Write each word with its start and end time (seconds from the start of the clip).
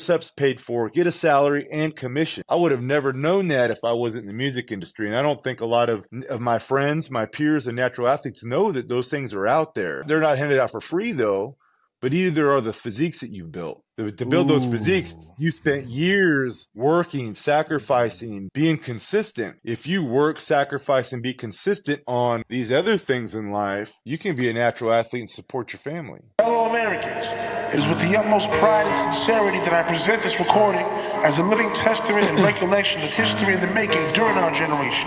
steps 0.00 0.30
paid 0.30 0.60
for, 0.60 0.88
get 0.88 1.06
a 1.06 1.12
salary 1.12 1.68
and 1.70 1.94
commission. 1.94 2.42
I 2.48 2.56
would 2.56 2.70
have 2.70 2.82
never 2.82 3.12
known 3.12 3.48
that 3.48 3.70
if 3.70 3.78
I 3.84 3.92
wasn't 3.92 4.22
in 4.22 4.28
the 4.28 4.32
music 4.32 4.70
industry. 4.70 5.08
And 5.08 5.16
I 5.16 5.22
don't 5.22 5.42
think 5.42 5.60
a 5.60 5.66
lot 5.66 5.88
of, 5.88 6.06
of 6.28 6.40
my 6.40 6.58
friends, 6.58 7.10
my 7.10 7.26
peers, 7.26 7.66
and 7.66 7.76
natural 7.76 8.08
athletes 8.08 8.44
know 8.44 8.72
that 8.72 8.88
those 8.88 9.08
things 9.08 9.34
are 9.34 9.46
out 9.46 9.74
there. 9.74 10.04
They're 10.06 10.20
not 10.20 10.38
handed 10.38 10.58
out 10.58 10.70
for 10.70 10.80
free 10.80 11.12
though 11.12 11.56
but 12.00 12.14
either 12.14 12.50
are 12.50 12.60
the 12.60 12.72
physiques 12.72 13.20
that 13.20 13.30
you've 13.30 13.52
built. 13.52 13.84
To 13.98 14.24
build 14.24 14.50
Ooh. 14.50 14.58
those 14.58 14.70
physiques, 14.70 15.14
you 15.38 15.50
spent 15.50 15.88
years 15.88 16.68
working, 16.74 17.34
sacrificing, 17.34 18.48
being 18.54 18.78
consistent. 18.78 19.56
If 19.62 19.86
you 19.86 20.02
work, 20.02 20.40
sacrifice, 20.40 21.12
and 21.12 21.22
be 21.22 21.34
consistent 21.34 22.00
on 22.06 22.42
these 22.48 22.72
other 22.72 22.96
things 22.96 23.34
in 23.34 23.50
life, 23.50 23.92
you 24.04 24.16
can 24.16 24.34
be 24.34 24.48
a 24.48 24.54
natural 24.54 24.92
athlete 24.92 25.20
and 25.20 25.30
support 25.30 25.74
your 25.74 25.80
family. 25.80 26.20
Fellow 26.38 26.70
Americans, 26.70 27.49
it 27.72 27.78
is 27.78 27.86
with 27.86 28.00
the 28.00 28.16
utmost 28.18 28.50
pride 28.58 28.84
and 28.86 29.14
sincerity 29.14 29.58
that 29.58 29.72
I 29.72 29.86
present 29.86 30.22
this 30.24 30.34
recording 30.40 30.82
as 31.22 31.38
a 31.38 31.42
living 31.42 31.70
testament 31.74 32.26
and 32.26 32.40
recollection 32.40 33.00
of 33.02 33.10
history 33.10 33.54
in 33.54 33.60
the 33.60 33.70
making 33.70 34.12
during 34.12 34.34
our 34.38 34.50
generation. 34.50 35.06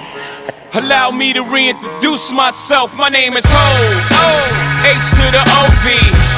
Allow 0.71 1.11
me 1.11 1.33
to 1.33 1.43
reintroduce 1.43 2.31
myself. 2.31 2.95
My 2.95 3.09
name 3.09 3.35
is 3.35 3.43
Ho, 3.45 3.67
O, 4.15 4.31
H 4.79 4.95
H 4.95 5.09
to 5.11 5.25
the 5.27 5.43
OV. 5.43 5.85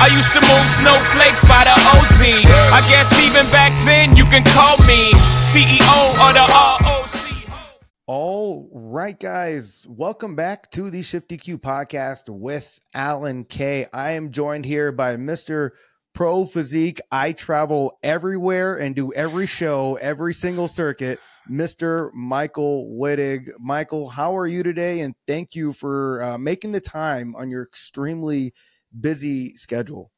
I 0.01 0.09
used 0.17 0.33
to 0.33 0.41
move 0.41 0.65
snowflakes 0.73 1.45
by 1.45 1.61
the 1.61 1.77
OZ. 1.93 2.19
I 2.73 2.81
guess 2.89 3.13
even 3.21 3.45
back 3.53 3.73
then 3.85 4.17
you 4.17 4.25
can 4.25 4.43
call 4.49 4.77
me 4.89 5.13
CEO 5.45 6.09
of 6.17 6.33
the 6.33 6.45
ROC. 6.49 7.05
All 8.07 8.67
right, 8.73 9.19
guys, 9.19 9.85
welcome 9.87 10.35
back 10.35 10.71
to 10.71 10.89
the 10.89 11.01
ShiftEQ 11.01 11.57
podcast 11.61 12.29
with 12.29 12.79
Alan 12.95 13.45
K. 13.45 13.85
I 13.93 14.11
am 14.11 14.31
joined 14.31 14.65
here 14.65 14.91
by 14.91 15.17
Mr. 15.17 15.71
Pro 16.15 16.45
Physique. 16.45 17.01
I 17.11 17.33
travel 17.33 17.99
everywhere 18.01 18.77
and 18.77 18.95
do 18.95 19.13
every 19.13 19.45
show, 19.45 19.95
every 19.95 20.33
single 20.33 20.67
circuit. 20.67 21.19
Mr. 21.47 22.11
Michael 22.13 22.97
Wittig. 22.99 23.49
Michael, 23.59 24.09
how 24.09 24.35
are 24.35 24.47
you 24.47 24.63
today? 24.63 25.01
And 25.01 25.13
thank 25.27 25.53
you 25.53 25.73
for 25.73 26.23
uh, 26.23 26.37
making 26.37 26.71
the 26.71 26.81
time 26.81 27.35
on 27.35 27.51
your 27.51 27.63
extremely 27.63 28.53
busy 28.99 29.55
schedule. 29.55 30.11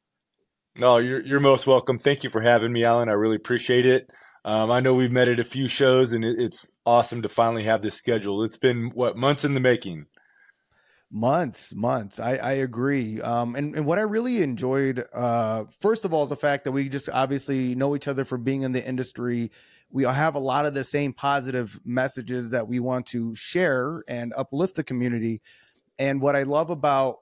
No, 0.76 0.98
you're 0.98 1.20
you're 1.20 1.40
most 1.40 1.66
welcome. 1.66 1.98
Thank 1.98 2.22
you 2.22 2.30
for 2.30 2.40
having 2.40 2.72
me, 2.72 2.84
Alan. 2.84 3.08
I 3.08 3.12
really 3.12 3.36
appreciate 3.36 3.84
it. 3.84 4.08
Um, 4.44 4.70
I 4.70 4.78
know 4.78 4.94
we've 4.94 5.10
met 5.10 5.28
at 5.28 5.40
a 5.40 5.44
few 5.44 5.68
shows, 5.68 6.12
and 6.12 6.24
it, 6.24 6.36
it's 6.38 6.70
awesome 6.86 7.22
to 7.22 7.28
finally 7.28 7.64
have 7.64 7.82
this 7.82 7.96
schedule. 7.96 8.44
It's 8.44 8.56
been 8.56 8.92
what 8.94 9.16
months 9.16 9.44
in 9.44 9.54
the 9.54 9.60
making. 9.60 10.06
Months, 11.10 11.74
months. 11.74 12.20
I, 12.20 12.36
I 12.36 12.52
agree. 12.52 13.20
Um, 13.20 13.54
and, 13.54 13.74
and 13.74 13.86
what 13.86 13.98
I 13.98 14.02
really 14.02 14.42
enjoyed, 14.42 15.06
uh, 15.14 15.64
first 15.80 16.04
of 16.04 16.12
all, 16.12 16.24
is 16.24 16.28
the 16.28 16.36
fact 16.36 16.64
that 16.64 16.72
we 16.72 16.88
just 16.88 17.08
obviously 17.08 17.74
know 17.74 17.96
each 17.96 18.08
other 18.08 18.24
for 18.24 18.36
being 18.36 18.62
in 18.62 18.72
the 18.72 18.86
industry 18.86 19.50
we 19.90 20.04
have 20.04 20.34
a 20.34 20.40
lot 20.40 20.66
of 20.66 20.74
the 20.74 20.84
same 20.84 21.12
positive 21.12 21.80
messages 21.84 22.50
that 22.50 22.68
we 22.68 22.78
want 22.80 23.06
to 23.06 23.34
share 23.34 24.02
and 24.06 24.34
uplift 24.36 24.76
the 24.76 24.84
community. 24.84 25.40
And 25.98 26.20
what 26.20 26.36
I 26.36 26.42
love 26.42 26.70
about 26.70 27.18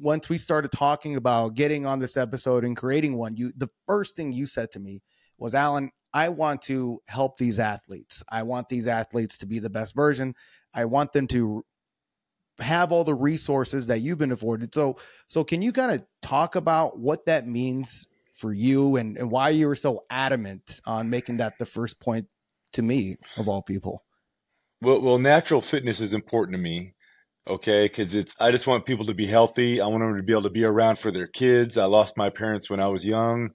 once 0.00 0.28
we 0.28 0.36
started 0.36 0.72
talking 0.72 1.16
about 1.16 1.54
getting 1.54 1.86
on 1.86 1.98
this 1.98 2.16
episode 2.16 2.64
and 2.64 2.76
creating 2.76 3.16
one, 3.16 3.36
you 3.36 3.52
the 3.56 3.68
first 3.86 4.16
thing 4.16 4.32
you 4.32 4.46
said 4.46 4.70
to 4.72 4.80
me 4.80 5.02
was, 5.38 5.54
Alan, 5.54 5.90
I 6.12 6.30
want 6.30 6.62
to 6.62 7.00
help 7.06 7.38
these 7.38 7.60
athletes. 7.60 8.22
I 8.28 8.42
want 8.42 8.68
these 8.68 8.88
athletes 8.88 9.38
to 9.38 9.46
be 9.46 9.60
the 9.60 9.70
best 9.70 9.94
version. 9.94 10.34
I 10.74 10.86
want 10.86 11.12
them 11.12 11.26
to 11.28 11.64
have 12.60 12.92
all 12.92 13.04
the 13.04 13.14
resources 13.14 13.86
that 13.86 14.00
you've 14.00 14.18
been 14.18 14.32
afforded. 14.32 14.74
So, 14.74 14.96
so 15.28 15.44
can 15.44 15.62
you 15.62 15.72
kind 15.72 15.92
of 15.92 16.04
talk 16.22 16.56
about 16.56 16.98
what 16.98 17.26
that 17.26 17.46
means 17.46 18.08
for 18.38 18.52
you 18.52 18.96
and, 18.96 19.16
and 19.18 19.30
why 19.30 19.50
you 19.50 19.66
were 19.66 19.74
so 19.74 20.04
adamant 20.10 20.80
on 20.86 21.10
making 21.10 21.38
that 21.38 21.58
the 21.58 21.66
first 21.66 21.98
point 21.98 22.26
to 22.72 22.82
me 22.82 23.16
of 23.36 23.48
all 23.48 23.62
people. 23.62 24.04
Well, 24.80 25.00
well, 25.00 25.18
natural 25.18 25.60
fitness 25.60 26.00
is 26.00 26.14
important 26.14 26.56
to 26.56 26.62
me. 26.62 26.94
Okay, 27.48 27.86
because 27.86 28.14
it's 28.14 28.34
I 28.38 28.50
just 28.50 28.66
want 28.66 28.84
people 28.84 29.06
to 29.06 29.14
be 29.14 29.26
healthy. 29.26 29.80
I 29.80 29.86
want 29.86 30.00
them 30.00 30.16
to 30.16 30.22
be 30.22 30.32
able 30.32 30.42
to 30.42 30.50
be 30.50 30.64
around 30.64 30.98
for 30.98 31.10
their 31.10 31.26
kids. 31.26 31.78
I 31.78 31.86
lost 31.86 32.16
my 32.16 32.28
parents 32.28 32.68
when 32.68 32.78
I 32.78 32.88
was 32.88 33.06
young. 33.06 33.50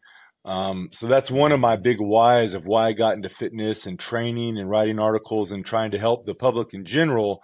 Um, 0.46 0.90
so 0.92 1.08
that's 1.08 1.32
one 1.32 1.52
of 1.52 1.60
my 1.60 1.78
big 1.78 2.02
whys 2.02 2.54
of 2.54 2.66
why 2.66 2.88
I 2.88 2.94
got 2.94 3.16
into 3.16 3.30
fitness 3.30 3.86
and 3.86 3.98
training 3.98 4.58
and 4.58 4.70
writing 4.70 5.00
articles 5.00 5.52
and 5.52 5.64
trying 5.64 5.92
to 5.92 6.00
help 6.00 6.26
the 6.26 6.36
public 6.36 6.74
in 6.74 6.86
general. 6.86 7.42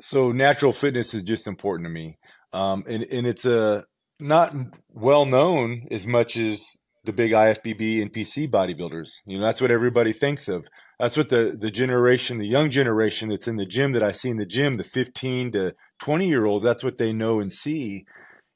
So 0.00 0.32
natural 0.32 0.72
fitness 0.72 1.14
is 1.14 1.22
just 1.22 1.46
important 1.46 1.86
to 1.86 1.90
me. 1.90 2.18
Um, 2.52 2.84
and, 2.88 3.04
and 3.04 3.26
it's 3.26 3.44
a 3.44 3.84
not 4.20 4.54
well 4.92 5.26
known 5.26 5.86
as 5.90 6.06
much 6.06 6.36
as 6.36 6.64
the 7.04 7.12
big 7.12 7.32
IFBB 7.32 8.00
and 8.00 8.12
PC 8.12 8.50
bodybuilders. 8.50 9.10
You 9.26 9.38
know, 9.38 9.44
that's 9.44 9.60
what 9.60 9.70
everybody 9.70 10.12
thinks 10.12 10.48
of. 10.48 10.66
That's 10.98 11.16
what 11.16 11.28
the 11.28 11.56
the 11.58 11.70
generation, 11.70 12.38
the 12.38 12.46
young 12.46 12.70
generation 12.70 13.28
that's 13.28 13.48
in 13.48 13.56
the 13.56 13.66
gym 13.66 13.92
that 13.92 14.02
I 14.02 14.12
see 14.12 14.30
in 14.30 14.36
the 14.36 14.46
gym, 14.46 14.76
the 14.76 14.84
15 14.84 15.52
to 15.52 15.74
20 16.00 16.26
year 16.26 16.46
olds, 16.46 16.64
that's 16.64 16.84
what 16.84 16.98
they 16.98 17.12
know 17.12 17.40
and 17.40 17.52
see. 17.52 18.04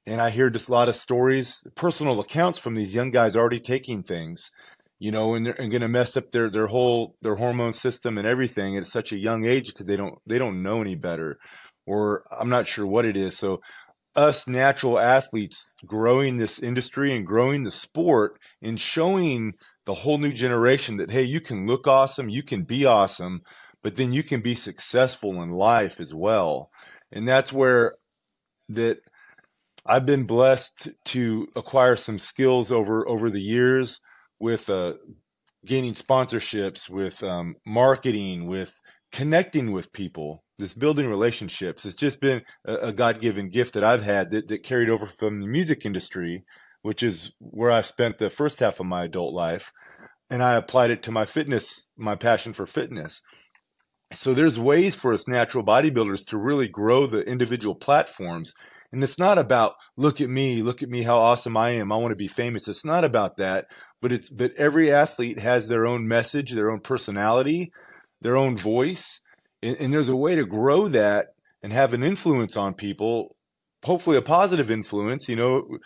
And 0.07 0.23
I 0.23 0.31
hear 0.31 0.49
just 0.49 0.71
a 0.71 0.73
lot 0.73 0.89
of 0.89 0.97
stories, 0.97 1.63
personal 1.75 2.19
accounts 2.21 2.59
from 2.59 2.75
these 2.75 2.95
young 2.95 3.11
guys 3.11 3.37
already 3.37 3.61
taking 3.61 4.03
things, 4.03 4.51
you 4.99 5.13
know, 5.13 5.35
and 5.35 5.47
they're 5.47 5.55
going 5.55 5.81
to 5.81 5.89
mess 5.89 6.17
up 6.17 6.33
their 6.33 6.51
their 6.51 6.67
whole 6.67 7.17
their 7.23 7.37
hormone 7.37 7.73
system 7.73 8.19
and 8.19 8.27
everything 8.27 8.77
at 8.77 8.87
such 8.87 9.13
a 9.13 9.19
young 9.19 9.45
age 9.45 9.69
because 9.69 9.87
they 9.87 9.97
don't 9.97 10.19
they 10.27 10.39
don't 10.39 10.63
know 10.63 10.81
any 10.81 10.95
better, 10.95 11.39
or 11.87 12.25
I'm 12.37 12.49
not 12.49 12.67
sure 12.67 12.87
what 12.87 13.05
it 13.05 13.17
is. 13.17 13.37
So 13.37 13.61
us 14.17 14.49
natural 14.49 14.99
athletes 14.99 15.75
growing 15.87 16.37
this 16.37 16.59
industry 16.59 17.15
and 17.15 17.25
growing 17.25 17.63
the 17.63 17.71
sport 17.71 18.39
and 18.61 18.81
showing 18.81 19.55
the 19.87 19.95
whole 19.95 20.19
new 20.19 20.33
generation 20.33 20.97
that 20.97 21.13
hey 21.13 21.23
you 21.23 21.41
can 21.41 21.67
look 21.67 21.87
awesome 21.87 22.29
you 22.29 22.43
can 22.43 22.63
be 22.63 22.85
awesome 22.85 23.43
but 23.81 23.95
then 23.95 24.13
you 24.13 24.25
can 24.25 24.41
be 24.41 24.57
successful 24.57 25.41
in 25.41 25.49
life 25.49 26.01
as 26.01 26.13
well 26.13 26.69
and 27.13 27.29
that's 27.29 27.53
where 27.53 27.95
that 28.69 28.99
i've 29.87 30.05
been 30.05 30.25
blessed 30.25 30.89
to 31.05 31.47
acquire 31.55 31.95
some 31.95 32.19
skills 32.19 32.73
over 32.73 33.09
over 33.09 33.31
the 33.31 33.41
years 33.41 34.01
with 34.41 34.69
uh, 34.71 34.95
gaining 35.67 35.95
sponsorships 35.95 36.89
with 36.89 37.23
um, 37.23 37.57
marketing 37.67 38.47
with 38.47 38.73
connecting 39.11 39.73
with 39.73 39.93
people 39.93 40.45
this 40.59 40.75
building 40.75 41.09
relationships 41.09 41.85
it's 41.85 41.97
just 41.97 42.21
been 42.21 42.43
a, 42.67 42.75
a, 42.89 42.93
god-given 42.93 43.49
gift 43.49 43.73
that 43.75 43.83
i've 43.83 44.03
had 44.03 44.31
that, 44.31 44.49
that 44.49 44.63
carried 44.63 44.91
over 44.91 45.07
from 45.07 45.41
the 45.41 45.47
music 45.47 45.87
industry 45.87 46.45
which 46.83 47.03
is 47.03 47.33
where 47.39 47.71
i've 47.71 47.87
spent 47.87 48.19
the 48.19 48.29
first 48.29 48.61
half 48.61 48.79
of 48.79 48.87
my 48.87 49.05
adult 49.05 49.33
life 49.33 49.73
and 50.29 50.43
i 50.43 50.57
applied 50.57 50.91
it 50.91 51.03
to 51.03 51.11
my 51.11 51.25
fitness 51.25 51.89
my 51.99 52.15
passion 52.15 52.55
for 52.55 52.67
fitness. 52.67 53.21
So 54.15 54.33
there's 54.33 54.59
ways 54.59 54.95
for 54.95 55.13
us 55.13 55.29
natural 55.29 55.63
bodybuilders 55.63 56.27
to 56.29 56.39
really 56.39 56.69
grow 56.69 57.07
the 57.07 57.21
individual 57.21 57.75
platforms 57.75 58.55
and 58.93 59.03
it's 59.03 59.19
not 59.19 59.39
about 59.39 59.75
look 59.97 60.21
at 60.21 60.31
me 60.31 60.63
look 60.63 60.83
at 60.83 60.89
me 60.89 61.03
how 61.03 61.19
awesome 61.19 61.57
i 61.57 61.71
am 61.71 61.93
i 61.93 61.97
want 61.97 62.13
to 62.13 62.17
be 62.17 62.29
famous. 62.29 62.69
It's 62.69 62.85
not 62.85 63.05
about 63.05 63.37
that 63.37 63.67
but 64.01 64.13
it's 64.13 64.29
but 64.29 64.53
every 64.57 64.93
athlete 64.93 65.39
has 65.39 65.69
their 65.69 65.87
own 65.87 66.07
message 66.09 66.53
their 66.53 66.71
own 66.71 66.81
personality 66.81 67.73
their 68.21 68.37
own 68.37 68.57
voice 68.57 69.21
and, 69.63 69.77
and 69.79 69.93
there's 69.93 70.09
a 70.09 70.17
way 70.17 70.35
to 70.37 70.47
grow 70.47 70.89
that 70.89 71.29
and 71.63 71.73
have 71.73 71.93
an 71.93 72.03
influence 72.03 72.57
on 72.57 72.75
people 72.75 73.37
hopefully 73.89 74.17
a 74.17 74.23
positive 74.23 74.71
influence 74.71 75.29
you 75.29 75.37
know 75.37 75.79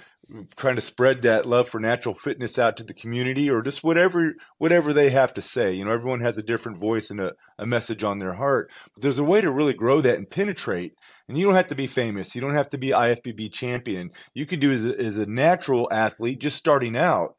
trying 0.56 0.76
to 0.76 0.82
spread 0.82 1.22
that 1.22 1.46
love 1.46 1.68
for 1.68 1.80
natural 1.80 2.14
fitness 2.14 2.58
out 2.58 2.76
to 2.76 2.84
the 2.84 2.94
community 2.94 3.50
or 3.50 3.62
just 3.62 3.84
whatever 3.84 4.34
whatever 4.58 4.92
they 4.92 5.10
have 5.10 5.34
to 5.34 5.42
say. 5.42 5.72
You 5.72 5.84
know 5.84 5.92
everyone 5.92 6.20
has 6.20 6.38
a 6.38 6.42
different 6.42 6.78
voice 6.78 7.10
and 7.10 7.20
a, 7.20 7.32
a 7.58 7.66
message 7.66 8.04
on 8.04 8.18
their 8.18 8.34
heart. 8.34 8.70
But 8.94 9.02
there's 9.02 9.18
a 9.18 9.24
way 9.24 9.40
to 9.40 9.50
really 9.50 9.74
grow 9.74 10.00
that 10.00 10.16
and 10.16 10.28
penetrate. 10.28 10.94
And 11.28 11.38
you 11.38 11.44
don't 11.44 11.54
have 11.54 11.68
to 11.68 11.74
be 11.74 11.86
famous. 11.86 12.34
You 12.34 12.40
don't 12.40 12.56
have 12.56 12.70
to 12.70 12.78
be 12.78 12.88
ifbb 12.88 13.52
champion. 13.52 14.10
You 14.34 14.46
can 14.46 14.60
do 14.60 14.72
as 14.72 14.84
a, 14.84 15.00
as 15.00 15.16
a 15.16 15.26
natural 15.26 15.88
athlete 15.92 16.40
just 16.40 16.56
starting 16.56 16.96
out. 16.96 17.36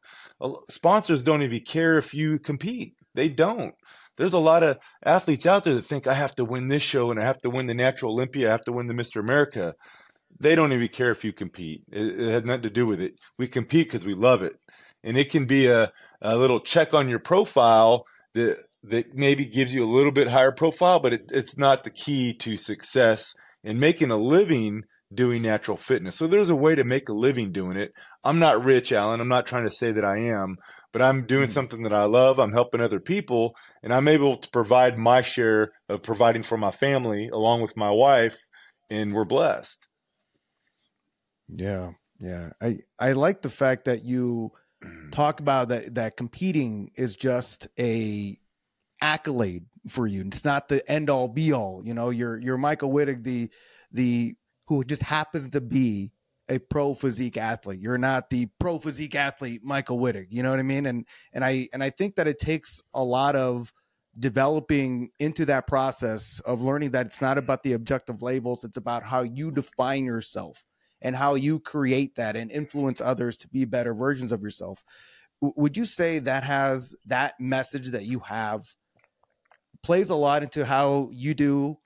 Sponsors 0.68 1.22
don't 1.22 1.42
even 1.42 1.60
care 1.60 1.98
if 1.98 2.12
you 2.14 2.38
compete. 2.38 2.94
They 3.14 3.28
don't. 3.28 3.74
There's 4.16 4.32
a 4.32 4.38
lot 4.38 4.62
of 4.62 4.78
athletes 5.04 5.46
out 5.46 5.64
there 5.64 5.74
that 5.74 5.86
think 5.86 6.06
I 6.06 6.14
have 6.14 6.36
to 6.36 6.44
win 6.44 6.68
this 6.68 6.82
show 6.82 7.10
and 7.10 7.20
I 7.20 7.24
have 7.24 7.40
to 7.42 7.50
win 7.50 7.66
the 7.66 7.74
Natural 7.74 8.12
Olympia, 8.12 8.48
I 8.48 8.52
have 8.52 8.62
to 8.62 8.72
win 8.72 8.86
the 8.86 8.94
Mr. 8.94 9.20
America. 9.20 9.74
They 10.38 10.54
don't 10.54 10.72
even 10.72 10.88
care 10.88 11.10
if 11.10 11.24
you 11.24 11.32
compete. 11.32 11.82
It, 11.90 12.20
it 12.20 12.32
has 12.32 12.44
nothing 12.44 12.62
to 12.62 12.70
do 12.70 12.86
with 12.86 13.00
it. 13.00 13.14
We 13.38 13.48
compete 13.48 13.88
because 13.88 14.04
we 14.04 14.14
love 14.14 14.42
it, 14.42 14.54
and 15.02 15.16
it 15.16 15.30
can 15.30 15.46
be 15.46 15.66
a, 15.66 15.92
a 16.20 16.36
little 16.36 16.60
check 16.60 16.94
on 16.94 17.08
your 17.08 17.20
profile 17.20 18.04
that 18.34 18.58
that 18.84 19.14
maybe 19.14 19.46
gives 19.46 19.72
you 19.72 19.82
a 19.82 19.86
little 19.86 20.12
bit 20.12 20.28
higher 20.28 20.52
profile, 20.52 21.00
but 21.00 21.12
it, 21.12 21.22
it's 21.30 21.56
not 21.56 21.84
the 21.84 21.90
key 21.90 22.34
to 22.34 22.56
success 22.56 23.34
in 23.62 23.80
making 23.80 24.10
a 24.10 24.16
living 24.16 24.82
doing 25.12 25.42
natural 25.42 25.76
fitness. 25.76 26.16
So 26.16 26.26
there's 26.26 26.50
a 26.50 26.56
way 26.56 26.74
to 26.74 26.84
make 26.84 27.08
a 27.08 27.14
living 27.14 27.50
doing 27.52 27.76
it. 27.76 27.92
I'm 28.22 28.38
not 28.38 28.62
rich, 28.62 28.92
Alan. 28.92 29.20
I'm 29.20 29.28
not 29.28 29.46
trying 29.46 29.64
to 29.64 29.70
say 29.70 29.92
that 29.92 30.04
I 30.04 30.18
am, 30.18 30.56
but 30.92 31.00
I'm 31.00 31.26
doing 31.26 31.44
mm-hmm. 31.44 31.52
something 31.52 31.82
that 31.84 31.92
I 31.92 32.04
love. 32.04 32.38
I'm 32.38 32.52
helping 32.52 32.82
other 32.82 33.00
people, 33.00 33.54
and 33.82 33.92
I'm 33.92 34.08
able 34.08 34.36
to 34.36 34.50
provide 34.50 34.98
my 34.98 35.22
share 35.22 35.72
of 35.88 36.02
providing 36.02 36.42
for 36.42 36.58
my 36.58 36.70
family 36.70 37.28
along 37.32 37.62
with 37.62 37.76
my 37.76 37.90
wife, 37.90 38.36
and 38.90 39.14
we're 39.14 39.24
blessed. 39.24 39.78
Yeah, 41.48 41.92
yeah. 42.20 42.50
I 42.60 42.78
I 42.98 43.12
like 43.12 43.42
the 43.42 43.50
fact 43.50 43.84
that 43.86 44.04
you 44.04 44.52
mm. 44.82 45.12
talk 45.12 45.40
about 45.40 45.68
that 45.68 45.94
that 45.94 46.16
competing 46.16 46.90
is 46.96 47.16
just 47.16 47.68
a 47.78 48.38
accolade 49.00 49.66
for 49.88 50.06
you. 50.06 50.22
It's 50.26 50.44
not 50.44 50.68
the 50.68 50.88
end 50.90 51.10
all 51.10 51.28
be 51.28 51.52
all. 51.52 51.82
You 51.84 51.94
know, 51.94 52.10
you're 52.10 52.38
you're 52.38 52.58
Michael 52.58 52.90
Wittig, 52.90 53.22
the 53.22 53.50
the 53.92 54.34
who 54.66 54.84
just 54.84 55.02
happens 55.02 55.48
to 55.50 55.60
be 55.60 56.12
a 56.48 56.58
pro 56.58 56.94
physique 56.94 57.36
athlete. 57.36 57.80
You're 57.80 57.98
not 57.98 58.30
the 58.30 58.48
pro 58.58 58.78
physique 58.78 59.14
athlete 59.14 59.62
Michael 59.62 59.98
Wittig. 59.98 60.26
You 60.30 60.42
know 60.42 60.50
what 60.50 60.58
I 60.58 60.62
mean? 60.62 60.86
And 60.86 61.06
and 61.32 61.44
I 61.44 61.68
and 61.72 61.82
I 61.82 61.90
think 61.90 62.16
that 62.16 62.26
it 62.26 62.38
takes 62.38 62.80
a 62.94 63.02
lot 63.02 63.36
of 63.36 63.72
developing 64.18 65.10
into 65.18 65.44
that 65.46 65.66
process 65.66 66.40
of 66.40 66.62
learning 66.62 66.92
that 66.92 67.06
it's 67.06 67.20
not 67.20 67.36
mm. 67.36 67.40
about 67.40 67.62
the 67.62 67.72
objective 67.72 68.22
labels, 68.22 68.64
it's 68.64 68.76
about 68.76 69.02
how 69.02 69.22
you 69.22 69.50
define 69.50 70.04
yourself 70.04 70.64
and 71.02 71.14
how 71.14 71.34
you 71.34 71.60
create 71.60 72.14
that 72.16 72.36
and 72.36 72.50
influence 72.50 73.00
others 73.00 73.36
to 73.38 73.48
be 73.48 73.64
better 73.64 73.94
versions 73.94 74.32
of 74.32 74.42
yourself. 74.42 74.82
W- 75.42 75.54
would 75.56 75.76
you 75.76 75.84
say 75.84 76.18
that 76.20 76.44
has 76.44 76.94
that 77.06 77.34
message 77.38 77.90
that 77.90 78.04
you 78.04 78.20
have 78.20 78.64
plays 79.82 80.10
a 80.10 80.14
lot 80.14 80.42
into 80.42 80.64
how 80.64 81.10
you 81.12 81.34
do 81.34 81.76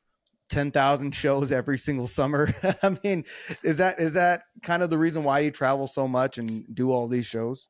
10,000 0.50 1.14
shows 1.14 1.52
every 1.52 1.78
single 1.78 2.06
summer. 2.06 2.52
I 2.82 2.96
mean, 3.04 3.24
is 3.62 3.78
that 3.78 4.00
is 4.00 4.14
that 4.14 4.42
kind 4.62 4.82
of 4.82 4.90
the 4.90 4.98
reason 4.98 5.24
why 5.24 5.40
you 5.40 5.50
travel 5.50 5.86
so 5.86 6.08
much 6.08 6.38
and 6.38 6.64
do 6.74 6.90
all 6.90 7.08
these 7.08 7.26
shows? 7.26 7.68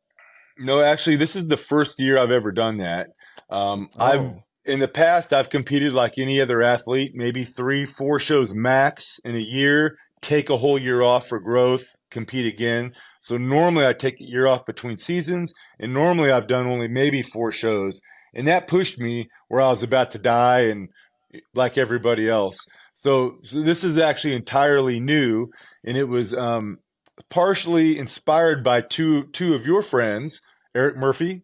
No, 0.58 0.80
actually, 0.80 1.16
this 1.16 1.36
is 1.36 1.46
the 1.46 1.56
first 1.56 2.00
year 2.00 2.18
I've 2.18 2.30
ever 2.30 2.52
done 2.52 2.78
that. 2.78 3.08
Um, 3.50 3.88
oh. 3.96 4.04
I've 4.04 4.32
in 4.64 4.80
the 4.80 4.88
past 4.88 5.32
I've 5.32 5.50
competed 5.50 5.92
like 5.92 6.18
any 6.18 6.40
other 6.40 6.62
athlete, 6.62 7.12
maybe 7.14 7.44
three, 7.44 7.86
four 7.86 8.18
shows 8.18 8.54
max 8.54 9.18
in 9.24 9.34
a 9.34 9.40
year. 9.40 9.96
Take 10.20 10.50
a 10.50 10.56
whole 10.56 10.78
year 10.78 11.02
off 11.02 11.28
for 11.28 11.40
growth, 11.40 11.84
compete 12.10 12.46
again. 12.46 12.92
So 13.20 13.36
normally 13.36 13.86
I 13.86 13.92
take 13.92 14.20
a 14.20 14.24
year 14.24 14.46
off 14.46 14.64
between 14.66 14.98
seasons, 14.98 15.52
and 15.78 15.92
normally 15.92 16.30
I've 16.30 16.46
done 16.48 16.66
only 16.66 16.88
maybe 16.88 17.22
four 17.22 17.52
shows, 17.52 18.00
and 18.34 18.46
that 18.46 18.68
pushed 18.68 18.98
me 18.98 19.28
where 19.48 19.60
I 19.60 19.68
was 19.68 19.82
about 19.82 20.10
to 20.12 20.18
die 20.18 20.60
and 20.60 20.88
like 21.54 21.76
everybody 21.78 22.28
else. 22.28 22.58
So, 22.96 23.38
so 23.44 23.62
this 23.62 23.84
is 23.84 23.98
actually 23.98 24.34
entirely 24.34 24.98
new, 24.98 25.48
and 25.84 25.96
it 25.96 26.08
was 26.08 26.34
um, 26.34 26.78
partially 27.30 27.98
inspired 27.98 28.64
by 28.64 28.80
two 28.80 29.24
two 29.26 29.54
of 29.54 29.66
your 29.66 29.82
friends, 29.82 30.40
Eric 30.74 30.96
Murphy, 30.96 31.42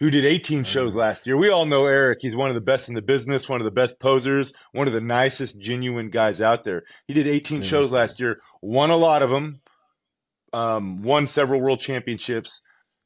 who 0.00 0.10
did 0.10 0.24
18 0.24 0.64
shows 0.64 0.96
last 0.96 1.26
year. 1.26 1.36
We 1.36 1.50
all 1.50 1.66
know 1.66 1.86
Eric. 1.86 2.18
He's 2.22 2.34
one 2.34 2.48
of 2.48 2.54
the 2.54 2.60
best 2.60 2.88
in 2.88 2.94
the 2.94 3.02
business, 3.02 3.48
one 3.48 3.60
of 3.60 3.64
the 3.64 3.70
best 3.70 4.00
posers, 4.00 4.52
one 4.72 4.88
of 4.88 4.92
the 4.92 5.00
nicest, 5.00 5.60
genuine 5.60 6.10
guys 6.10 6.40
out 6.40 6.64
there. 6.64 6.82
He 7.06 7.14
did 7.14 7.26
18 7.26 7.44
Seriously. 7.44 7.68
shows 7.68 7.92
last 7.92 8.18
year, 8.18 8.40
won 8.60 8.90
a 8.90 8.96
lot 8.96 9.22
of 9.22 9.30
them, 9.30 9.60
um, 10.52 11.02
won 11.02 11.26
several 11.26 11.60
world 11.60 11.80
championships, 11.80 12.60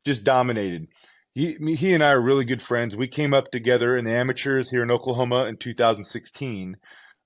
just 0.04 0.24
dominated 0.24 0.86
he 1.34 1.56
he 1.76 1.92
and 1.92 2.02
I 2.02 2.12
are 2.12 2.20
really 2.20 2.44
good 2.44 2.62
friends. 2.62 2.96
We 2.96 3.08
came 3.08 3.34
up 3.34 3.50
together 3.50 3.96
in 3.96 4.04
the 4.04 4.12
amateurs 4.12 4.70
here 4.70 4.82
in 4.82 4.90
Oklahoma 4.90 5.46
in 5.46 5.56
2016. 5.56 6.76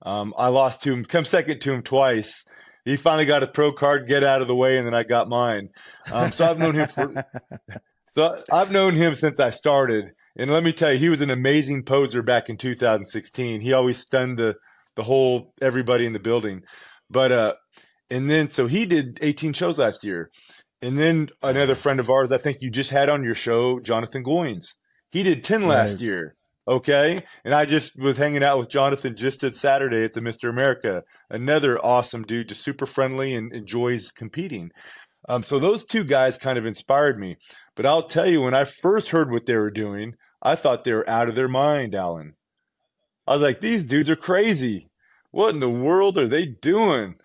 Um, 0.01 0.33
I 0.37 0.47
lost 0.47 0.81
to 0.83 0.93
him, 0.93 1.05
come 1.05 1.25
second 1.25 1.59
to 1.61 1.73
him 1.73 1.83
twice. 1.83 2.43
He 2.85 2.97
finally 2.97 3.25
got 3.25 3.41
his 3.41 3.51
pro 3.53 3.71
card, 3.71 4.07
get 4.07 4.23
out 4.23 4.41
of 4.41 4.47
the 4.47 4.55
way, 4.55 4.77
and 4.77 4.87
then 4.87 4.93
I 4.95 5.03
got 5.03 5.29
mine. 5.29 5.69
Um, 6.11 6.31
so 6.31 6.45
I've 6.45 6.57
known 6.57 6.75
him 6.75 6.87
for. 6.87 7.13
So 8.15 8.41
I've 8.51 8.71
known 8.71 8.95
him 8.95 9.15
since 9.15 9.39
I 9.39 9.49
started, 9.49 10.11
and 10.37 10.51
let 10.51 10.63
me 10.63 10.73
tell 10.73 10.93
you, 10.93 10.99
he 10.99 11.09
was 11.09 11.21
an 11.21 11.29
amazing 11.29 11.83
poser 11.83 12.21
back 12.21 12.49
in 12.49 12.57
2016. 12.57 13.61
He 13.61 13.73
always 13.73 13.99
stunned 13.99 14.37
the 14.37 14.55
the 14.95 15.03
whole 15.03 15.53
everybody 15.61 16.05
in 16.05 16.11
the 16.11 16.19
building. 16.19 16.61
But 17.09 17.31
uh, 17.31 17.53
and 18.09 18.29
then 18.29 18.49
so 18.49 18.67
he 18.67 18.85
did 18.85 19.19
18 19.21 19.53
shows 19.53 19.79
last 19.79 20.03
year. 20.03 20.29
And 20.81 20.97
then 20.97 21.29
another 21.41 21.75
friend 21.75 21.99
of 21.99 22.09
ours, 22.09 22.31
I 22.31 22.37
think 22.37 22.57
you 22.61 22.69
just 22.69 22.91
had 22.91 23.09
on 23.09 23.23
your 23.23 23.35
show, 23.35 23.79
Jonathan 23.79 24.23
Goins. 24.23 24.75
He 25.11 25.23
did 25.23 25.43
10 25.43 25.67
last 25.67 25.93
right. 25.93 26.01
year. 26.01 26.35
Okay. 26.67 27.23
And 27.43 27.53
I 27.53 27.65
just 27.65 27.97
was 27.97 28.17
hanging 28.17 28.43
out 28.43 28.59
with 28.59 28.69
Jonathan 28.69 29.15
just 29.15 29.43
at 29.43 29.55
Saturday 29.55 30.03
at 30.03 30.13
the 30.13 30.21
Mr. 30.21 30.49
America. 30.49 31.03
Another 31.29 31.83
awesome 31.83 32.23
dude, 32.23 32.49
just 32.49 32.63
super 32.63 32.85
friendly 32.85 33.33
and 33.33 33.53
enjoys 33.53 34.11
competing. 34.11 34.71
Um, 35.29 35.43
so 35.43 35.59
those 35.59 35.85
two 35.85 36.03
guys 36.03 36.39
kind 36.39 36.57
of 36.57 36.65
inspired 36.65 37.19
me. 37.19 37.37
But 37.75 37.85
I'll 37.85 38.07
tell 38.07 38.27
you, 38.27 38.41
when 38.41 38.55
I 38.55 38.65
first 38.65 39.11
heard 39.11 39.31
what 39.31 39.45
they 39.45 39.55
were 39.55 39.69
doing, 39.69 40.15
I 40.41 40.55
thought 40.55 40.83
they 40.83 40.91
were 40.91 41.09
out 41.09 41.29
of 41.29 41.35
their 41.35 41.47
mind, 41.47 41.93
Alan. 41.93 42.33
I 43.27 43.33
was 43.33 43.41
like, 43.43 43.61
these 43.61 43.83
dudes 43.83 44.09
are 44.09 44.15
crazy. 44.15 44.89
What 45.31 45.53
in 45.53 45.59
the 45.59 45.69
world 45.69 46.17
are 46.17 46.27
they 46.27 46.47
doing? 46.47 47.15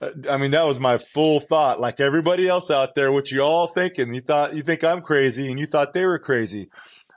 Uh, 0.00 0.10
I 0.28 0.36
mean, 0.36 0.50
that 0.50 0.66
was 0.66 0.78
my 0.78 0.98
full 0.98 1.40
thought. 1.40 1.80
Like 1.80 2.00
everybody 2.00 2.46
else 2.46 2.70
out 2.70 2.94
there, 2.94 3.10
what 3.10 3.30
you 3.30 3.40
all 3.40 3.66
thinking? 3.66 4.12
You 4.12 4.20
thought 4.20 4.54
you 4.54 4.62
think 4.62 4.84
I'm 4.84 5.00
crazy, 5.00 5.50
and 5.50 5.58
you 5.58 5.64
thought 5.64 5.94
they 5.94 6.04
were 6.04 6.18
crazy. 6.18 6.68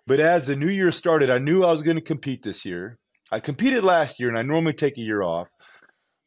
But 0.05 0.21
as 0.21 0.47
the 0.47 0.55
new 0.55 0.69
year 0.69 0.91
started, 0.91 1.29
I 1.29 1.39
knew 1.39 1.65
I 1.65 1.71
was 1.71 1.81
going 1.81 1.97
to 1.97 2.01
compete 2.01 2.43
this 2.43 2.63
year. 2.63 2.97
I 3.29 3.41
competed 3.41 3.83
last 3.83 4.21
year, 4.21 4.29
and 4.29 4.37
I 4.37 4.43
normally 4.43 4.73
take 4.73 4.97
a 4.97 5.01
year 5.01 5.21
off. 5.21 5.49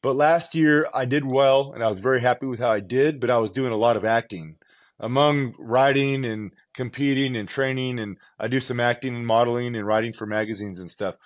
But 0.02 0.17
last 0.17 0.55
year 0.55 0.88
I 0.94 1.05
did 1.05 1.31
well, 1.31 1.73
and 1.73 1.82
I 1.82 1.88
was 1.88 1.99
very 1.99 2.20
happy 2.20 2.47
with 2.47 2.61
how 2.61 2.70
I 2.70 2.81
did. 2.81 3.20
But 3.20 3.31
I 3.31 3.38
was 3.38 3.50
doing 3.50 3.73
a 3.73 3.76
lot 3.76 3.97
of 3.97 4.05
acting 4.05 4.56
among 4.99 5.55
writing 5.58 6.25
and 6.25 6.52
competing 6.75 7.37
and 7.37 7.49
training, 7.49 7.99
and 7.99 8.19
I 8.38 8.49
do 8.49 8.61
some 8.61 8.81
acting 8.81 9.14
and 9.14 9.26
modeling 9.26 9.75
and 9.75 9.87
writing 9.87 10.12
for 10.12 10.26
magazines 10.26 10.79
and 10.79 10.91
stuff. 10.91 11.17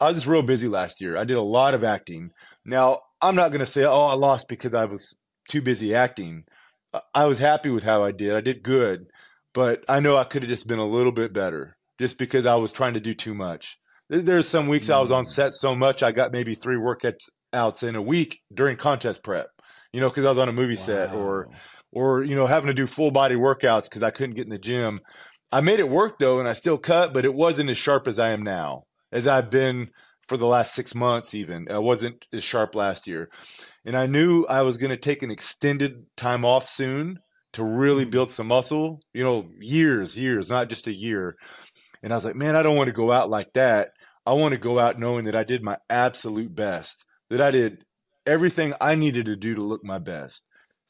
I 0.00 0.08
was 0.08 0.16
just 0.16 0.26
real 0.26 0.42
busy 0.42 0.68
last 0.68 1.00
year. 1.00 1.16
I 1.16 1.24
did 1.24 1.36
a 1.36 1.42
lot 1.42 1.74
of 1.74 1.84
acting. 1.84 2.30
Now 2.64 3.00
I'm 3.20 3.34
not 3.34 3.48
going 3.48 3.60
to 3.60 3.66
say, 3.66 3.84
oh, 3.84 4.04
I 4.04 4.14
lost 4.14 4.48
because 4.48 4.74
I 4.74 4.84
was 4.84 5.14
too 5.48 5.62
busy 5.62 5.94
acting. 5.94 6.44
I 7.14 7.24
was 7.24 7.38
happy 7.38 7.70
with 7.70 7.84
how 7.84 8.04
I 8.04 8.12
did. 8.12 8.34
I 8.34 8.40
did 8.40 8.62
good, 8.62 9.06
but 9.54 9.82
I 9.88 10.00
know 10.00 10.16
I 10.16 10.24
could 10.24 10.42
have 10.42 10.50
just 10.50 10.66
been 10.66 10.78
a 10.78 10.86
little 10.86 11.12
bit 11.12 11.32
better 11.32 11.76
just 11.98 12.18
because 12.18 12.44
I 12.44 12.56
was 12.56 12.72
trying 12.72 12.94
to 12.94 13.00
do 13.00 13.14
too 13.14 13.34
much. 13.34 13.78
There's 14.10 14.48
some 14.48 14.68
weeks. 14.68 14.90
I 14.90 15.00
was 15.00 15.10
on 15.10 15.24
mm. 15.24 15.28
set 15.28 15.54
so 15.54 15.74
much 15.74 16.02
I 16.02 16.12
got 16.12 16.32
maybe 16.32 16.54
three 16.54 16.76
workouts 17.52 17.82
in 17.86 17.96
a 17.96 18.02
week 18.02 18.40
during 18.52 18.76
contest 18.76 19.22
prep. 19.22 19.48
You 19.92 20.00
know, 20.00 20.08
because 20.08 20.24
I 20.24 20.30
was 20.30 20.38
on 20.38 20.48
a 20.48 20.52
movie 20.52 20.74
wow. 20.74 20.80
set 20.80 21.14
or 21.14 21.48
or 21.92 22.22
you 22.22 22.34
know 22.34 22.46
having 22.46 22.68
to 22.68 22.74
do 22.74 22.86
full 22.86 23.10
body 23.10 23.34
workouts 23.34 23.84
because 23.84 24.02
I 24.02 24.10
couldn't 24.10 24.36
get 24.36 24.44
in 24.44 24.50
the 24.50 24.58
gym. 24.58 25.00
I 25.50 25.60
made 25.60 25.80
it 25.80 25.88
work 25.88 26.18
though, 26.18 26.40
and 26.40 26.48
I 26.48 26.54
still 26.54 26.78
cut, 26.78 27.12
but 27.12 27.24
it 27.24 27.34
wasn't 27.34 27.70
as 27.70 27.76
sharp 27.76 28.08
as 28.08 28.18
I 28.18 28.30
am 28.30 28.42
now, 28.42 28.84
as 29.12 29.28
I've 29.28 29.50
been 29.50 29.90
for 30.28 30.38
the 30.38 30.46
last 30.46 30.74
six 30.74 30.94
months, 30.94 31.34
even. 31.34 31.70
I 31.70 31.78
wasn't 31.78 32.26
as 32.32 32.42
sharp 32.42 32.74
last 32.74 33.06
year. 33.06 33.28
And 33.84 33.96
I 33.96 34.06
knew 34.06 34.46
I 34.46 34.62
was 34.62 34.78
going 34.78 34.90
to 34.90 34.96
take 34.96 35.22
an 35.22 35.30
extended 35.30 36.06
time 36.16 36.44
off 36.44 36.70
soon 36.70 37.18
to 37.54 37.64
really 37.64 38.04
hmm. 38.04 38.10
build 38.10 38.30
some 38.30 38.46
muscle, 38.46 39.00
you 39.12 39.24
know, 39.24 39.46
years, 39.60 40.16
years, 40.16 40.48
not 40.48 40.68
just 40.68 40.86
a 40.86 40.94
year. 40.94 41.36
And 42.02 42.12
I 42.12 42.16
was 42.16 42.24
like, 42.24 42.36
man, 42.36 42.56
I 42.56 42.62
don't 42.62 42.76
want 42.76 42.88
to 42.88 42.92
go 42.92 43.12
out 43.12 43.28
like 43.28 43.52
that. 43.54 43.90
I 44.24 44.32
want 44.32 44.52
to 44.52 44.58
go 44.58 44.78
out 44.78 44.98
knowing 44.98 45.24
that 45.24 45.36
I 45.36 45.44
did 45.44 45.62
my 45.62 45.78
absolute 45.90 46.54
best, 46.54 47.04
that 47.32 47.40
I 47.40 47.50
did 47.50 47.84
everything 48.26 48.74
I 48.80 48.94
needed 48.94 49.26
to 49.26 49.36
do 49.36 49.54
to 49.54 49.62
look 49.62 49.82
my 49.82 49.98
best. 49.98 50.42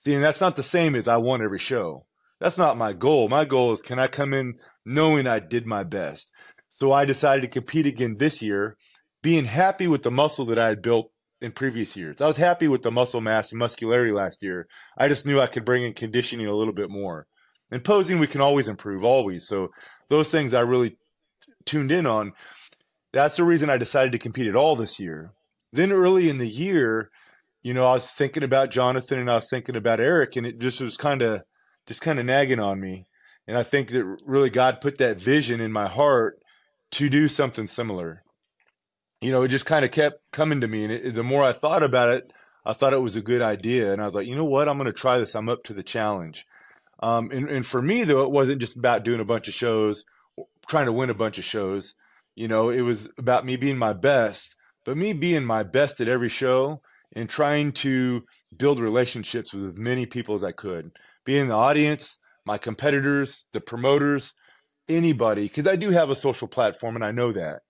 See, 0.05 0.13
and 0.15 0.25
that's 0.25 0.41
not 0.41 0.57
the 0.57 0.63
same 0.63 0.97
as 0.97 1.07
I 1.07 1.17
won 1.17 1.43
every 1.43 1.59
show. 1.59 2.07
That's 2.41 2.59
not 2.59 2.77
my 2.77 2.93
goal. 2.93 3.29
My 3.29 3.45
goal 3.45 3.73
is 3.73 3.81
can 3.81 4.01
I 4.01 4.09
come 4.09 4.35
in 4.35 4.55
knowing 4.85 5.29
I 5.29 5.39
did 5.39 5.65
my 5.65 5.85
best? 5.85 6.33
So 6.71 6.93
I 6.93 7.05
decided 7.05 7.43
to 7.43 7.49
compete 7.61 7.87
again 7.87 8.17
this 8.19 8.43
year 8.43 8.77
being 9.23 9.45
happy 9.45 9.87
with 9.87 10.03
the 10.03 10.11
muscle 10.11 10.45
that 10.47 10.59
I 10.59 10.67
had 10.67 10.83
built 10.83 11.13
in 11.41 11.53
previous 11.53 11.97
years. 11.97 12.21
I 12.21 12.27
was 12.27 12.37
happy 12.37 12.67
with 12.67 12.83
the 12.83 12.91
muscle 12.91 13.21
mass 13.21 13.53
and 13.53 13.61
muscularity 13.61 14.13
last 14.13 14.43
year. 14.43 14.67
I 14.99 15.07
just 15.07 15.25
knew 15.25 15.41
I 15.41 15.47
could 15.47 15.65
bring 15.65 15.85
in 15.85 15.95
conditioning 15.95 16.49
a 16.49 16.55
little 16.55 16.75
bit 16.75 16.91
more. 16.91 17.27
And 17.71 17.85
posing, 17.85 18.19
we 18.19 18.27
can 18.27 18.41
always 18.41 18.67
improve, 18.67 19.05
always. 19.05 19.47
So 19.47 19.69
those 20.11 20.31
things 20.31 20.53
I 20.53 20.61
really 20.61 20.97
tuned 21.65 21.93
in 21.93 22.07
on. 22.07 22.33
That's 23.13 23.37
the 23.37 23.45
reason 23.45 23.71
I 23.71 23.77
decided 23.77 24.13
to 24.13 24.19
compete 24.19 24.49
at 24.49 24.57
all 24.57 24.75
this 24.75 24.99
year. 24.99 25.33
Then 25.73 25.93
early 25.93 26.29
in 26.29 26.39
the 26.39 26.49
year, 26.49 27.11
you 27.63 27.73
know, 27.73 27.87
I 27.87 27.95
was 27.95 28.11
thinking 28.11 28.43
about 28.43 28.71
Jonathan 28.71 29.19
and 29.19 29.31
I 29.31 29.37
was 29.37 29.49
thinking 29.49 29.77
about 29.77 30.01
Eric, 30.01 30.37
and 30.37 30.47
it 30.47 30.59
just 30.59 30.81
was 30.81 30.97
kind 30.97 31.23
of 31.23 31.43
just 31.87 32.03
kind 32.03 32.19
of 32.19 32.27
nagging 32.27 32.61
on 32.61 32.81
me. 32.81 33.07
And 33.47 33.57
I 33.57 33.63
think 33.63 33.91
that 33.91 34.05
really 34.25 34.51
God 34.51 34.81
put 34.81 34.99
that 34.99 35.21
vision 35.21 35.61
in 35.61 35.73
my 35.73 35.89
heart 35.89 36.39
to 36.93 37.09
do 37.09 37.29
something 37.29 37.67
similar 37.67 38.23
you 39.23 39.31
know, 39.31 39.43
it 39.43 39.49
just 39.49 39.67
kind 39.67 39.85
of 39.85 39.93
kept 39.93 40.21
coming 40.33 40.61
to 40.61 40.69
me. 40.69 40.85
And 40.85 40.93
it, 40.93 41.15
the 41.15 41.23
more 41.23 41.45
I 41.45 41.53
thought 41.53 41.83
about 41.83 42.11
it, 42.11 42.33
I 42.67 42.73
thought 42.73 42.93
it 42.93 43.01
was 43.01 43.17
a 43.17 43.23
good 43.23 43.41
idea. 43.41 43.93
And 43.93 44.03
I 44.03 44.07
was 44.07 44.15
like, 44.15 44.27
you 44.27 44.37
know 44.37 44.45
what? 44.45 44.69
I'm 44.69 44.77
going 44.77 44.87
to 44.87 44.93
try 44.93 45.17
this. 45.17 45.35
I'm 45.35 45.49
up 45.49 45.63
to 45.65 45.73
the 45.73 45.83
challenge. 45.83 46.45
Um, 47.01 47.31
and, 47.31 47.49
and 47.49 47.65
for 47.65 47.81
me, 47.81 48.05
though, 48.05 48.25
it 48.25 48.33
wasn't 48.33 48.61
just 48.61 48.77
about 48.77 49.05
doing 49.05 49.21
a 49.21 49.25
bunch 49.25 49.49
of 49.49 49.55
shows, 49.55 50.05
trying 50.69 50.87
to 50.87 50.93
win 50.93 51.09
a 51.09 51.15
bunch 51.15 51.39
of 51.39 51.45
shows. 51.45 51.95
You 52.35 52.49
know, 52.49 52.71
it 52.71 52.83
was 52.83 53.09
about 53.17 53.47
me 53.47 53.57
being 53.57 53.79
my 53.79 53.93
best, 53.93 54.57
but 54.85 54.97
me 54.97 55.13
being 55.13 55.45
my 55.45 55.63
best 55.63 56.01
at 56.01 56.09
every 56.09 56.29
show 56.29 56.81
and 57.15 57.29
trying 57.29 57.73
to 57.73 58.25
build 58.57 58.81
relationships 58.81 59.53
with 59.53 59.65
as 59.65 59.77
many 59.77 60.07
people 60.07 60.35
as 60.35 60.45
I 60.45 60.53
could, 60.53 60.93
being 61.25 61.49
the 61.49 61.55
audience, 61.55 62.19
my 62.45 62.59
competitors, 62.59 63.45
the 63.53 63.61
promoters, 63.61 64.33
anybody, 64.89 65.43
because 65.43 65.67
I 65.67 65.77
do 65.77 65.91
have 65.91 66.11
a 66.11 66.15
social 66.15 66.49
platform 66.49 66.97
and 66.97 67.05
I 67.05 67.13
know 67.13 67.33
that. 67.33 67.61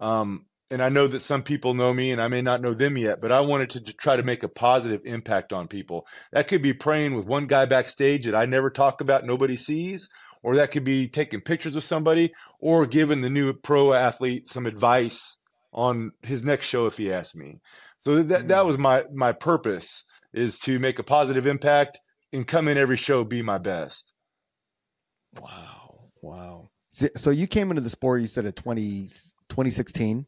Um, 0.00 0.46
and 0.70 0.82
I 0.82 0.90
know 0.90 1.06
that 1.06 1.20
some 1.20 1.42
people 1.42 1.72
know 1.72 1.94
me 1.94 2.10
and 2.10 2.20
I 2.20 2.28
may 2.28 2.42
not 2.42 2.60
know 2.60 2.74
them 2.74 2.98
yet, 2.98 3.22
but 3.22 3.32
I 3.32 3.40
wanted 3.40 3.70
to, 3.70 3.80
to, 3.80 3.92
try 3.94 4.16
to 4.16 4.22
make 4.22 4.42
a 4.42 4.48
positive 4.48 5.00
impact 5.06 5.52
on 5.52 5.66
people. 5.66 6.06
That 6.32 6.46
could 6.46 6.60
be 6.60 6.74
praying 6.74 7.14
with 7.14 7.24
one 7.24 7.46
guy 7.46 7.64
backstage 7.64 8.26
that 8.26 8.34
I 8.34 8.44
never 8.44 8.68
talk 8.68 9.00
about, 9.00 9.24
nobody 9.24 9.56
sees, 9.56 10.10
or 10.42 10.56
that 10.56 10.70
could 10.70 10.84
be 10.84 11.08
taking 11.08 11.40
pictures 11.40 11.74
of 11.74 11.84
somebody, 11.84 12.32
or 12.60 12.84
giving 12.86 13.22
the 13.22 13.30
new 13.30 13.54
pro 13.54 13.94
athlete 13.94 14.50
some 14.50 14.66
advice 14.66 15.37
on 15.78 16.10
his 16.22 16.42
next 16.42 16.66
show 16.66 16.86
if 16.86 16.96
he 16.96 17.12
asked 17.12 17.36
me. 17.36 17.60
So 18.00 18.22
that 18.24 18.48
that 18.48 18.62
mm. 18.62 18.66
was 18.66 18.76
my 18.76 19.04
my 19.14 19.32
purpose 19.32 20.04
is 20.34 20.58
to 20.60 20.78
make 20.78 20.98
a 20.98 21.04
positive 21.04 21.46
impact 21.46 22.00
and 22.32 22.46
come 22.46 22.68
in 22.68 22.76
every 22.76 22.96
show 22.96 23.24
be 23.24 23.42
my 23.42 23.58
best. 23.58 24.12
Wow. 25.40 26.10
Wow. 26.20 26.70
So 26.90 27.30
you 27.30 27.46
came 27.46 27.70
into 27.70 27.80
the 27.80 27.90
sport, 27.90 28.20
you 28.20 28.26
said 28.26 28.44
at 28.44 28.56
20, 28.56 29.02
2016 29.48 30.24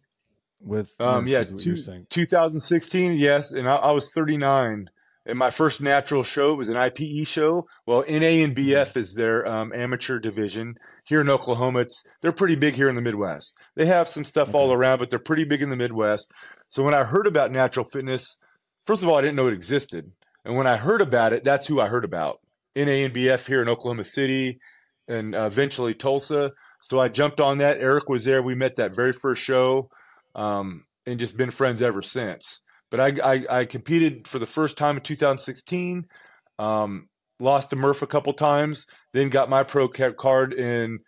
with 0.63 0.93
um 1.01 1.27
yeah 1.27 1.43
two, 1.43 1.75
2016 2.11 3.15
yes 3.15 3.53
and 3.53 3.67
I, 3.67 3.77
I, 3.77 3.93
was 3.93 4.13
39 4.13 4.91
and 5.27 5.39
my 5.39 5.51
first 5.51 5.81
natural 5.81 6.23
show 6.23 6.55
was 6.55 6.69
an 6.69 6.77
ipe 6.77 7.27
show. 7.27 7.67
Well 7.87 8.05
NANBF 8.05 8.97
is 8.97 9.15
their 9.15 9.47
um, 9.47 9.73
amateur 9.73 10.19
division. 10.19 10.77
Here 11.05 11.21
in 11.21 11.29
oklahoma 11.29 11.81
it's 11.81 12.05
they're 12.23 12.33
pretty 12.33 12.57
big 12.57 12.75
here 12.75 12.89
in 12.89 12.95
the 12.95 13.03
midwest. 13.03 13.57
They 13.77 13.87
have 13.87 14.09
some 14.09 14.25
stuff 14.25 14.51
okay. 14.51 14.59
all 14.59 14.73
around 14.73 14.99
but 14.99 15.11
they're 15.11 15.19
pretty 15.19 15.45
big 15.45 15.63
in 15.63 15.71
the 15.71 15.77
midwest. 15.77 16.33
So 16.69 16.83
when 16.83 16.95
i 16.95 17.05
heard 17.05 17.27
about 17.27 17.53
natural 17.53 17.85
fitness 17.85 18.39
first 18.87 19.03
of 19.03 19.09
all 19.09 19.17
i 19.17 19.21
didn't 19.21 19.37
know 19.37 19.49
it 19.49 19.55
existed. 19.55 20.11
And 20.45 20.57
when 20.57 20.67
i 20.67 20.77
heard 20.77 21.01
about 21.01 21.33
it 21.33 21.45
that's 21.45 21.67
who 21.67 21.81
i 21.81 21.89
heard 21.89 22.05
about. 22.05 22.41
NANBF 22.77 23.47
here 23.47 23.63
in 23.63 23.69
oklahoma 23.69 24.05
city 24.05 24.59
and 25.07 25.35
uh, 25.35 25.49
eventually 25.51 25.95
tulsa. 25.95 26.53
So 26.81 26.99
i 26.99 27.09
jumped 27.09 27.41
on 27.41 27.59
that. 27.59 27.79
Eric 27.79 28.09
was 28.09 28.25
there. 28.25 28.43
We 28.43 28.55
met 28.55 28.77
that 28.77 28.95
very 28.95 29.13
first 29.13 29.43
show 29.43 29.91
um, 30.35 30.85
and 31.07 31.21
just 31.21 31.37
been 31.37 31.51
friends 31.51 31.83
ever 31.83 32.03
since. 32.03 32.61
But 32.91 33.01
I, 33.01 33.35
I, 33.35 33.61
I 33.61 33.65
competed 33.65 34.27
for 34.27 34.39
the 34.39 34.47
first 34.47 34.77
time 34.77 34.97
in 34.97 35.03
2016. 35.03 36.07
Um, 36.59 37.09
lost 37.39 37.71
to 37.71 37.77
Murph 37.77 38.03
a 38.03 38.07
couple 38.07 38.33
times, 38.33 38.87
then 39.13 39.31
got 39.31 39.49
my 39.49 39.63
pro 39.63 39.89
card 39.89 40.53
in 40.53 40.99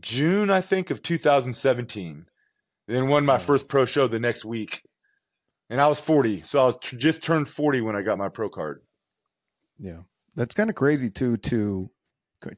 June, 0.00 0.50
I 0.50 0.60
think, 0.60 0.90
of 0.90 1.02
2017. 1.02 2.26
Then 2.86 3.08
won 3.08 3.24
my 3.24 3.38
first 3.38 3.68
pro 3.68 3.84
show 3.84 4.08
the 4.08 4.18
next 4.18 4.44
week, 4.44 4.82
and 5.70 5.80
I 5.80 5.86
was 5.86 6.00
40, 6.00 6.42
so 6.42 6.60
I 6.60 6.66
was 6.66 6.76
t- 6.76 6.96
just 6.96 7.22
turned 7.22 7.48
40 7.48 7.80
when 7.80 7.96
I 7.96 8.02
got 8.02 8.18
my 8.18 8.28
pro 8.28 8.50
card. 8.50 8.82
Yeah, 9.78 10.00
that's 10.34 10.54
kind 10.54 10.68
of 10.68 10.76
crazy 10.76 11.08
too. 11.08 11.36
To 11.38 11.90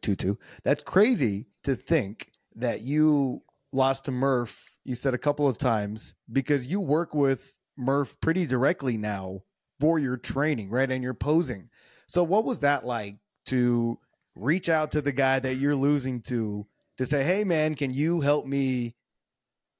to 0.00 0.16
to 0.16 0.38
that's 0.64 0.82
crazy 0.82 1.46
to 1.62 1.76
think 1.76 2.30
that 2.56 2.82
you 2.82 3.42
lost 3.72 4.06
to 4.06 4.10
Murph 4.10 4.76
you 4.84 4.94
said 4.94 5.14
a 5.14 5.18
couple 5.18 5.48
of 5.48 5.58
times 5.58 6.14
because 6.32 6.66
you 6.66 6.80
work 6.80 7.14
with 7.14 7.55
Murph 7.76 8.18
pretty 8.20 8.46
directly 8.46 8.96
now 8.96 9.40
for 9.80 9.98
your 9.98 10.16
training, 10.16 10.70
right? 10.70 10.90
And 10.90 11.02
you're 11.02 11.14
posing. 11.14 11.68
So 12.06 12.22
what 12.22 12.44
was 12.44 12.60
that 12.60 12.84
like 12.84 13.16
to 13.46 13.98
reach 14.34 14.68
out 14.68 14.92
to 14.92 15.02
the 15.02 15.12
guy 15.12 15.38
that 15.38 15.56
you're 15.56 15.76
losing 15.76 16.20
to 16.22 16.66
to 16.98 17.06
say, 17.06 17.24
"Hey 17.24 17.44
man, 17.44 17.74
can 17.74 17.92
you 17.92 18.20
help 18.20 18.46
me 18.46 18.94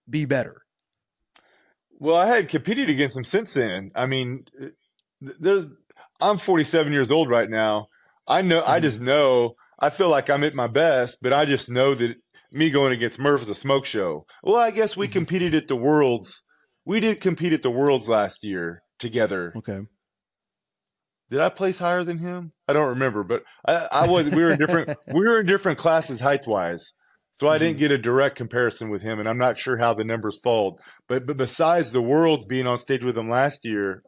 be 0.09 0.25
better?" 0.25 0.63
Well, 1.99 2.17
I 2.17 2.27
had 2.27 2.49
competed 2.49 2.91
against 2.91 3.17
him 3.17 3.25
since 3.25 3.55
then. 3.55 3.91
I 3.95 4.07
mean, 4.07 4.45
there's 5.21 5.65
I'm 6.21 6.39
47 6.39 6.93
years 6.93 7.11
old 7.11 7.29
right 7.29 7.49
now. 7.49 7.89
I 8.27 8.43
know 8.43 8.61
mm-hmm. 8.61 8.71
I 8.71 8.81
just 8.81 9.01
know 9.01 9.55
I 9.79 9.91
feel 9.91 10.09
like 10.09 10.31
I'm 10.31 10.45
at 10.45 10.55
my 10.55 10.67
best, 10.67 11.19
but 11.23 11.33
I 11.33 11.45
just 11.45 11.71
know 11.71 11.95
that 11.95 12.17
me 12.51 12.71
going 12.71 12.93
against 12.93 13.19
Murph 13.19 13.43
is 13.43 13.49
a 13.49 13.55
smoke 13.55 13.85
show. 13.85 14.27
Well, 14.43 14.57
I 14.57 14.71
guess 14.71 14.97
we 14.97 15.07
mm-hmm. 15.07 15.13
competed 15.13 15.55
at 15.55 15.69
the 15.69 15.77
Worlds. 15.77 16.43
We 16.87 17.01
did 17.01 17.21
compete 17.21 17.53
at 17.53 17.63
the 17.63 17.71
Worlds 17.71 18.09
last 18.09 18.45
year 18.45 18.83
together. 19.01 19.53
Okay. 19.57 19.81
Did 21.29 21.41
I 21.41 21.49
place 21.49 21.79
higher 21.79 22.05
than 22.05 22.19
him? 22.19 22.53
I 22.69 22.73
don't 22.73 22.91
remember, 22.91 23.25
but 23.25 23.43
I, 23.67 23.89
I 23.91 24.07
was. 24.07 24.31
We 24.31 24.45
were 24.45 24.53
in 24.53 24.59
different. 24.59 24.97
we 25.13 25.21
were 25.27 25.41
in 25.41 25.47
different 25.47 25.79
classes 25.79 26.21
height 26.21 26.47
wise, 26.47 26.93
so 27.35 27.49
I 27.49 27.59
didn't 27.59 27.75
mm-hmm. 27.75 27.81
get 27.81 27.91
a 27.91 27.99
direct 27.99 28.37
comparison 28.37 28.89
with 28.91 29.03
him, 29.03 29.19
and 29.19 29.29
I'm 29.29 29.37
not 29.37 29.59
sure 29.59 29.77
how 29.77 29.93
the 29.93 30.05
numbers 30.05 30.39
fold. 30.43 30.81
But 31.09 31.27
but 31.27 31.37
besides 31.37 31.91
the 31.91 32.01
Worlds 32.01 32.47
being 32.47 32.69
on 32.69 32.79
stage 32.79 33.05
with 33.05 33.19
him 33.19 33.29
last 33.29 33.65
year, 33.65 34.05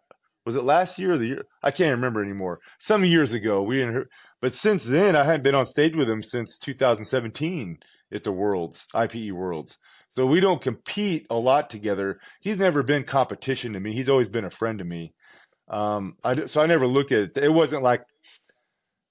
was 0.47 0.55
it 0.55 0.63
last 0.63 0.97
year 0.97 1.15
or 1.15 1.19
the 1.19 1.27
year? 1.27 1.45
I 1.61 1.73
can't 1.73 1.97
remember 1.97 2.23
anymore. 2.23 2.61
Some 2.79 3.05
years 3.05 3.33
ago, 3.33 3.63
we. 3.63 3.79
Didn't. 3.79 4.07
But 4.41 4.55
since 4.55 4.85
then, 4.85 5.17
I 5.17 5.25
hadn't 5.25 5.43
been 5.43 5.57
on 5.57 5.67
stage 5.67 5.97
with 5.97 6.09
him 6.09 6.23
since 6.23 6.57
2017 6.59 7.79
at 8.13 8.23
the 8.23 8.31
Worlds, 8.31 8.87
IPE 8.95 9.33
Worlds. 9.33 9.77
So 10.19 10.27
we 10.27 10.41
don't 10.41 10.61
compete 10.61 11.29
a 11.31 11.37
lot 11.37 11.71
together. 11.71 12.19
He's 12.41 12.59
never 12.59 12.83
been 12.83 13.05
competition 13.05 13.75
to 13.75 13.79
me. 13.79 13.93
He's 13.93 14.09
always 14.09 14.29
been 14.29 14.45
a 14.45 14.51
friend 14.51 14.81
to 14.81 14.85
me. 14.85 15.15
Um, 15.69 16.17
I, 16.25 16.47
so 16.47 16.61
I 16.61 16.67
never 16.67 16.89
looked 16.89 17.13
at 17.13 17.21
it. 17.21 17.37
It 17.37 17.53
wasn't 17.53 17.85
like 17.85 18.03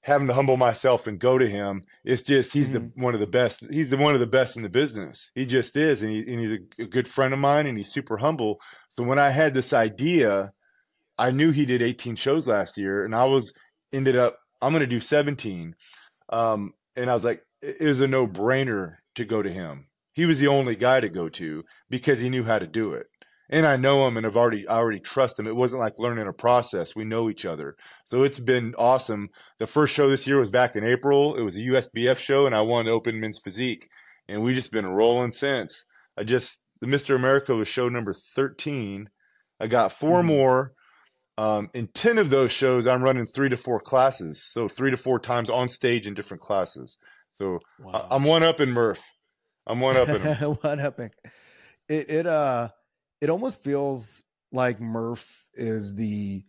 having 0.02 0.28
to 0.28 0.34
humble 0.34 0.58
myself 0.58 1.08
and 1.08 1.18
go 1.18 1.38
to 1.38 1.48
him. 1.48 1.84
It's 2.04 2.24
just 2.24 2.52
he's 2.52 2.74
mm-hmm. 2.74 2.88
the 2.94 3.02
one 3.02 3.14
of 3.14 3.22
the 3.22 3.26
best. 3.26 3.64
He's 3.72 3.90
the 3.90 3.96
one 3.96 4.16
of 4.16 4.20
the 4.20 4.28
best 4.28 4.58
in 4.58 4.64
the 4.64 4.70
business. 4.70 5.32
He 5.34 5.46
just 5.46 5.78
is, 5.78 6.02
and, 6.02 6.12
he, 6.12 6.20
and 6.30 6.42
he's 6.42 6.60
a, 6.60 6.84
a 6.84 6.88
good 6.88 7.08
friend 7.08 7.34
of 7.34 7.40
mine, 7.40 7.68
and 7.68 7.78
he's 7.78 7.94
super 7.94 8.18
humble. 8.18 8.60
So 8.90 9.04
when 9.04 9.18
I 9.18 9.30
had 9.30 9.54
this 9.54 9.72
idea, 9.72 10.52
I 11.18 11.32
knew 11.32 11.52
he 11.52 11.66
did 11.66 11.82
18 11.82 12.18
shows 12.18 12.50
last 12.50 12.78
year, 12.78 13.06
and 13.06 13.16
I 13.16 13.24
was 13.24 13.54
ended 13.94 14.18
up 14.18 14.40
I'm 14.62 14.74
going 14.74 14.82
to 14.82 14.88
do 14.88 15.00
17. 15.00 15.74
Um, 16.28 16.74
and 16.98 17.10
I 17.10 17.14
was 17.14 17.24
like, 17.24 17.46
it 17.62 17.88
was 17.88 18.02
a 18.02 18.08
no 18.10 18.28
brainer 18.28 18.96
to 19.16 19.24
go 19.24 19.42
to 19.42 19.50
him. 19.50 19.88
He 20.18 20.26
was 20.26 20.40
the 20.40 20.48
only 20.48 20.76
guy 20.76 21.00
to 21.00 21.10
go 21.10 21.30
to 21.30 21.64
because 21.92 22.22
he 22.22 22.32
knew 22.32 22.44
how 22.44 22.58
to 22.58 22.66
do 22.66 22.92
it. 22.94 23.06
And 23.52 23.68
I 23.68 23.78
know 23.78 24.08
him 24.08 24.18
and 24.18 24.26
I've 24.26 24.36
already 24.36 24.68
I 24.68 24.78
already 24.78 25.00
trust 25.00 25.38
him. 25.38 25.46
It 25.46 25.56
wasn't 25.56 25.80
like 25.80 26.00
learning 26.00 26.28
a 26.28 26.34
process. 26.34 26.96
We 26.96 27.06
know 27.06 27.30
each 27.30 27.46
other. 27.46 27.76
So 28.10 28.24
it's 28.24 28.40
been 28.40 28.74
awesome. 28.80 29.30
The 29.60 29.68
first 29.68 29.94
show 29.94 30.10
this 30.10 30.26
year 30.26 30.40
was 30.40 30.50
back 30.50 30.76
in 30.76 30.84
April. 30.84 31.36
It 31.36 31.44
was 31.44 31.56
a 31.56 31.60
USBF 31.60 32.18
show 32.18 32.48
and 32.48 32.56
I 32.56 32.62
won 32.62 32.88
Open 32.88 33.20
Men's 33.20 33.38
Physique. 33.38 33.90
And 34.28 34.42
we 34.42 34.56
just 34.56 34.72
been 34.72 34.88
rolling 34.88 35.34
since. 35.34 35.86
I 36.18 36.24
just 36.24 36.62
the 36.82 36.88
Mr. 36.88 37.16
America 37.16 37.54
was 37.54 37.68
show 37.68 37.88
number 37.88 38.16
13. 38.36 39.10
I 39.60 39.68
got 39.68 39.94
4 39.94 40.18
mm-hmm. 40.18 40.28
more. 40.28 40.72
Um, 41.38 41.70
in 41.76 41.90
10 41.90 42.18
of 42.18 42.32
those 42.32 42.52
shows, 42.52 42.88
I'm 42.88 43.04
running 43.04 43.28
three 43.28 43.50
to 43.50 43.58
four 43.58 43.80
classes. 43.80 44.44
So 44.44 44.68
three 44.68 44.90
to 44.90 44.98
four 44.98 45.20
times 45.20 45.52
on 45.52 45.70
stage 45.70 46.08
in 46.08 46.16
different 46.16 46.42
classes. 46.42 46.98
So 47.34 47.60
wow. 47.80 48.08
I, 48.10 48.16
am 48.16 48.24
one 48.24 48.42
up 48.42 48.60
in 48.60 48.72
Murph. 48.72 49.00
I'm 49.68 49.80
one 49.80 49.98
up 49.98 50.10
in 50.10 50.22
one 50.22 50.80
upping. 50.80 51.12
It 51.90 52.10
it 52.10 52.28
uh 52.28 52.70
it 53.22 53.30
almost 53.30 53.64
feels 53.64 54.24
like 54.52 54.80
Murph 54.80 55.46
is 55.54 55.96
the 55.96 56.44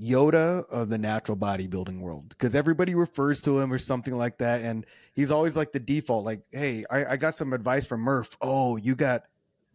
Yoda 0.00 0.68
of 0.68 0.88
the 0.88 0.98
natural 0.98 1.36
bodybuilding 1.36 2.00
world 2.00 2.30
because 2.30 2.54
everybody 2.54 2.94
refers 2.94 3.42
to 3.42 3.60
him 3.60 3.72
or 3.72 3.78
something 3.78 4.16
like 4.16 4.38
that, 4.38 4.62
and 4.62 4.84
he's 5.14 5.30
always 5.30 5.56
like 5.56 5.72
the 5.72 5.80
default. 5.80 6.24
Like, 6.24 6.40
hey, 6.50 6.84
I, 6.90 7.12
I 7.12 7.16
got 7.16 7.36
some 7.36 7.52
advice 7.52 7.86
from 7.86 8.00
Murph. 8.00 8.36
Oh, 8.40 8.76
you 8.76 8.96
got 8.96 9.22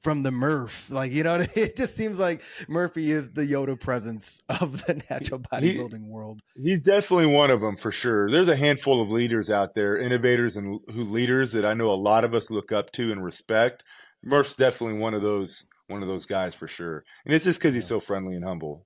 from 0.02 0.24
the 0.24 0.32
Murph. 0.32 0.90
Like, 0.90 1.12
you 1.12 1.24
know, 1.24 1.46
it 1.56 1.76
just 1.76 1.96
seems 1.96 2.20
like 2.20 2.42
Murphy 2.68 3.12
is 3.12 3.32
the 3.32 3.46
Yoda 3.46 3.80
presence 3.80 4.42
of 4.50 4.86
the 4.86 5.02
natural 5.10 5.40
bodybuilding 5.40 6.04
he, 6.04 6.10
world. 6.10 6.42
He's 6.56 6.80
definitely 6.80 7.28
one 7.28 7.52
of 7.52 7.62
them 7.62 7.78
for 7.78 7.92
sure. 7.92 8.30
There's 8.30 8.50
a 8.50 8.56
handful 8.56 9.02
of 9.02 9.12
leaders 9.12 9.50
out 9.50 9.74
there, 9.74 9.98
innovators 9.98 10.58
and 10.58 10.80
who 10.92 11.04
leaders 11.04 11.52
that 11.54 11.66
I 11.66 11.74
know 11.74 11.92
a 11.92 11.94
lot 11.94 12.24
of 12.24 12.34
us 12.34 12.50
look 12.50 12.72
up 12.72 12.92
to 12.94 13.12
and 13.12 13.24
respect. 13.24 13.84
Murph's 14.24 14.56
definitely 14.56 15.00
one 15.00 15.14
of 15.14 15.22
those 15.22 15.66
one 15.88 16.04
of 16.04 16.08
those 16.08 16.26
guys 16.26 16.54
for 16.54 16.68
sure. 16.68 17.04
And 17.26 17.34
it's 17.34 17.46
just 17.46 17.60
because 17.60 17.74
he's 17.74 17.88
so 17.88 18.00
friendly 18.00 18.36
and 18.36 18.46
humble. 18.46 18.86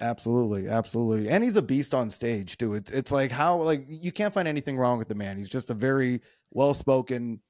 Absolutely, 0.00 0.68
absolutely. 0.68 1.28
And 1.28 1.44
he's 1.44 1.56
a 1.56 1.62
beast 1.62 1.94
on 1.94 2.10
stage 2.10 2.56
too. 2.56 2.74
It's 2.74 2.90
it's 2.90 3.12
like 3.12 3.30
how 3.30 3.56
like 3.56 3.84
you 3.88 4.12
can't 4.12 4.32
find 4.32 4.48
anything 4.48 4.78
wrong 4.78 4.98
with 4.98 5.08
the 5.08 5.14
man. 5.14 5.36
He's 5.36 5.50
just 5.50 5.70
a 5.70 5.74
very 5.74 6.20
well 6.50 6.72
spoken, 6.72 7.40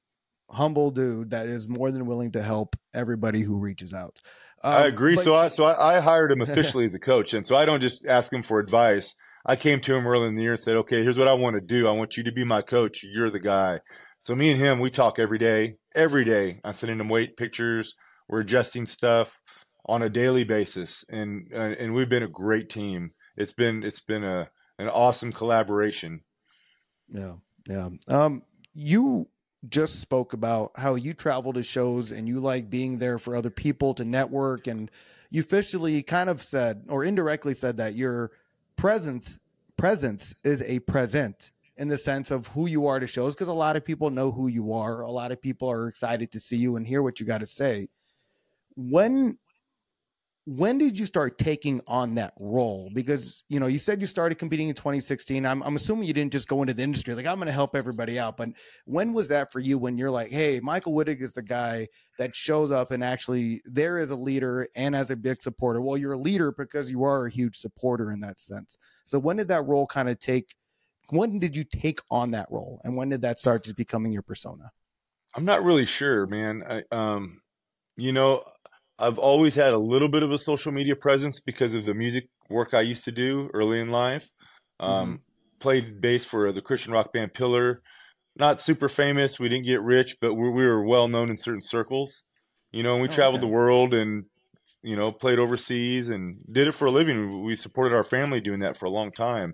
humble 0.53 0.91
dude 0.91 1.31
that 1.31 1.47
is 1.47 1.67
more 1.67 1.91
than 1.91 2.05
willing 2.05 2.31
to 2.33 2.41
help 2.41 2.75
everybody 2.93 3.41
who 3.41 3.57
reaches 3.57 3.93
out. 3.93 4.19
Um, 4.63 4.73
I 4.73 4.85
agree. 4.87 5.15
But- 5.15 5.23
so 5.23 5.35
I 5.35 5.47
so 5.49 5.63
I, 5.65 5.97
I 5.97 5.99
hired 5.99 6.31
him 6.31 6.41
officially 6.47 6.85
as 6.85 6.93
a 6.93 6.99
coach, 6.99 7.33
and 7.33 7.45
so 7.45 7.55
I 7.55 7.65
don't 7.65 7.81
just 7.81 8.05
ask 8.05 8.31
him 8.31 8.43
for 8.43 8.59
advice. 8.59 9.15
I 9.45 9.57
came 9.57 9.81
to 9.81 9.93
him 9.95 10.07
early 10.07 10.27
in 10.29 10.35
the 10.35 10.41
year 10.41 10.53
and 10.53 10.59
said, 10.59 10.77
"Okay, 10.77 11.03
here's 11.03 11.17
what 11.17 11.27
I 11.27 11.33
want 11.33 11.55
to 11.55 11.61
do. 11.61 11.87
I 11.87 11.91
want 11.91 12.15
you 12.15 12.23
to 12.23 12.31
be 12.31 12.45
my 12.45 12.61
coach. 12.61 13.03
You're 13.03 13.29
the 13.29 13.39
guy." 13.39 13.81
So 14.21 14.35
me 14.35 14.51
and 14.51 14.59
him, 14.59 14.79
we 14.79 14.89
talk 14.89 15.19
every 15.19 15.37
day. 15.37 15.75
Every 15.93 16.23
day, 16.23 16.61
I'm 16.63 16.71
sending 16.73 16.99
him 16.99 17.09
weight 17.09 17.35
pictures. 17.35 17.93
We're 18.29 18.39
adjusting 18.39 18.85
stuff 18.85 19.37
on 19.85 20.01
a 20.01 20.09
daily 20.09 20.45
basis, 20.45 21.03
and 21.09 21.49
uh, 21.53 21.57
and 21.77 21.93
we've 21.93 22.07
been 22.07 22.23
a 22.23 22.27
great 22.29 22.69
team. 22.69 23.11
It's 23.35 23.51
been 23.51 23.83
it's 23.83 23.99
been 23.99 24.23
a 24.23 24.49
an 24.79 24.87
awesome 24.87 25.33
collaboration. 25.33 26.21
Yeah, 27.09 27.33
yeah. 27.67 27.89
Um, 28.07 28.43
you 28.73 29.27
just 29.69 29.99
spoke 29.99 30.33
about 30.33 30.71
how 30.75 30.95
you 30.95 31.13
travel 31.13 31.53
to 31.53 31.63
shows 31.63 32.11
and 32.11 32.27
you 32.27 32.39
like 32.39 32.69
being 32.69 32.97
there 32.97 33.17
for 33.17 33.35
other 33.35 33.49
people 33.49 33.93
to 33.93 34.03
network 34.03 34.67
and 34.67 34.91
you 35.29 35.41
officially 35.41 36.03
kind 36.03 36.29
of 36.29 36.41
said 36.41 36.83
or 36.89 37.03
indirectly 37.03 37.53
said 37.53 37.77
that 37.77 37.95
your 37.95 38.31
presence 38.75 39.39
presence 39.77 40.33
is 40.43 40.61
a 40.63 40.79
present 40.79 41.51
in 41.77 41.87
the 41.87 41.97
sense 41.97 42.29
of 42.29 42.47
who 42.47 42.67
you 42.67 42.85
are 42.85 42.99
to 42.99 43.07
shows 43.07 43.33
because 43.33 43.47
a 43.47 43.53
lot 43.53 43.75
of 43.75 43.83
people 43.83 44.09
know 44.09 44.31
who 44.31 44.47
you 44.47 44.73
are. 44.73 45.01
A 45.01 45.09
lot 45.09 45.31
of 45.31 45.41
people 45.41 45.69
are 45.69 45.87
excited 45.87 46.31
to 46.31 46.39
see 46.39 46.57
you 46.57 46.75
and 46.75 46.85
hear 46.85 47.01
what 47.01 47.19
you 47.19 47.25
got 47.25 47.39
to 47.39 47.45
say. 47.45 47.87
When 48.75 49.37
when 50.45 50.77
did 50.77 50.99
you 50.99 51.05
start 51.05 51.37
taking 51.37 51.81
on 51.87 52.15
that 52.15 52.33
role? 52.37 52.89
Because 52.93 53.43
you 53.47 53.59
know, 53.59 53.67
you 53.67 53.79
said 53.79 54.01
you 54.01 54.07
started 54.07 54.37
competing 54.37 54.67
in 54.67 54.75
2016. 54.75 55.45
I'm, 55.45 55.63
I'm 55.63 55.75
assuming 55.75 56.05
you 56.05 56.13
didn't 56.13 56.33
just 56.33 56.49
go 56.49 56.61
into 56.61 56.73
the 56.73 56.83
industry 56.83 57.15
like 57.15 57.25
I'm 57.25 57.37
going 57.37 57.47
to 57.47 57.53
help 57.53 57.75
everybody 57.75 58.19
out. 58.19 58.35
But 58.35 58.49
when 58.85 59.13
was 59.13 59.29
that 59.29 59.51
for 59.51 59.59
you? 59.59 59.77
When 59.77 59.97
you're 59.97 60.11
like, 60.11 60.31
hey, 60.31 60.59
Michael 60.59 60.93
Wittig 60.93 61.21
is 61.21 61.33
the 61.33 61.41
guy 61.41 61.87
that 62.19 62.35
shows 62.35 62.71
up 62.71 62.91
and 62.91 63.03
actually 63.03 63.61
there 63.65 63.97
is 63.97 64.11
a 64.11 64.15
leader 64.15 64.67
and 64.75 64.95
as 64.95 65.11
a 65.11 65.15
big 65.15 65.41
supporter. 65.41 65.81
Well, 65.81 65.97
you're 65.97 66.13
a 66.13 66.17
leader 66.17 66.51
because 66.51 66.91
you 66.91 67.03
are 67.03 67.25
a 67.25 67.31
huge 67.31 67.55
supporter 67.55 68.11
in 68.11 68.19
that 68.19 68.39
sense. 68.39 68.77
So 69.05 69.19
when 69.19 69.37
did 69.37 69.47
that 69.47 69.65
role 69.65 69.87
kind 69.87 70.09
of 70.09 70.19
take? 70.19 70.55
When 71.09 71.39
did 71.39 71.55
you 71.55 71.63
take 71.63 71.99
on 72.09 72.31
that 72.31 72.47
role, 72.49 72.79
and 72.85 72.95
when 72.95 73.09
did 73.09 73.21
that 73.23 73.37
start 73.37 73.65
just 73.65 73.75
becoming 73.75 74.13
your 74.13 74.21
persona? 74.21 74.71
I'm 75.35 75.43
not 75.43 75.63
really 75.63 75.85
sure, 75.85 76.25
man. 76.25 76.63
I, 76.67 76.95
um, 76.95 77.41
you 77.97 78.13
know, 78.13 78.43
I've 78.99 79.17
always 79.17 79.55
had 79.55 79.73
a 79.73 79.79
little 79.79 80.07
bit 80.07 80.23
of 80.23 80.31
a 80.31 80.37
social 80.37 80.71
media 80.71 80.95
presence 80.95 81.39
because 81.39 81.73
of 81.73 81.85
the 81.85 81.93
music 81.93 82.29
work 82.49 82.73
I 82.73 82.81
used 82.81 83.05
to 83.05 83.11
do 83.11 83.49
early 83.53 83.79
in 83.79 83.89
life. 83.89 84.29
Um, 84.79 85.07
mm-hmm. 85.07 85.15
Played 85.59 86.01
bass 86.01 86.25
for 86.25 86.51
the 86.51 86.61
Christian 86.61 86.93
rock 86.93 87.13
band 87.13 87.33
Pillar. 87.33 87.81
Not 88.35 88.61
super 88.61 88.89
famous. 88.89 89.39
We 89.39 89.49
didn't 89.49 89.65
get 89.65 89.81
rich, 89.81 90.17
but 90.19 90.33
we, 90.33 90.49
we 90.49 90.65
were 90.65 90.83
well 90.83 91.07
known 91.07 91.29
in 91.29 91.37
certain 91.37 91.61
circles. 91.61 92.23
You 92.71 92.83
know, 92.83 92.93
and 92.93 93.01
we 93.01 93.07
oh, 93.07 93.11
traveled 93.11 93.41
okay. 93.41 93.47
the 93.47 93.53
world 93.53 93.93
and 93.93 94.25
you 94.81 94.95
know 94.95 95.11
played 95.11 95.39
overseas 95.39 96.09
and 96.09 96.37
did 96.51 96.67
it 96.67 96.73
for 96.73 96.85
a 96.85 96.91
living. 96.91 97.43
We 97.43 97.55
supported 97.55 97.95
our 97.95 98.03
family 98.03 98.41
doing 98.41 98.59
that 98.59 98.77
for 98.77 98.85
a 98.85 98.91
long 98.91 99.11
time. 99.11 99.53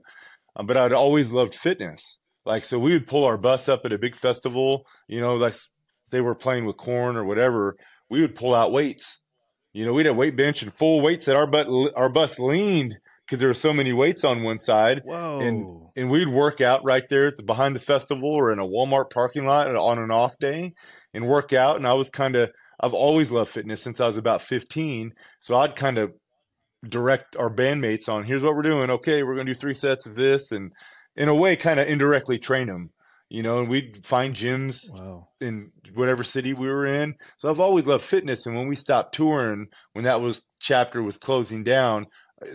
Um, 0.55 0.65
but 0.65 0.77
I'd 0.77 0.93
always 0.93 1.31
loved 1.31 1.55
fitness. 1.55 2.19
Like 2.46 2.65
so, 2.65 2.79
we 2.79 2.93
would 2.93 3.08
pull 3.08 3.25
our 3.25 3.38
bus 3.38 3.69
up 3.69 3.86
at 3.86 3.93
a 3.93 3.98
big 3.98 4.15
festival. 4.15 4.86
You 5.08 5.22
know, 5.22 5.36
like 5.36 5.55
they 6.10 6.22
were 6.22 6.36
playing 6.36 6.65
with 6.65 6.77
Korn 6.77 7.15
or 7.15 7.25
whatever. 7.25 7.75
We 8.10 8.22
would 8.22 8.36
pull 8.36 8.55
out 8.55 8.72
weights 8.72 9.19
you 9.79 9.86
know, 9.86 9.93
we'd 9.93 10.07
have 10.07 10.17
weight 10.17 10.36
bench 10.36 10.62
and 10.62 10.74
full 10.74 11.00
weights 11.00 11.24
that 11.24 11.38
our 11.38 11.48
butt 11.48 11.69
our 11.95 12.09
bus 12.09 12.38
leaned 12.38 13.00
because 13.25 13.39
there 13.39 13.48
were 13.48 13.53
so 13.53 13.71
many 13.71 13.93
weights 13.93 14.25
on 14.25 14.43
one 14.43 14.57
side. 14.57 15.03
Whoa. 15.05 15.39
And 15.39 15.88
and 15.95 16.12
we'd 16.12 16.27
work 16.27 16.59
out 16.59 16.83
right 16.83 17.07
there 17.07 17.27
at 17.27 17.38
the, 17.38 17.43
behind 17.43 17.77
the 17.77 17.79
festival 17.79 18.29
or 18.29 18.51
in 18.51 18.59
a 18.59 18.65
Walmart 18.65 19.09
parking 19.09 19.45
lot 19.45 19.74
on 19.74 19.98
an 19.98 20.12
off 20.12 20.38
day 20.38 20.74
and 21.13 21.29
work 21.29 21.53
out. 21.53 21.77
And 21.77 21.88
I 21.88 21.93
was 21.93 22.09
kind 22.09 22.36
of 22.36 22.51
I've 22.81 22.93
always 22.93 23.31
loved 23.31 23.51
fitness 23.51 23.81
since 23.81 24.01
I 24.01 24.07
was 24.07 24.17
about 24.17 24.41
15. 24.41 25.13
So 25.39 25.55
I'd 25.55 25.77
kind 25.77 25.98
of 25.98 26.12
direct 26.83 27.38
our 27.38 27.50
bandmates 27.50 28.09
on 28.09 28.25
here's 28.25 28.43
what 28.43 28.57
we're 28.57 28.63
doing. 28.63 28.89
Okay, 28.89 29.24
we're 29.24 29.36
going 29.36 29.48
to 29.48 29.53
do 29.53 29.59
three 29.59 29.74
sets 29.74 30.07
of 30.07 30.15
this 30.15 30.51
and 30.51 30.74
in 31.15 31.29
a 31.29 31.33
way 31.33 31.55
kind 31.55 31.79
of 31.79 31.88
indirectly 31.88 32.38
train 32.38 32.67
them 32.67 32.89
you 33.29 33.43
know, 33.43 33.59
and 33.59 33.69
we'd 33.69 34.05
find 34.05 34.36
gyms 34.36 34.91
wow. 34.91 35.27
in 35.39 35.71
whatever 35.93 36.24
city 36.24 36.53
we 36.53 36.67
were 36.67 36.88
in. 36.88 37.15
So 37.38 37.50
I've 37.50 37.59
always 37.59 37.86
loved 37.86 38.03
fitness. 38.03 38.45
And 38.45 38.55
when 38.55 38.67
we 38.67 38.75
stopped 38.75 39.13
touring, 39.13 39.67
when 39.93 40.05
that 40.05 40.21
was 40.21 40.41
chapter 40.59 41.03
was 41.03 41.17
closing 41.17 41.63
down, 41.63 42.07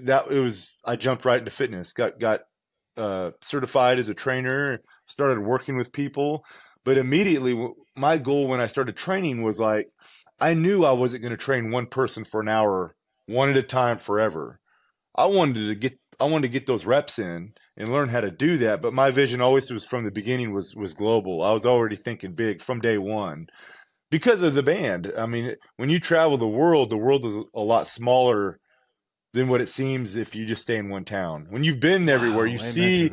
that 0.02 0.30
it 0.30 0.40
was 0.40 0.74
I 0.84 0.96
jumped 0.96 1.24
right 1.24 1.38
into 1.38 1.50
fitness. 1.50 1.92
Got 1.92 2.18
got 2.18 2.40
uh, 2.96 3.30
certified 3.40 3.98
as 3.98 4.08
a 4.08 4.14
trainer, 4.14 4.80
started 5.06 5.38
working 5.38 5.76
with 5.76 5.92
people. 5.92 6.44
But 6.84 6.98
immediately, 6.98 7.56
my 7.96 8.18
goal 8.18 8.48
when 8.48 8.60
I 8.60 8.66
started 8.66 8.96
training 8.96 9.42
was 9.42 9.58
like, 9.58 9.88
I 10.40 10.54
knew 10.54 10.84
I 10.84 10.92
wasn't 10.92 11.22
going 11.22 11.30
to 11.30 11.36
train 11.36 11.70
one 11.70 11.86
person 11.86 12.24
for 12.24 12.40
an 12.40 12.48
hour, 12.48 12.94
one 13.26 13.48
at 13.48 13.56
a 13.56 13.62
time, 13.62 13.98
forever. 13.98 14.60
I 15.14 15.26
wanted 15.26 15.68
to 15.68 15.74
get 15.76 15.98
I 16.18 16.24
wanted 16.24 16.48
to 16.48 16.52
get 16.52 16.66
those 16.66 16.84
reps 16.84 17.18
in 17.18 17.54
and 17.76 17.92
learn 17.92 18.08
how 18.08 18.20
to 18.20 18.30
do 18.30 18.58
that. 18.58 18.80
But 18.80 18.94
my 18.94 19.10
vision 19.10 19.40
always 19.40 19.70
was 19.70 19.84
from 19.84 20.04
the 20.04 20.10
beginning 20.10 20.52
was 20.52 20.74
was 20.74 20.94
global. 20.94 21.42
I 21.42 21.52
was 21.52 21.66
already 21.66 21.96
thinking 21.96 22.32
big 22.32 22.62
from 22.62 22.80
day 22.80 22.98
one 22.98 23.48
because 24.10 24.42
of 24.42 24.54
the 24.54 24.62
band. 24.62 25.12
I 25.16 25.26
mean, 25.26 25.56
when 25.76 25.88
you 25.88 26.00
travel 26.00 26.38
the 26.38 26.46
world, 26.46 26.90
the 26.90 26.96
world 26.96 27.24
is 27.24 27.34
a 27.54 27.60
lot 27.60 27.88
smaller 27.88 28.60
than 29.32 29.48
what 29.48 29.60
it 29.60 29.68
seems 29.68 30.14
if 30.14 30.34
you 30.34 30.46
just 30.46 30.62
stay 30.62 30.76
in 30.76 30.88
one 30.88 31.04
town. 31.04 31.46
When 31.50 31.64
you've 31.64 31.80
been 31.80 32.08
everywhere, 32.08 32.46
wow, 32.46 32.52
you 32.52 32.58
see 32.58 33.10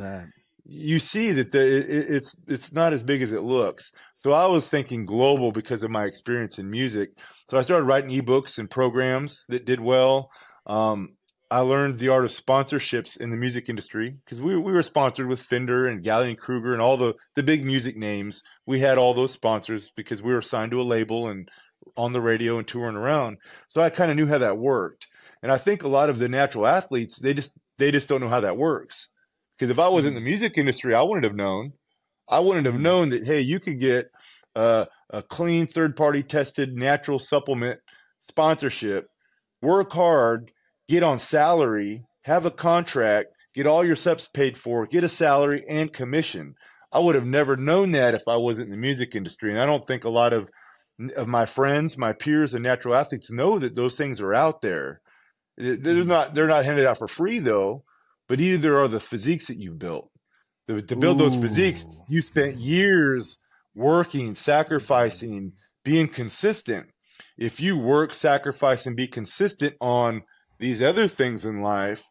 you 0.63 0.99
see 0.99 1.31
that 1.31 1.51
the, 1.51 1.59
it, 1.59 1.89
it's 1.89 2.35
it's 2.47 2.71
not 2.71 2.93
as 2.93 3.03
big 3.03 3.21
as 3.21 3.33
it 3.33 3.41
looks. 3.41 3.91
So 4.15 4.31
I 4.31 4.45
was 4.45 4.69
thinking 4.69 5.05
global 5.05 5.51
because 5.51 5.83
of 5.83 5.91
my 5.91 6.05
experience 6.05 6.59
in 6.59 6.69
music. 6.69 7.09
So 7.49 7.57
I 7.57 7.63
started 7.63 7.85
writing 7.85 8.11
ebooks 8.11 8.59
and 8.59 8.69
programs 8.69 9.43
that 9.49 9.65
did 9.65 9.79
well. 9.79 10.29
Um, 10.67 11.15
I 11.51 11.59
learned 11.59 11.99
the 11.99 12.07
art 12.07 12.23
of 12.23 12.31
sponsorships 12.31 13.19
in 13.19 13.29
the 13.29 13.35
music 13.35 13.67
industry 13.67 14.15
because 14.23 14.41
we, 14.41 14.55
we 14.55 14.71
were 14.71 14.83
sponsored 14.83 15.27
with 15.27 15.41
Fender 15.41 15.85
and 15.87 16.01
Gallien-Krueger 16.01 16.71
and 16.71 16.81
all 16.81 16.95
the, 16.95 17.13
the 17.35 17.43
big 17.43 17.65
music 17.65 17.97
names. 17.97 18.41
We 18.65 18.79
had 18.79 18.97
all 18.97 19.13
those 19.13 19.33
sponsors 19.33 19.91
because 19.97 20.23
we 20.23 20.33
were 20.33 20.41
signed 20.41 20.71
to 20.71 20.79
a 20.79 20.83
label 20.83 21.27
and 21.27 21.49
on 21.97 22.13
the 22.13 22.21
radio 22.21 22.57
and 22.57 22.65
touring 22.65 22.95
around. 22.95 23.37
So 23.67 23.81
I 23.81 23.89
kind 23.89 24.09
of 24.09 24.15
knew 24.15 24.27
how 24.27 24.37
that 24.37 24.57
worked. 24.57 25.07
And 25.43 25.51
I 25.51 25.57
think 25.57 25.83
a 25.83 25.89
lot 25.89 26.09
of 26.09 26.19
the 26.19 26.29
natural 26.29 26.65
athletes, 26.65 27.19
they 27.19 27.33
just 27.33 27.51
they 27.77 27.91
just 27.91 28.07
don't 28.07 28.21
know 28.21 28.29
how 28.29 28.41
that 28.41 28.57
works. 28.57 29.09
Because 29.57 29.71
if 29.71 29.79
I 29.79 29.89
was 29.89 30.05
in 30.05 30.13
the 30.13 30.21
mm. 30.21 30.25
music 30.25 30.57
industry, 30.57 30.95
I 30.95 31.01
wouldn't 31.01 31.25
have 31.25 31.35
known. 31.35 31.73
I 32.29 32.39
wouldn't 32.39 32.65
have 32.65 32.75
mm. 32.75 32.81
known 32.81 33.09
that 33.09 33.25
hey, 33.25 33.41
you 33.41 33.59
could 33.59 33.79
get 33.79 34.09
a 34.55 34.87
clean 35.27 35.67
third 35.67 35.97
party 35.97 36.23
tested 36.23 36.77
natural 36.77 37.19
supplement 37.19 37.81
sponsorship, 38.29 39.09
work 39.61 39.91
hard 39.91 40.51
get 40.91 41.03
on 41.03 41.19
salary, 41.19 42.03
have 42.23 42.45
a 42.45 42.51
contract, 42.51 43.29
get 43.55 43.65
all 43.65 43.85
your 43.85 43.95
steps 43.95 44.27
paid 44.27 44.57
for, 44.57 44.85
get 44.85 45.05
a 45.05 45.09
salary 45.09 45.63
and 45.69 45.93
commission. 45.93 46.53
I 46.91 46.99
would 46.99 47.15
have 47.15 47.25
never 47.25 47.55
known 47.55 47.93
that 47.93 48.13
if 48.13 48.23
I 48.27 48.35
wasn't 48.35 48.65
in 48.65 48.71
the 48.71 48.77
music 48.77 49.15
industry. 49.15 49.51
And 49.51 49.61
I 49.61 49.65
don't 49.65 49.87
think 49.87 50.03
a 50.03 50.09
lot 50.09 50.33
of 50.33 50.49
of 51.15 51.27
my 51.27 51.45
friends, 51.47 51.97
my 51.97 52.13
peers 52.13 52.53
and 52.53 52.61
natural 52.61 52.93
athletes 52.93 53.31
know 53.31 53.57
that 53.57 53.73
those 53.73 53.95
things 53.95 54.21
are 54.21 54.35
out 54.35 54.61
there. 54.61 55.01
They're 55.57 55.77
mm-hmm. 55.77 56.07
not 56.07 56.35
they're 56.35 56.47
not 56.47 56.65
handed 56.65 56.85
out 56.85 56.97
for 56.97 57.07
free 57.07 57.39
though, 57.39 57.85
but 58.27 58.41
either 58.41 58.77
are 58.77 58.89
the 58.89 58.99
physiques 58.99 59.47
that 59.47 59.57
you've 59.57 59.79
built. 59.79 60.11
To, 60.67 60.81
to 60.81 60.95
build 60.95 61.21
Ooh. 61.21 61.29
those 61.29 61.41
physiques, 61.41 61.85
you 62.07 62.21
spent 62.21 62.57
years 62.57 63.39
working, 63.73 64.35
sacrificing, 64.35 65.53
being 65.83 66.09
consistent. 66.09 66.87
If 67.37 67.59
you 67.61 67.77
work, 67.77 68.13
sacrifice, 68.13 68.85
and 68.85 68.95
be 68.95 69.07
consistent 69.07 69.75
on 69.79 70.23
these 70.61 70.81
other 70.81 71.07
things 71.07 71.43
in 71.43 71.61
life, 71.61 72.03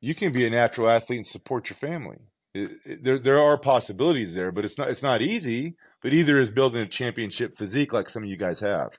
you 0.00 0.14
can 0.14 0.32
be 0.32 0.46
a 0.46 0.50
natural 0.50 0.88
athlete 0.88 1.18
and 1.18 1.26
support 1.26 1.70
your 1.70 1.76
family. 1.76 2.16
It, 2.54 2.70
it, 2.84 3.04
there, 3.04 3.18
there 3.18 3.40
are 3.40 3.58
possibilities 3.58 4.34
there, 4.34 4.50
but 4.50 4.64
it's 4.64 4.78
not 4.78 4.88
it's 4.88 5.02
not 5.02 5.22
easy. 5.22 5.76
But 6.02 6.12
either 6.12 6.38
is 6.38 6.50
building 6.50 6.82
a 6.82 6.88
championship 6.88 7.56
physique 7.56 7.92
like 7.92 8.10
some 8.10 8.24
of 8.24 8.28
you 8.28 8.36
guys 8.36 8.60
have. 8.60 8.98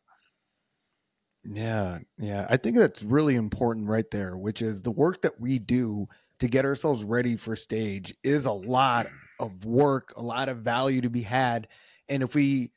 Yeah, 1.44 2.00
yeah, 2.18 2.48
I 2.50 2.58
think 2.58 2.78
that's 2.78 3.04
really 3.04 3.36
important 3.36 3.88
right 3.88 4.10
there. 4.12 4.38
Which 4.38 4.62
is 4.62 4.82
the 4.82 4.92
work 4.92 5.22
that 5.24 5.40
we 5.40 5.60
do 5.60 6.08
to 6.40 6.48
get 6.48 6.66
ourselves 6.66 7.04
ready 7.04 7.36
for 7.38 7.56
stage 7.56 8.14
is 8.24 8.46
a 8.46 8.52
lot 8.52 9.08
of 9.40 9.66
work, 9.66 10.14
a 10.16 10.22
lot 10.22 10.50
of 10.50 10.60
value 10.60 11.02
to 11.02 11.10
be 11.10 11.22
had, 11.22 11.68
and 12.08 12.24
if 12.24 12.36
we 12.36 12.72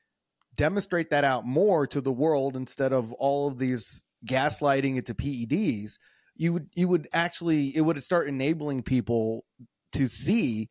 demonstrate 0.56 1.10
that 1.10 1.24
out 1.24 1.46
more 1.46 1.86
to 1.86 2.00
the 2.00 2.12
world 2.12 2.56
instead 2.56 2.92
of 2.92 3.12
all 3.12 3.48
of 3.48 3.58
these 3.58 4.02
gaslighting 4.26 4.96
it 4.96 5.06
to 5.06 5.14
PEDs, 5.14 5.98
you 6.36 6.52
would 6.52 6.68
you 6.74 6.88
would 6.88 7.08
actually 7.12 7.76
it 7.76 7.80
would 7.80 8.02
start 8.02 8.28
enabling 8.28 8.82
people 8.82 9.44
to 9.92 10.06
see 10.08 10.68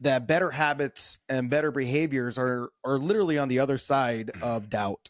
that 0.00 0.26
better 0.26 0.50
habits 0.50 1.18
and 1.28 1.48
better 1.48 1.70
behaviors 1.70 2.38
are 2.38 2.70
are 2.84 2.98
literally 2.98 3.38
on 3.38 3.48
the 3.48 3.58
other 3.58 3.78
side 3.78 4.30
mm-hmm. 4.34 4.44
of 4.44 4.68
doubt. 4.68 5.08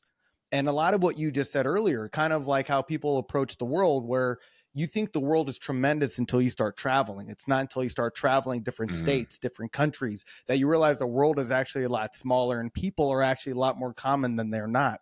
And 0.53 0.69
a 0.69 0.73
lot 0.73 0.95
of 0.95 1.03
what 1.03 1.19
you 1.19 1.33
just 1.33 1.53
said 1.53 1.67
earlier, 1.67 2.09
kind 2.09 2.33
of 2.33 2.47
like 2.47 2.69
how 2.69 2.81
people 2.81 3.19
approach 3.19 3.59
the 3.59 3.65
world 3.65 4.07
where 4.07 4.39
you 4.75 4.87
think 4.87 5.13
the 5.13 5.21
world 5.21 5.49
is 5.49 5.59
tremendous 5.59 6.19
until 6.19 6.41
you 6.41 6.51
start 6.51 6.77
traveling. 6.77 7.29
It's 7.29 7.49
not 7.49 7.63
until 7.63 7.83
you 7.83 7.89
start 7.89 8.15
traveling 8.15 8.63
different 8.63 8.93
mm-hmm. 8.93 9.05
states, 9.05 9.39
different 9.39 9.73
countries 9.73 10.25
that 10.47 10.59
you 10.59 10.69
realize 10.69 10.99
the 10.99 11.07
world 11.07 11.39
is 11.39 11.51
actually 11.51 11.85
a 11.85 11.89
lot 11.89 12.15
smaller 12.15 12.61
and 12.61 12.73
people 12.73 13.11
are 13.11 13.23
actually 13.23 13.53
a 13.53 13.59
lot 13.59 13.79
more 13.79 13.95
common 13.95 14.37
than 14.37 14.51
they're 14.51 14.69
not 14.69 15.01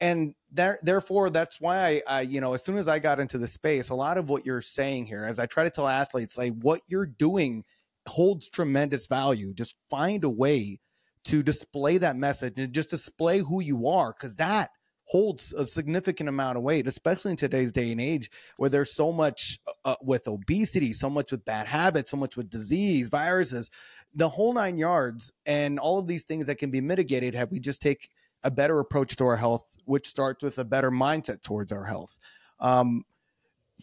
and 0.00 0.34
there, 0.52 0.78
therefore 0.82 1.30
that's 1.30 1.60
why 1.60 2.02
I, 2.06 2.18
I, 2.18 2.20
you 2.22 2.40
know 2.40 2.54
as 2.54 2.64
soon 2.64 2.76
as 2.76 2.88
i 2.88 2.98
got 2.98 3.20
into 3.20 3.38
the 3.38 3.46
space 3.46 3.90
a 3.90 3.94
lot 3.94 4.18
of 4.18 4.28
what 4.28 4.44
you're 4.44 4.60
saying 4.60 5.06
here 5.06 5.24
as 5.24 5.38
i 5.38 5.46
try 5.46 5.64
to 5.64 5.70
tell 5.70 5.88
athletes 5.88 6.36
like 6.36 6.52
what 6.60 6.80
you're 6.88 7.06
doing 7.06 7.64
holds 8.06 8.48
tremendous 8.48 9.06
value. 9.06 9.52
Just 9.54 9.76
find 9.88 10.24
a 10.24 10.30
way 10.30 10.78
to 11.24 11.42
display 11.42 11.98
that 11.98 12.16
message 12.16 12.54
and 12.56 12.72
just 12.72 12.90
display 12.90 13.38
who 13.38 13.60
you 13.60 13.88
are 13.88 14.12
because 14.12 14.36
that 14.36 14.70
holds 15.04 15.52
a 15.52 15.66
significant 15.66 16.28
amount 16.28 16.56
of 16.56 16.62
weight 16.62 16.86
especially 16.86 17.32
in 17.32 17.36
today's 17.36 17.72
day 17.72 17.90
and 17.90 18.00
age 18.00 18.30
where 18.58 18.70
there's 18.70 18.94
so 18.94 19.12
much 19.12 19.58
uh, 19.66 19.90
uh 19.90 19.94
with 20.02 20.26
obesity 20.28 20.92
so 20.92 21.10
much 21.10 21.32
with 21.32 21.44
bad 21.44 21.66
habits 21.66 22.12
so 22.12 22.16
much 22.16 22.36
with 22.36 22.48
disease 22.48 23.08
viruses 23.08 23.70
the 24.14 24.28
whole 24.28 24.54
nine 24.54 24.78
yards 24.78 25.32
and 25.46 25.80
all 25.80 25.98
of 25.98 26.06
these 26.06 26.24
things 26.24 26.46
that 26.46 26.58
can 26.58 26.70
be 26.70 26.80
mitigated 26.80 27.34
have 27.34 27.50
we 27.50 27.58
just 27.58 27.82
take 27.82 28.08
a 28.42 28.50
better 28.50 28.78
approach 28.80 29.16
to 29.16 29.24
our 29.24 29.36
health, 29.36 29.76
which 29.84 30.08
starts 30.08 30.42
with 30.42 30.58
a 30.58 30.64
better 30.64 30.90
mindset 30.90 31.42
towards 31.42 31.72
our 31.72 31.84
health. 31.84 32.18
Um, 32.58 33.04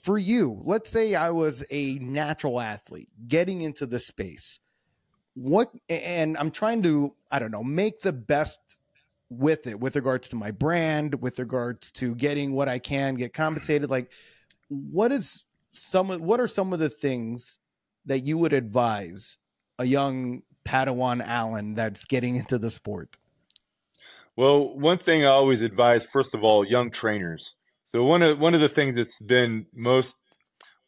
for 0.02 0.18
you, 0.18 0.62
let's 0.64 0.90
say 0.90 1.16
I 1.16 1.32
was 1.32 1.64
a 1.72 1.96
natural 1.96 2.60
athlete 2.60 3.10
getting 3.28 3.62
into 3.62 3.86
the 3.86 4.00
space. 4.00 4.60
What, 5.34 5.72
and 5.90 6.38
I'm 6.38 6.52
trying 6.52 6.84
to, 6.84 7.14
I 7.32 7.40
don't 7.40 7.52
know, 7.52 7.64
make 7.64 8.02
the 8.02 8.14
best 8.14 8.80
with 9.30 9.68
it 9.68 9.80
with 9.80 9.96
regards 9.96 10.30
to 10.30 10.36
my 10.36 10.52
brand, 10.52 11.22
with 11.22 11.40
regards 11.40 11.92
to 11.94 12.16
getting 12.16 12.54
what 12.54 12.70
I 12.70 12.80
can 12.80 13.16
get 13.16 13.34
compensated. 13.34 13.90
Like, 13.90 14.12
what 14.70 15.12
is 15.12 15.46
some 15.72 16.10
what 16.10 16.40
are 16.40 16.48
some 16.48 16.74
of 16.74 16.80
the 16.80 16.90
things 16.90 17.58
that 18.06 18.20
you 18.20 18.38
would 18.38 18.54
advise 18.54 19.38
a 19.80 19.86
young 19.86 20.44
Padawan 20.66 21.26
Alan 21.26 21.74
that's 21.74 22.06
getting 22.06 22.36
into 22.36 22.58
the 22.58 22.72
sport? 22.72 23.18
Well, 24.38 24.78
one 24.78 25.00
thing 25.00 25.26
I 25.26 25.30
always 25.30 25.64
advise, 25.64 26.06
first 26.06 26.36
of 26.36 26.44
all, 26.44 26.64
young 26.64 26.92
trainers. 26.92 27.56
So 27.88 28.04
one 28.04 28.22
of 28.22 28.40
one 28.40 28.54
of 28.54 28.62
the 28.62 28.70
things 28.70 28.96
that's 28.96 29.20
been 29.20 29.66
most 29.74 30.16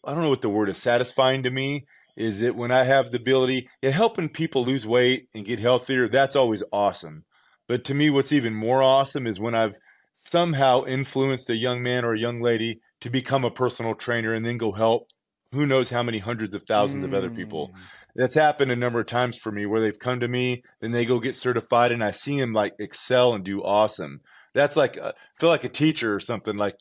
I 0.05 0.13
don't 0.13 0.23
know 0.23 0.29
what 0.29 0.41
the 0.41 0.49
word 0.49 0.69
is 0.69 0.77
satisfying 0.77 1.43
to 1.43 1.49
me 1.49 1.85
is 2.15 2.39
that 2.41 2.55
when 2.55 2.71
I 2.71 2.83
have 2.83 3.11
the 3.11 3.17
ability, 3.17 3.67
yeah, 3.81 3.89
helping 3.89 4.29
people 4.29 4.63
lose 4.63 4.85
weight 4.85 5.27
and 5.33 5.45
get 5.45 5.59
healthier, 5.59 6.07
that's 6.07 6.35
always 6.35 6.63
awesome. 6.71 7.25
But 7.67 7.83
to 7.85 7.93
me, 7.93 8.09
what's 8.09 8.31
even 8.31 8.53
more 8.53 8.83
awesome 8.83 9.25
is 9.25 9.39
when 9.39 9.55
I've 9.55 9.77
somehow 10.25 10.85
influenced 10.85 11.49
a 11.49 11.55
young 11.55 11.81
man 11.81 12.05
or 12.05 12.13
a 12.13 12.19
young 12.19 12.41
lady 12.41 12.81
to 13.01 13.09
become 13.09 13.43
a 13.43 13.51
personal 13.51 13.95
trainer 13.95 14.33
and 14.33 14.45
then 14.45 14.57
go 14.57 14.71
help 14.73 15.07
who 15.51 15.65
knows 15.65 15.89
how 15.89 16.03
many 16.03 16.19
hundreds 16.19 16.53
of 16.53 16.63
thousands 16.63 17.03
mm. 17.03 17.07
of 17.07 17.13
other 17.13 17.29
people. 17.29 17.69
Mm. 17.69 17.79
That's 18.15 18.35
happened 18.35 18.71
a 18.71 18.75
number 18.75 18.99
of 18.99 19.07
times 19.07 19.37
for 19.37 19.51
me 19.51 19.65
where 19.65 19.81
they've 19.81 19.97
come 19.97 20.19
to 20.19 20.27
me, 20.27 20.63
then 20.81 20.91
they 20.91 21.05
go 21.05 21.19
get 21.19 21.35
certified, 21.35 21.91
and 21.91 22.03
I 22.03 22.11
see 22.11 22.39
them 22.39 22.53
like 22.53 22.73
excel 22.79 23.33
and 23.33 23.43
do 23.43 23.63
awesome. 23.63 24.21
That's 24.53 24.75
like 24.75 24.97
uh, 24.97 25.13
I 25.15 25.39
feel 25.39 25.49
like 25.49 25.63
a 25.63 25.69
teacher 25.69 26.15
or 26.15 26.19
something 26.19 26.57
like 26.57 26.75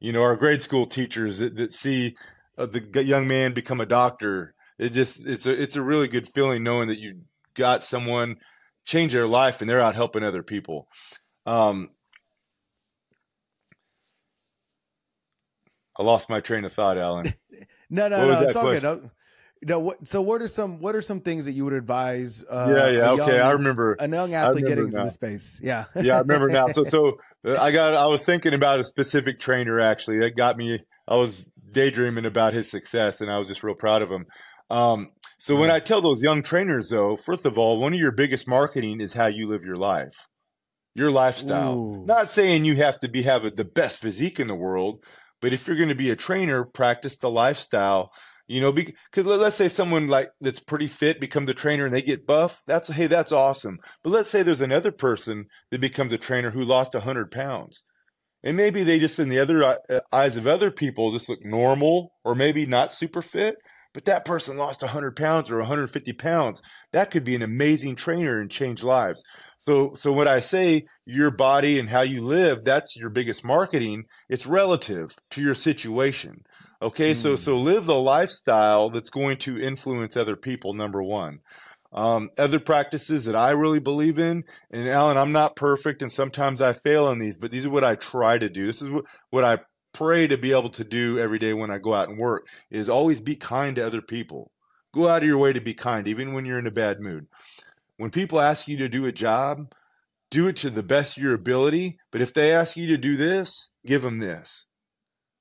you 0.00 0.12
know 0.12 0.22
our 0.22 0.36
grade 0.36 0.62
school 0.62 0.86
teachers 0.86 1.38
that, 1.38 1.56
that 1.56 1.72
see 1.72 2.16
uh, 2.58 2.66
the 2.66 3.04
young 3.04 3.26
man 3.26 3.54
become 3.54 3.80
a 3.80 3.86
doctor. 3.86 4.54
It 4.78 4.90
just 4.90 5.24
it's 5.26 5.46
a 5.46 5.62
it's 5.62 5.76
a 5.76 5.82
really 5.82 6.08
good 6.08 6.28
feeling 6.34 6.62
knowing 6.62 6.88
that 6.88 6.98
you 6.98 7.20
got 7.54 7.84
someone 7.84 8.36
change 8.84 9.12
their 9.12 9.28
life 9.28 9.60
and 9.60 9.70
they're 9.70 9.80
out 9.80 9.94
helping 9.94 10.24
other 10.24 10.42
people. 10.42 10.88
Um, 11.46 11.90
I 15.96 16.02
lost 16.02 16.28
my 16.28 16.40
train 16.40 16.64
of 16.64 16.72
thought, 16.72 16.98
Alan. 16.98 17.34
no, 17.92 18.08
no, 18.08 18.30
no. 18.30 18.40
It's 18.40 18.56
all 18.56 18.70
good. 18.70 19.10
No, 19.64 19.78
what? 19.78 20.08
So, 20.08 20.20
what 20.20 20.42
are 20.42 20.48
some 20.48 20.80
what 20.80 20.96
are 20.96 21.02
some 21.02 21.20
things 21.20 21.44
that 21.44 21.52
you 21.52 21.64
would 21.64 21.72
advise? 21.72 22.42
Uh, 22.50 22.74
yeah, 22.76 22.88
yeah, 22.88 23.10
okay. 23.12 23.38
I 23.38 23.52
remember 23.52 23.96
a 24.00 24.08
young 24.08 24.34
athlete 24.34 24.66
getting 24.66 24.86
into 24.86 24.96
the 24.96 25.08
space. 25.08 25.60
Yeah, 25.62 25.84
yeah, 25.94 26.16
I 26.16 26.20
remember 26.20 26.48
now. 26.48 26.66
So, 26.66 26.82
so 26.82 27.18
I 27.58 27.70
got 27.70 27.94
I 27.94 28.06
was 28.06 28.24
thinking 28.24 28.54
about 28.54 28.80
a 28.80 28.84
specific 28.84 29.38
trainer 29.38 29.80
actually 29.80 30.18
that 30.18 30.36
got 30.36 30.56
me. 30.56 30.80
I 31.06 31.16
was 31.16 31.48
daydreaming 31.70 32.26
about 32.26 32.54
his 32.54 32.68
success, 32.68 33.20
and 33.20 33.30
I 33.30 33.38
was 33.38 33.46
just 33.46 33.62
real 33.62 33.76
proud 33.76 34.02
of 34.02 34.10
him. 34.10 34.26
Um, 34.68 35.12
so 35.38 35.54
when 35.54 35.70
I 35.70 35.80
tell 35.80 36.00
those 36.00 36.22
young 36.22 36.42
trainers, 36.42 36.88
though, 36.88 37.14
first 37.14 37.46
of 37.46 37.58
all, 37.58 37.78
one 37.78 37.92
of 37.92 38.00
your 38.00 38.12
biggest 38.12 38.48
marketing 38.48 39.00
is 39.00 39.12
how 39.12 39.26
you 39.26 39.46
live 39.46 39.64
your 39.64 39.76
life, 39.76 40.26
your 40.94 41.10
lifestyle. 41.10 41.74
Ooh. 41.74 42.04
Not 42.06 42.30
saying 42.30 42.64
you 42.64 42.76
have 42.76 42.98
to 43.00 43.08
be 43.08 43.22
have 43.22 43.42
the 43.54 43.64
best 43.64 44.00
physique 44.00 44.40
in 44.40 44.48
the 44.48 44.54
world, 44.54 45.04
but 45.42 45.52
if 45.52 45.66
you're 45.66 45.76
going 45.76 45.90
to 45.90 45.94
be 45.94 46.10
a 46.10 46.16
trainer, 46.16 46.64
practice 46.64 47.18
the 47.18 47.28
lifestyle. 47.28 48.12
You 48.46 48.60
know, 48.60 48.72
because 48.72 49.26
let's 49.26 49.56
say 49.56 49.68
someone 49.68 50.08
like 50.08 50.30
that's 50.40 50.60
pretty 50.60 50.88
fit 50.88 51.20
becomes 51.20 51.48
a 51.48 51.54
trainer 51.54 51.86
and 51.86 51.94
they 51.94 52.02
get 52.02 52.26
buff. 52.26 52.62
That's 52.66 52.88
hey, 52.88 53.06
that's 53.06 53.32
awesome. 53.32 53.78
But 54.02 54.10
let's 54.10 54.30
say 54.30 54.42
there's 54.42 54.60
another 54.60 54.92
person 54.92 55.46
that 55.70 55.80
becomes 55.80 56.12
a 56.12 56.18
trainer 56.18 56.50
who 56.50 56.64
lost 56.64 56.94
hundred 56.94 57.30
pounds, 57.30 57.82
and 58.42 58.56
maybe 58.56 58.82
they 58.82 58.98
just 58.98 59.18
in 59.18 59.28
the 59.28 59.38
other 59.38 59.62
uh, 59.62 59.76
eyes 60.12 60.36
of 60.36 60.46
other 60.46 60.70
people 60.70 61.12
just 61.12 61.28
look 61.28 61.44
normal 61.44 62.12
or 62.24 62.34
maybe 62.34 62.66
not 62.66 62.92
super 62.92 63.22
fit 63.22 63.56
but 63.94 64.06
that 64.06 64.24
person 64.24 64.56
lost 64.56 64.82
100 64.82 65.16
pounds 65.16 65.50
or 65.50 65.58
150 65.58 66.12
pounds. 66.14 66.62
That 66.92 67.10
could 67.10 67.24
be 67.24 67.34
an 67.34 67.42
amazing 67.42 67.96
trainer 67.96 68.40
and 68.40 68.50
change 68.50 68.82
lives. 68.82 69.22
So, 69.66 69.94
so 69.94 70.12
when 70.12 70.26
I 70.26 70.40
say 70.40 70.86
your 71.06 71.30
body 71.30 71.78
and 71.78 71.88
how 71.88 72.02
you 72.02 72.22
live, 72.22 72.64
that's 72.64 72.96
your 72.96 73.10
biggest 73.10 73.44
marketing. 73.44 74.04
It's 74.28 74.46
relative 74.46 75.14
to 75.30 75.40
your 75.40 75.54
situation. 75.54 76.44
Okay, 76.80 77.12
mm. 77.12 77.16
so 77.16 77.36
so 77.36 77.58
live 77.58 77.86
the 77.86 77.94
lifestyle 77.94 78.90
that's 78.90 79.10
going 79.10 79.38
to 79.38 79.60
influence 79.60 80.16
other 80.16 80.36
people. 80.36 80.74
Number 80.74 81.02
one. 81.02 81.40
Um, 81.92 82.30
other 82.38 82.58
practices 82.58 83.26
that 83.26 83.36
I 83.36 83.50
really 83.50 83.78
believe 83.78 84.18
in, 84.18 84.44
and 84.70 84.88
Alan, 84.88 85.18
I'm 85.18 85.32
not 85.32 85.56
perfect, 85.56 86.00
and 86.00 86.10
sometimes 86.10 86.62
I 86.62 86.72
fail 86.72 87.10
in 87.10 87.18
these, 87.18 87.36
but 87.36 87.50
these 87.50 87.66
are 87.66 87.70
what 87.70 87.84
I 87.84 87.96
try 87.96 88.38
to 88.38 88.48
do. 88.48 88.66
This 88.66 88.80
is 88.80 88.88
what, 88.88 89.04
what 89.28 89.44
I 89.44 89.58
pray 89.92 90.26
to 90.26 90.38
be 90.38 90.52
able 90.52 90.70
to 90.70 90.84
do 90.84 91.18
every 91.18 91.38
day 91.38 91.52
when 91.52 91.70
I 91.70 91.76
go 91.76 91.92
out 91.92 92.08
and 92.08 92.18
work 92.18 92.46
is 92.70 92.88
always 92.88 93.20
be 93.20 93.36
kind 93.36 93.76
to 93.76 93.86
other 93.86 94.00
people. 94.00 94.50
Go 94.94 95.06
out 95.06 95.22
of 95.22 95.28
your 95.28 95.36
way 95.36 95.52
to 95.52 95.60
be 95.60 95.74
kind, 95.74 96.08
even 96.08 96.32
when 96.32 96.46
you're 96.46 96.58
in 96.58 96.66
a 96.66 96.70
bad 96.70 96.98
mood. 96.98 97.26
When 98.02 98.10
people 98.10 98.40
ask 98.40 98.66
you 98.66 98.76
to 98.78 98.88
do 98.88 99.06
a 99.06 99.12
job, 99.12 99.72
do 100.28 100.48
it 100.48 100.56
to 100.56 100.70
the 100.70 100.82
best 100.82 101.16
of 101.16 101.22
your 101.22 101.34
ability. 101.34 102.00
But 102.10 102.20
if 102.20 102.34
they 102.34 102.50
ask 102.50 102.76
you 102.76 102.88
to 102.88 102.98
do 102.98 103.16
this, 103.16 103.70
give 103.86 104.02
them 104.02 104.18
this. 104.18 104.66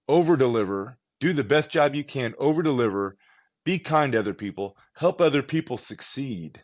Over 0.07 0.37
deliver, 0.37 0.99
do 1.19 1.33
the 1.33 1.43
best 1.43 1.71
job 1.71 1.95
you 1.95 2.03
can, 2.03 2.35
over 2.37 2.61
deliver, 2.61 3.17
be 3.65 3.79
kind 3.79 4.11
to 4.11 4.19
other 4.19 4.35
people, 4.35 4.77
help 4.93 5.21
other 5.21 5.41
people 5.41 5.79
succeed. 5.79 6.61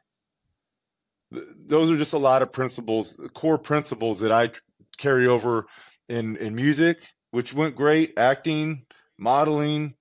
Those 1.32 1.90
are 1.90 1.98
just 1.98 2.14
a 2.14 2.20
lot 2.20 2.44
of 2.44 2.52
principles, 2.52 3.20
core 3.34 3.58
principles 3.58 4.20
that 4.20 4.32
I 4.32 4.52
carry 5.00 5.26
over 5.26 5.66
in, 6.10 6.36
in 6.38 6.54
music 6.54 7.00
which 7.32 7.56
went 7.56 7.76
great. 7.76 8.14
Acting, 8.18 8.86
modeling, 9.18 9.96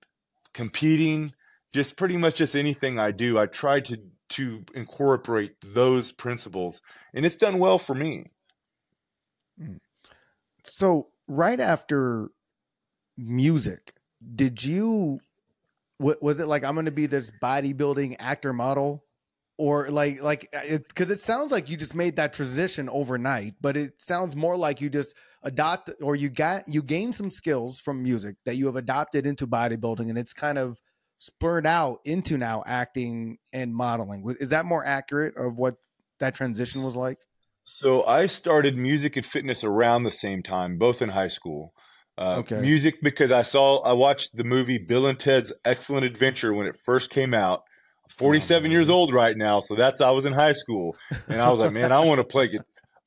competing, 0.53 1.33
just 1.73 1.97
pretty 1.97 2.17
much 2.17 2.35
just 2.35 2.55
anything 2.55 2.99
I 2.99 3.09
do, 3.09 3.39
I 3.39 3.47
try 3.47 3.79
to 3.79 3.97
to 4.29 4.63
incorporate 4.73 5.55
those 5.63 6.11
principles, 6.11 6.81
and 7.13 7.25
it's 7.25 7.35
done 7.35 7.59
well 7.59 7.79
for 7.79 7.95
me. 7.95 8.31
Hmm. 9.59 9.77
So, 10.63 11.09
right 11.27 11.59
after 11.59 12.29
music, 13.17 13.93
did 14.35 14.63
you? 14.63 15.19
was 15.99 16.37
it 16.37 16.45
like 16.45 16.63
I'm 16.63 16.85
to 16.85 16.91
be 16.91 17.07
this 17.07 17.31
bodybuilding 17.41 18.17
actor 18.19 18.53
model? 18.53 19.03
or 19.57 19.89
like 19.89 20.21
like 20.21 20.49
because 20.51 21.09
it, 21.09 21.15
it, 21.15 21.21
sounds 21.21 21.51
like 21.51 21.69
you 21.69 21.77
just 21.77 21.95
made 21.95 22.15
that 22.15 22.33
transition 22.33 22.87
overnight 22.89 23.55
but 23.59 23.75
it 23.75 23.93
sounds 23.97 24.35
more 24.35 24.55
like 24.55 24.79
you 24.79 24.89
just 24.89 25.15
adopt 25.43 25.89
or 26.01 26.15
you 26.15 26.29
got 26.29 26.63
you 26.67 26.81
gain 26.81 27.11
some 27.11 27.31
skills 27.31 27.79
from 27.79 28.01
music 28.01 28.35
that 28.45 28.55
you 28.55 28.65
have 28.65 28.75
adopted 28.75 29.25
into 29.25 29.47
bodybuilding 29.47 30.09
and 30.09 30.17
it's 30.17 30.33
kind 30.33 30.57
of 30.57 30.79
spurred 31.19 31.65
out 31.65 31.99
into 32.05 32.37
now 32.37 32.63
acting 32.65 33.37
and 33.51 33.73
modeling 33.73 34.23
is 34.39 34.49
that 34.49 34.65
more 34.65 34.85
accurate 34.85 35.35
of 35.37 35.57
what 35.57 35.75
that 36.19 36.35
transition 36.35 36.83
was 36.83 36.95
like 36.95 37.19
so 37.63 38.03
i 38.05 38.27
started 38.27 38.77
music 38.77 39.15
and 39.15 39.25
fitness 39.25 39.63
around 39.63 40.03
the 40.03 40.11
same 40.11 40.43
time 40.43 40.77
both 40.77 41.01
in 41.01 41.09
high 41.09 41.27
school 41.27 41.73
uh, 42.19 42.37
okay. 42.39 42.61
music 42.61 42.95
because 43.01 43.31
i 43.31 43.41
saw 43.41 43.79
i 43.79 43.93
watched 43.93 44.35
the 44.35 44.43
movie 44.43 44.77
bill 44.77 45.05
and 45.07 45.19
ted's 45.19 45.51
excellent 45.65 46.05
adventure 46.05 46.53
when 46.53 46.67
it 46.67 46.77
first 46.85 47.09
came 47.09 47.33
out 47.33 47.63
47 48.09 48.71
years 48.71 48.89
old 48.89 49.13
right 49.13 49.35
now. 49.35 49.59
So 49.59 49.75
that's 49.75 50.01
I 50.01 50.11
was 50.11 50.25
in 50.25 50.33
high 50.33 50.53
school, 50.53 50.95
and 51.27 51.41
I 51.41 51.49
was 51.49 51.59
like, 51.59 51.73
man, 51.73 51.91
I 51.91 52.03
want 52.05 52.19
to 52.19 52.23
play. 52.25 52.49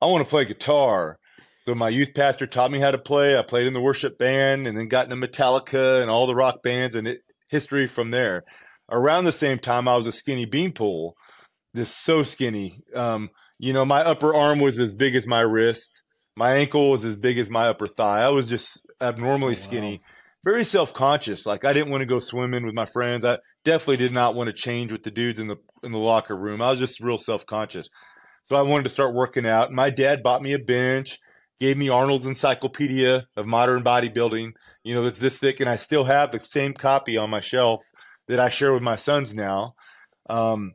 I 0.01 0.07
want 0.07 0.25
to 0.25 0.29
play 0.31 0.45
guitar. 0.45 1.19
So 1.65 1.75
my 1.75 1.89
youth 1.89 2.11
pastor 2.15 2.47
taught 2.47 2.71
me 2.71 2.81
how 2.81 2.91
to 2.91 2.99
play. 2.99 3.39
I 3.39 3.43
played 3.43 3.67
in 3.67 3.73
the 3.73 3.81
worship 3.81 4.19
band, 4.19 4.67
and 4.67 4.77
then 4.77 4.89
got 4.89 5.11
into 5.11 5.27
Metallica 5.29 6.01
and 6.03 6.11
all 6.11 6.27
the 6.27 6.35
rock 6.35 6.63
bands, 6.63 6.95
and 6.95 7.07
it, 7.09 7.21
history 7.51 7.87
from 7.87 8.11
there. 8.11 8.45
Around 8.91 9.25
the 9.25 9.33
same 9.33 9.59
time, 9.59 9.87
I 9.87 9.97
was 9.97 10.07
a 10.07 10.13
skinny 10.13 10.47
beanpole, 10.47 11.15
just 11.77 12.03
so 12.03 12.23
skinny. 12.23 12.81
Um, 12.95 13.31
you 13.59 13.73
know, 13.73 13.85
my 13.85 14.01
upper 14.01 14.35
arm 14.35 14.59
was 14.59 14.81
as 14.81 14.95
big 14.95 15.15
as 15.15 15.27
my 15.27 15.41
wrist. 15.41 15.91
My 16.37 16.55
ankle 16.55 16.91
was 16.91 17.05
as 17.05 17.17
big 17.17 17.39
as 17.39 17.51
my 17.51 17.69
upper 17.69 17.87
thigh. 17.87 18.23
I 18.23 18.31
was 18.31 18.47
just 18.47 18.87
abnormally 19.01 19.53
oh, 19.53 19.57
skinny. 19.57 20.01
Very 20.45 20.65
self 20.65 20.95
conscious. 20.95 21.45
Like 21.45 21.65
I 21.65 21.73
didn't 21.73 21.91
want 21.91 22.01
to 22.01 22.07
go 22.07 22.19
swimming 22.19 22.65
with 22.65 22.75
my 22.75 22.87
friends. 22.87 23.25
I 23.25 23.39
definitely 23.65 23.99
did 23.99 24.13
not 24.13 24.35
want 24.35 24.49
to 24.49 24.55
change 24.55 24.91
with 24.91 25.03
the 25.03 25.11
dudes 25.11 25.39
in 25.39 25.49
the 25.49 25.57
in 25.83 25.93
the 25.93 25.99
locker 25.99 26.37
room. 26.37 26.63
I 26.63 26.71
was 26.71 26.79
just 26.79 27.01
real 27.01 27.19
self 27.19 27.45
conscious. 27.45 27.89
So 28.45 28.57
I 28.57 28.63
wanted 28.63 28.85
to 28.85 28.89
start 28.89 29.15
working 29.15 29.47
out. 29.47 29.71
My 29.71 29.91
dad 29.91 30.23
bought 30.23 30.43
me 30.43 30.55
a 30.55 30.59
bench, 30.59 31.19
gave 31.61 31.77
me 31.77 31.91
Arnold's 31.91 32.27
Encyclopedia 32.27 33.27
of 33.37 33.47
Modern 33.47 33.85
Bodybuilding. 33.85 34.53
You 34.83 34.95
know, 34.95 35.07
it's 35.07 35.21
this 35.21 35.39
thick, 35.39 35.61
and 35.61 35.69
I 35.69 35.77
still 35.77 36.05
have 36.05 36.33
the 36.33 36.41
same 36.43 36.73
copy 36.73 37.17
on 37.19 37.31
my 37.31 37.41
shelf 37.41 37.83
that 38.29 38.41
I 38.41 38.49
share 38.49 38.73
with 38.73 38.83
my 38.83 38.97
sons 38.97 39.35
now. 39.35 39.75
Um, 40.29 40.73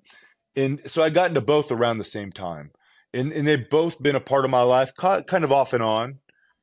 and 0.55 0.81
so 0.85 1.01
I 1.01 1.09
got 1.09 1.29
into 1.29 1.41
both 1.41 1.71
around 1.71 1.97
the 1.97 2.03
same 2.03 2.31
time. 2.31 2.71
And, 3.13 3.31
and 3.31 3.47
they've 3.47 3.69
both 3.69 4.01
been 4.01 4.15
a 4.15 4.21
part 4.21 4.45
of 4.45 4.51
my 4.51 4.61
life, 4.61 4.93
kind 4.95 5.43
of 5.43 5.51
off 5.51 5.73
and 5.73 5.83
on. 5.83 6.19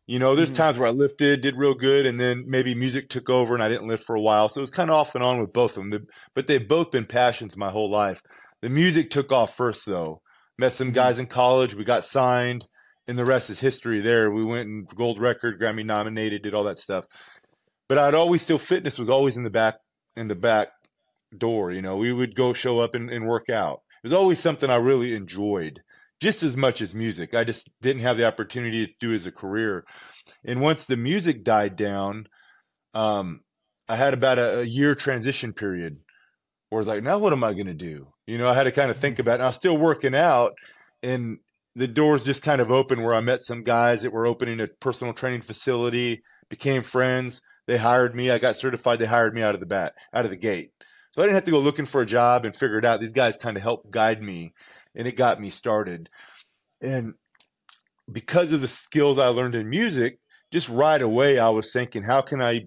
You 0.06 0.18
know, 0.18 0.34
there's 0.34 0.50
mm-hmm. 0.50 0.56
times 0.56 0.78
where 0.78 0.88
I 0.88 0.92
lifted, 0.92 1.40
did 1.40 1.56
real 1.56 1.74
good, 1.74 2.06
and 2.06 2.20
then 2.20 2.44
maybe 2.46 2.74
music 2.74 3.08
took 3.08 3.30
over 3.30 3.54
and 3.54 3.62
I 3.62 3.68
didn't 3.68 3.88
lift 3.88 4.04
for 4.04 4.14
a 4.14 4.20
while. 4.20 4.48
So 4.48 4.60
it 4.60 4.62
was 4.62 4.70
kind 4.70 4.90
of 4.90 4.96
off 4.96 5.14
and 5.14 5.24
on 5.24 5.40
with 5.40 5.52
both 5.52 5.76
of 5.76 5.90
them. 5.90 6.06
But 6.34 6.46
they've 6.46 6.68
both 6.68 6.90
been 6.90 7.06
passions 7.06 7.56
my 7.56 7.70
whole 7.70 7.90
life. 7.90 8.20
The 8.60 8.68
music 8.68 9.10
took 9.10 9.32
off 9.32 9.56
first, 9.56 9.86
though. 9.86 10.20
Met 10.58 10.72
some 10.72 10.88
mm-hmm. 10.88 10.94
guys 10.94 11.18
in 11.18 11.26
college. 11.26 11.74
We 11.74 11.84
got 11.84 12.04
signed, 12.04 12.66
and 13.08 13.18
the 13.18 13.24
rest 13.24 13.50
is 13.50 13.60
history 13.60 14.00
there. 14.00 14.30
We 14.30 14.44
went 14.44 14.68
and 14.68 14.86
gold 14.88 15.18
record, 15.18 15.60
Grammy 15.60 15.84
nominated, 15.84 16.42
did 16.42 16.54
all 16.54 16.64
that 16.64 16.78
stuff. 16.78 17.04
But 17.88 17.98
I'd 17.98 18.14
always 18.14 18.42
still, 18.42 18.58
fitness 18.58 18.98
was 18.98 19.10
always 19.10 19.36
in 19.36 19.42
the 19.42 19.50
back, 19.50 19.76
in 20.16 20.28
the 20.28 20.34
back 20.34 20.68
door. 21.36 21.72
You 21.72 21.82
know, 21.82 21.96
we 21.96 22.12
would 22.12 22.34
go 22.34 22.52
show 22.52 22.80
up 22.80 22.94
and, 22.94 23.10
and 23.10 23.26
work 23.26 23.50
out. 23.50 23.82
It 24.02 24.06
was 24.06 24.12
always 24.12 24.40
something 24.40 24.70
I 24.70 24.76
really 24.76 25.14
enjoyed 25.14 25.82
just 26.20 26.42
as 26.42 26.56
much 26.56 26.80
as 26.80 26.94
music. 26.94 27.34
I 27.34 27.44
just 27.44 27.68
didn't 27.80 28.02
have 28.02 28.16
the 28.16 28.26
opportunity 28.26 28.86
to 28.86 28.92
do 29.00 29.12
as 29.12 29.26
a 29.26 29.32
career. 29.32 29.84
And 30.44 30.60
once 30.60 30.86
the 30.86 30.96
music 30.96 31.42
died 31.42 31.74
down, 31.74 32.28
um, 32.94 33.40
I 33.88 33.96
had 33.96 34.14
about 34.14 34.38
a, 34.38 34.60
a 34.60 34.64
year 34.64 34.94
transition 34.94 35.52
period 35.52 35.98
where 36.70 36.80
it's 36.80 36.88
like, 36.88 37.02
now 37.02 37.18
what 37.18 37.32
am 37.32 37.42
I 37.42 37.52
going 37.54 37.66
to 37.66 37.74
do? 37.74 38.06
You 38.26 38.38
know, 38.38 38.48
I 38.48 38.54
had 38.54 38.64
to 38.64 38.72
kind 38.72 38.90
of 38.90 38.98
think 38.98 39.18
about 39.18 39.32
it. 39.32 39.34
And 39.34 39.42
I 39.42 39.48
was 39.48 39.56
still 39.56 39.76
working 39.76 40.14
out 40.14 40.54
and 41.02 41.38
the 41.74 41.88
doors 41.88 42.22
just 42.22 42.42
kind 42.42 42.60
of 42.60 42.70
opened 42.70 43.02
where 43.02 43.14
I 43.14 43.20
met 43.20 43.40
some 43.40 43.64
guys 43.64 44.02
that 44.02 44.12
were 44.12 44.26
opening 44.26 44.60
a 44.60 44.66
personal 44.66 45.14
training 45.14 45.42
facility, 45.42 46.22
became 46.48 46.82
friends. 46.82 47.40
They 47.66 47.78
hired 47.78 48.14
me. 48.14 48.30
I 48.30 48.38
got 48.38 48.56
certified. 48.56 48.98
They 48.98 49.06
hired 49.06 49.34
me 49.34 49.42
out 49.42 49.54
of 49.54 49.60
the 49.60 49.66
bat, 49.66 49.94
out 50.12 50.24
of 50.24 50.30
the 50.30 50.36
gate. 50.36 50.72
So 51.12 51.22
I 51.22 51.24
didn't 51.24 51.36
have 51.36 51.44
to 51.44 51.50
go 51.50 51.58
looking 51.58 51.86
for 51.86 52.02
a 52.02 52.06
job 52.06 52.44
and 52.44 52.56
figure 52.56 52.78
it 52.78 52.84
out. 52.84 53.00
These 53.00 53.12
guys 53.12 53.36
kind 53.36 53.56
of 53.56 53.62
helped 53.62 53.90
guide 53.90 54.22
me 54.22 54.52
and 54.94 55.06
it 55.06 55.16
got 55.16 55.40
me 55.40 55.50
started. 55.50 56.08
And 56.80 57.14
because 58.10 58.52
of 58.52 58.60
the 58.60 58.68
skills 58.68 59.18
I 59.18 59.28
learned 59.28 59.54
in 59.54 59.68
music, 59.68 60.18
just 60.50 60.68
right 60.68 61.00
away 61.00 61.38
I 61.38 61.50
was 61.50 61.72
thinking, 61.72 62.02
how 62.02 62.20
can 62.20 62.42
I 62.42 62.66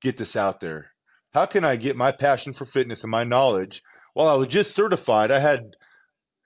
get 0.00 0.16
this 0.16 0.36
out 0.36 0.60
there? 0.60 0.92
How 1.34 1.46
can 1.46 1.64
I 1.64 1.76
get 1.76 1.96
my 1.96 2.12
passion 2.12 2.52
for 2.52 2.64
fitness 2.64 3.02
and 3.02 3.10
my 3.10 3.24
knowledge? 3.24 3.82
While 4.14 4.28
I 4.28 4.34
was 4.34 4.48
just 4.48 4.74
certified, 4.74 5.30
I 5.30 5.40
had 5.40 5.74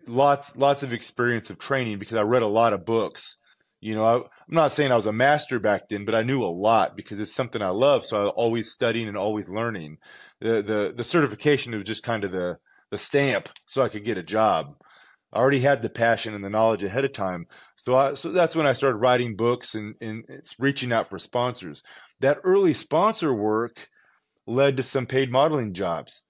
lots 0.07 0.57
lots 0.57 0.83
of 0.83 0.93
experience 0.93 1.51
of 1.51 1.59
training 1.59 1.99
because 1.99 2.17
I 2.17 2.23
read 2.23 2.43
a 2.43 2.47
lot 2.47 2.73
of 2.73 2.85
books. 2.85 3.37
You 3.81 3.95
know, 3.95 4.05
I, 4.05 4.17
am 4.17 4.25
not 4.49 4.73
saying 4.73 4.93
I 4.93 4.97
was 4.97 5.07
a 5.07 5.13
master 5.13 5.59
back 5.59 5.89
then, 5.89 6.05
but 6.05 6.15
I 6.15 6.23
knew 6.23 6.43
a 6.43 6.47
lot 6.47 6.97
because 6.97 7.19
it's 7.19 7.35
something 7.35 7.63
I 7.63 7.71
love. 7.71 8.05
So 8.05 8.19
I 8.21 8.25
was 8.25 8.33
always 8.37 8.71
studying 8.71 9.09
and 9.09 9.17
always 9.17 9.49
learning. 9.49 9.99
The 10.41 10.63
the 10.63 10.95
the 10.97 11.05
certification 11.05 11.75
was 11.75 11.85
just 11.85 12.03
kind 12.03 12.25
of 12.25 12.33
the 12.33 12.59
the 12.91 12.99
stamp 12.99 13.49
so 13.67 13.83
I 13.83 13.89
could 13.89 14.05
get 14.05 14.19
a 14.19 14.23
job. 14.23 14.75
I 15.33 15.39
already 15.39 15.61
had 15.61 15.81
the 15.81 15.89
passion 15.89 16.35
and 16.35 16.45
the 16.45 16.51
knowledge 16.51 16.83
ahead 16.83 17.05
of 17.05 17.13
time. 17.13 17.47
So 17.77 17.95
I, 17.95 18.15
so 18.15 18.33
that's 18.33 18.57
when 18.57 18.67
I 18.67 18.73
started 18.73 18.97
writing 18.97 19.37
books 19.37 19.75
and, 19.75 19.95
and 20.01 20.25
it's 20.29 20.57
reaching 20.59 20.93
out 20.93 21.09
for 21.09 21.19
sponsors. 21.19 21.83
That 22.19 22.41
early 22.43 22.75
sponsor 22.75 23.33
work 23.33 23.89
led 24.47 24.77
to 24.77 24.83
some 24.83 25.07
paid 25.07 25.31
modeling 25.31 25.73
jobs. 25.73 26.23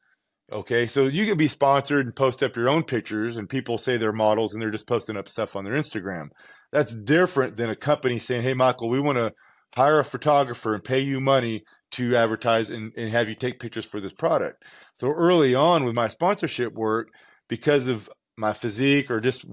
Okay, 0.52 0.86
so 0.88 1.04
you 1.04 1.26
can 1.26 1.36
be 1.36 1.48
sponsored 1.48 2.06
and 2.06 2.14
post 2.14 2.42
up 2.42 2.56
your 2.56 2.68
own 2.68 2.82
pictures, 2.82 3.36
and 3.36 3.48
people 3.48 3.78
say 3.78 3.96
they're 3.96 4.12
models 4.12 4.52
and 4.52 4.60
they're 4.60 4.70
just 4.70 4.88
posting 4.88 5.16
up 5.16 5.28
stuff 5.28 5.54
on 5.54 5.64
their 5.64 5.74
Instagram. 5.74 6.28
That's 6.72 6.92
different 6.92 7.56
than 7.56 7.70
a 7.70 7.76
company 7.76 8.18
saying, 8.18 8.42
Hey, 8.42 8.54
Michael, 8.54 8.88
we 8.88 9.00
want 9.00 9.16
to 9.16 9.32
hire 9.74 10.00
a 10.00 10.04
photographer 10.04 10.74
and 10.74 10.82
pay 10.82 11.00
you 11.00 11.20
money 11.20 11.62
to 11.92 12.16
advertise 12.16 12.70
and, 12.70 12.92
and 12.96 13.10
have 13.10 13.28
you 13.28 13.36
take 13.36 13.60
pictures 13.60 13.86
for 13.86 14.00
this 14.00 14.12
product. 14.12 14.64
So 14.94 15.08
early 15.08 15.54
on 15.54 15.84
with 15.84 15.94
my 15.94 16.08
sponsorship 16.08 16.72
work, 16.72 17.10
because 17.50 17.88
of 17.88 18.08
my 18.38 18.54
physique 18.54 19.10
or 19.10 19.20
just 19.20 19.44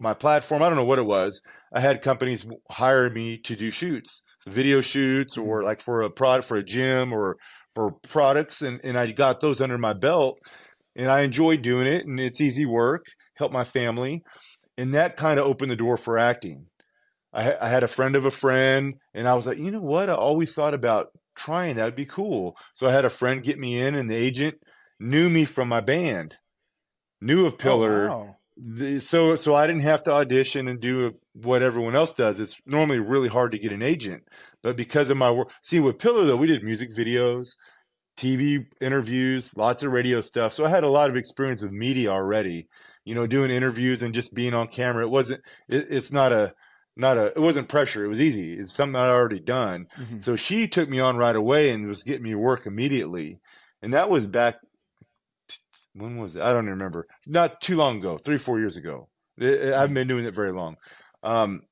my 0.00 0.14
platform. 0.14 0.62
I 0.62 0.68
don't 0.68 0.76
know 0.76 0.84
what 0.84 0.98
it 0.98 1.06
was. 1.06 1.40
I 1.72 1.80
had 1.80 2.02
companies 2.02 2.44
hire 2.68 3.08
me 3.08 3.38
to 3.38 3.54
do 3.54 3.70
shoots, 3.70 4.22
video 4.48 4.80
shoots, 4.80 5.38
or 5.38 5.58
mm-hmm. 5.58 5.66
like 5.66 5.80
for 5.80 6.02
a 6.02 6.10
product 6.10 6.48
for 6.48 6.56
a 6.56 6.64
gym 6.64 7.12
or 7.12 7.36
for 7.74 7.92
products, 8.08 8.62
and 8.62 8.80
and 8.84 8.98
I 8.98 9.10
got 9.12 9.40
those 9.40 9.60
under 9.60 9.78
my 9.78 9.92
belt, 9.92 10.38
and 10.96 11.10
I 11.10 11.22
enjoyed 11.22 11.62
doing 11.62 11.86
it, 11.86 12.06
and 12.06 12.18
it's 12.20 12.40
easy 12.40 12.66
work, 12.66 13.06
help 13.36 13.52
my 13.52 13.64
family, 13.64 14.22
and 14.76 14.94
that 14.94 15.16
kind 15.16 15.38
of 15.38 15.46
opened 15.46 15.70
the 15.70 15.76
door 15.76 15.96
for 15.96 16.18
acting. 16.18 16.66
I, 17.32 17.54
I 17.60 17.68
had 17.68 17.82
a 17.82 17.88
friend 17.88 18.16
of 18.16 18.26
a 18.26 18.30
friend, 18.30 18.94
and 19.14 19.28
I 19.28 19.34
was 19.34 19.46
like, 19.46 19.58
you 19.58 19.70
know 19.70 19.80
what? 19.80 20.10
I 20.10 20.14
always 20.14 20.52
thought 20.52 20.74
about 20.74 21.08
trying 21.34 21.76
that 21.76 21.84
would 21.84 21.96
be 21.96 22.06
cool. 22.06 22.56
So 22.74 22.86
I 22.86 22.92
had 22.92 23.06
a 23.06 23.10
friend 23.10 23.42
get 23.42 23.58
me 23.58 23.80
in, 23.80 23.94
and 23.94 24.10
the 24.10 24.16
agent 24.16 24.56
knew 25.00 25.30
me 25.30 25.44
from 25.44 25.68
my 25.68 25.80
band 25.80 26.36
knew 27.22 27.46
of 27.46 27.54
oh, 27.54 27.56
Pillar. 27.56 28.10
Oh, 28.10 28.36
wow. 28.58 28.98
so 28.98 29.36
so 29.36 29.54
I 29.54 29.66
didn't 29.66 29.82
have 29.82 30.02
to 30.04 30.12
audition 30.12 30.68
and 30.68 30.80
do 30.80 31.14
what 31.32 31.62
everyone 31.62 31.96
else 31.96 32.12
does. 32.12 32.40
It's 32.40 32.60
normally 32.66 32.98
really 32.98 33.28
hard 33.28 33.52
to 33.52 33.58
get 33.58 33.72
an 33.72 33.82
agent, 33.82 34.24
but 34.62 34.76
because 34.76 35.10
of 35.10 35.16
my 35.16 35.30
work, 35.30 35.50
see 35.62 35.80
with 35.80 35.98
Pillar 35.98 36.24
though, 36.24 36.36
we 36.36 36.46
did 36.46 36.62
music 36.62 36.94
videos, 36.94 37.56
TV 38.16 38.66
interviews, 38.80 39.56
lots 39.56 39.82
of 39.82 39.92
radio 39.92 40.20
stuff. 40.20 40.52
So 40.52 40.64
I 40.64 40.68
had 40.68 40.84
a 40.84 40.88
lot 40.88 41.10
of 41.10 41.16
experience 41.16 41.62
with 41.62 41.72
media 41.72 42.10
already. 42.10 42.68
You 43.04 43.16
know, 43.16 43.26
doing 43.26 43.50
interviews 43.50 44.02
and 44.02 44.14
just 44.14 44.32
being 44.32 44.54
on 44.54 44.68
camera. 44.68 45.04
It 45.04 45.10
wasn't. 45.10 45.40
It, 45.68 45.88
it's 45.90 46.12
not 46.12 46.32
a 46.32 46.52
not 46.94 47.16
a 47.16 47.26
it 47.26 47.38
wasn't 47.38 47.70
pressure 47.70 48.04
it 48.04 48.08
was 48.08 48.20
easy 48.20 48.52
it's 48.52 48.74
something 48.74 48.96
i'd 48.96 49.08
already 49.08 49.40
done 49.40 49.86
mm-hmm. 49.98 50.20
so 50.20 50.36
she 50.36 50.68
took 50.68 50.90
me 50.90 51.00
on 51.00 51.16
right 51.16 51.36
away 51.36 51.70
and 51.70 51.88
was 51.88 52.02
getting 52.02 52.22
me 52.22 52.34
work 52.34 52.66
immediately 52.66 53.38
and 53.80 53.94
that 53.94 54.10
was 54.10 54.26
back 54.26 54.56
when 55.94 56.16
was 56.16 56.36
it? 56.36 56.42
I 56.42 56.52
don't 56.52 56.64
even 56.64 56.78
remember. 56.78 57.06
Not 57.26 57.60
too 57.60 57.76
long 57.76 57.98
ago, 57.98 58.18
three, 58.18 58.38
four 58.38 58.58
years 58.58 58.76
ago. 58.76 59.08
I 59.40 59.78
haven't 59.78 59.94
been 59.94 60.08
doing 60.08 60.24
it 60.24 60.34
very 60.34 60.52
long. 60.52 60.76
Um, 61.22 61.62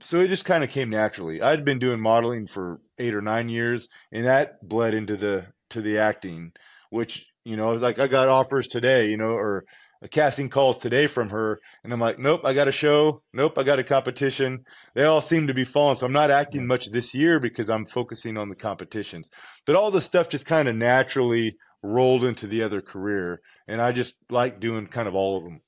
so 0.00 0.20
it 0.20 0.28
just 0.28 0.44
kind 0.44 0.62
of 0.62 0.70
came 0.70 0.90
naturally. 0.90 1.40
I'd 1.40 1.64
been 1.64 1.78
doing 1.78 2.00
modeling 2.00 2.46
for 2.46 2.80
eight 2.98 3.14
or 3.14 3.22
nine 3.22 3.48
years, 3.48 3.88
and 4.12 4.26
that 4.26 4.66
bled 4.66 4.94
into 4.94 5.16
the 5.16 5.46
to 5.70 5.80
the 5.80 5.98
acting, 5.98 6.52
which 6.90 7.26
you 7.44 7.56
know, 7.56 7.72
like 7.72 7.98
I 7.98 8.06
got 8.08 8.28
offers 8.28 8.68
today, 8.68 9.06
you 9.06 9.16
know, 9.16 9.30
or 9.30 9.64
uh, 10.02 10.08
casting 10.08 10.50
calls 10.50 10.78
today 10.78 11.06
from 11.06 11.30
her, 11.30 11.60
and 11.82 11.92
I'm 11.92 12.00
like, 12.00 12.18
nope, 12.18 12.42
I 12.44 12.52
got 12.52 12.68
a 12.68 12.72
show. 12.72 13.22
Nope, 13.32 13.56
I 13.56 13.62
got 13.62 13.78
a 13.78 13.84
competition. 13.84 14.64
They 14.94 15.04
all 15.04 15.22
seem 15.22 15.46
to 15.46 15.54
be 15.54 15.64
falling, 15.64 15.96
so 15.96 16.06
I'm 16.06 16.12
not 16.12 16.30
acting 16.30 16.66
much 16.66 16.90
this 16.90 17.14
year 17.14 17.40
because 17.40 17.70
I'm 17.70 17.86
focusing 17.86 18.36
on 18.36 18.48
the 18.48 18.56
competitions. 18.56 19.28
But 19.64 19.76
all 19.76 19.90
the 19.90 20.02
stuff 20.02 20.28
just 20.28 20.44
kind 20.44 20.68
of 20.68 20.76
naturally 20.76 21.56
rolled 21.82 22.24
into 22.24 22.46
the 22.46 22.62
other 22.62 22.82
career, 22.82 23.40
and 23.66 23.80
I 23.80 23.92
just 23.92 24.14
like 24.28 24.60
doing 24.60 24.86
kind 24.88 25.08
of 25.08 25.14
all 25.14 25.38
of 25.38 25.44
them. 25.44 25.60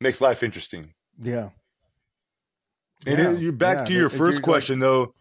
Makes 0.00 0.20
life 0.20 0.42
interesting. 0.42 0.92
Yeah. 1.20 1.50
And 3.04 3.18
yeah. 3.18 3.32
It, 3.32 3.40
you're 3.40 3.52
back 3.52 3.78
yeah. 3.78 3.84
to 3.84 3.92
your 3.92 4.10
first 4.10 4.42
question 4.42 4.78
though. 4.78 5.14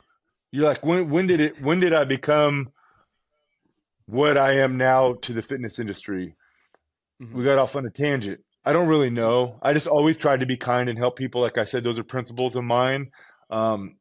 You're 0.51 0.65
like, 0.65 0.85
when 0.85 1.09
when 1.09 1.27
did 1.27 1.39
it 1.39 1.61
when 1.61 1.79
did 1.79 1.93
I 1.93 2.05
become 2.05 2.71
what 4.05 4.37
I 4.37 4.59
am 4.59 4.77
now 4.77 5.13
to 5.13 5.33
the 5.33 5.41
fitness 5.41 5.79
industry? 5.79 6.35
Mm-hmm. 7.21 7.37
We 7.37 7.43
got 7.43 7.57
off 7.57 7.75
on 7.75 7.85
a 7.85 7.89
tangent. 7.89 8.41
I 8.63 8.73
don't 8.73 8.87
really 8.87 9.09
know. 9.09 9.59
I 9.61 9.73
just 9.73 9.87
always 9.87 10.17
tried 10.17 10.39
to 10.39 10.45
be 10.45 10.57
kind 10.57 10.89
and 10.89 10.97
help 10.97 11.17
people. 11.17 11.41
Like 11.41 11.57
I 11.57 11.65
said, 11.65 11.83
those 11.83 11.99
are 11.99 12.03
principles 12.03 12.55
of 12.55 12.63
mine. 12.63 13.11
Um, 13.49 13.97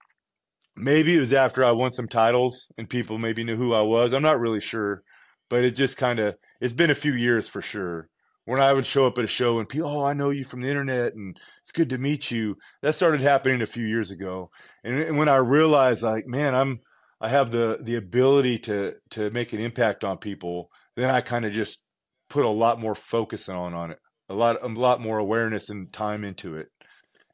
maybe 0.74 1.16
it 1.16 1.20
was 1.20 1.34
after 1.34 1.64
I 1.64 1.72
won 1.72 1.92
some 1.92 2.08
titles 2.08 2.66
and 2.78 2.88
people 2.88 3.18
maybe 3.18 3.44
knew 3.44 3.56
who 3.56 3.74
I 3.74 3.82
was. 3.82 4.12
I'm 4.12 4.22
not 4.22 4.40
really 4.40 4.60
sure 4.60 5.02
but 5.48 5.64
it 5.64 5.72
just 5.72 5.96
kind 5.96 6.18
of 6.18 6.34
it's 6.60 6.72
been 6.72 6.90
a 6.90 6.94
few 6.94 7.12
years 7.12 7.48
for 7.48 7.62
sure. 7.62 8.08
When 8.46 8.60
I 8.60 8.72
would 8.72 8.84
show 8.84 9.06
up 9.06 9.16
at 9.18 9.24
a 9.24 9.28
show 9.28 9.58
and 9.58 9.68
people, 9.68 9.88
oh, 9.88 10.04
I 10.04 10.12
know 10.12 10.30
you 10.30 10.44
from 10.44 10.60
the 10.60 10.68
internet 10.68 11.14
and 11.14 11.38
it's 11.62 11.72
good 11.72 11.88
to 11.90 11.98
meet 11.98 12.30
you. 12.30 12.56
That 12.82 12.94
started 12.94 13.20
happening 13.20 13.62
a 13.62 13.66
few 13.66 13.86
years 13.86 14.10
ago, 14.10 14.50
and, 14.82 14.98
and 14.98 15.18
when 15.18 15.28
I 15.28 15.36
realized, 15.36 16.02
like, 16.02 16.26
man, 16.26 16.54
I'm 16.54 16.80
I 17.20 17.28
have 17.28 17.50
the 17.50 17.78
the 17.82 17.96
ability 17.96 18.58
to 18.60 18.94
to 19.10 19.30
make 19.30 19.52
an 19.52 19.60
impact 19.60 20.04
on 20.04 20.18
people, 20.18 20.68
then 20.96 21.10
I 21.10 21.22
kind 21.22 21.46
of 21.46 21.52
just 21.52 21.80
put 22.28 22.44
a 22.44 22.48
lot 22.50 22.80
more 22.80 22.94
focus 22.94 23.48
on 23.48 23.72
on 23.72 23.92
it, 23.92 23.98
a 24.28 24.34
lot 24.34 24.62
a 24.62 24.68
lot 24.68 25.00
more 25.00 25.18
awareness 25.18 25.70
and 25.70 25.92
time 25.92 26.24
into 26.24 26.56
it. 26.56 26.68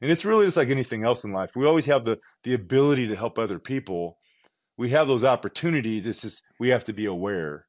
And 0.01 0.09
it's 0.09 0.25
really 0.25 0.45
just 0.45 0.57
like 0.57 0.69
anything 0.69 1.03
else 1.03 1.23
in 1.23 1.33
life. 1.33 1.51
We 1.55 1.67
always 1.67 1.85
have 1.87 2.05
the 2.05 2.19
the 2.43 2.53
ability 2.53 3.07
to 3.07 3.15
help 3.15 3.37
other 3.37 3.59
people. 3.59 4.17
We 4.77 4.91
have 4.91 5.07
those 5.07 5.23
opportunities. 5.25 6.05
It's 6.07 6.21
just 6.21 6.41
we 6.59 6.69
have 6.69 6.85
to 6.85 6.93
be 6.93 7.05
aware 7.05 7.65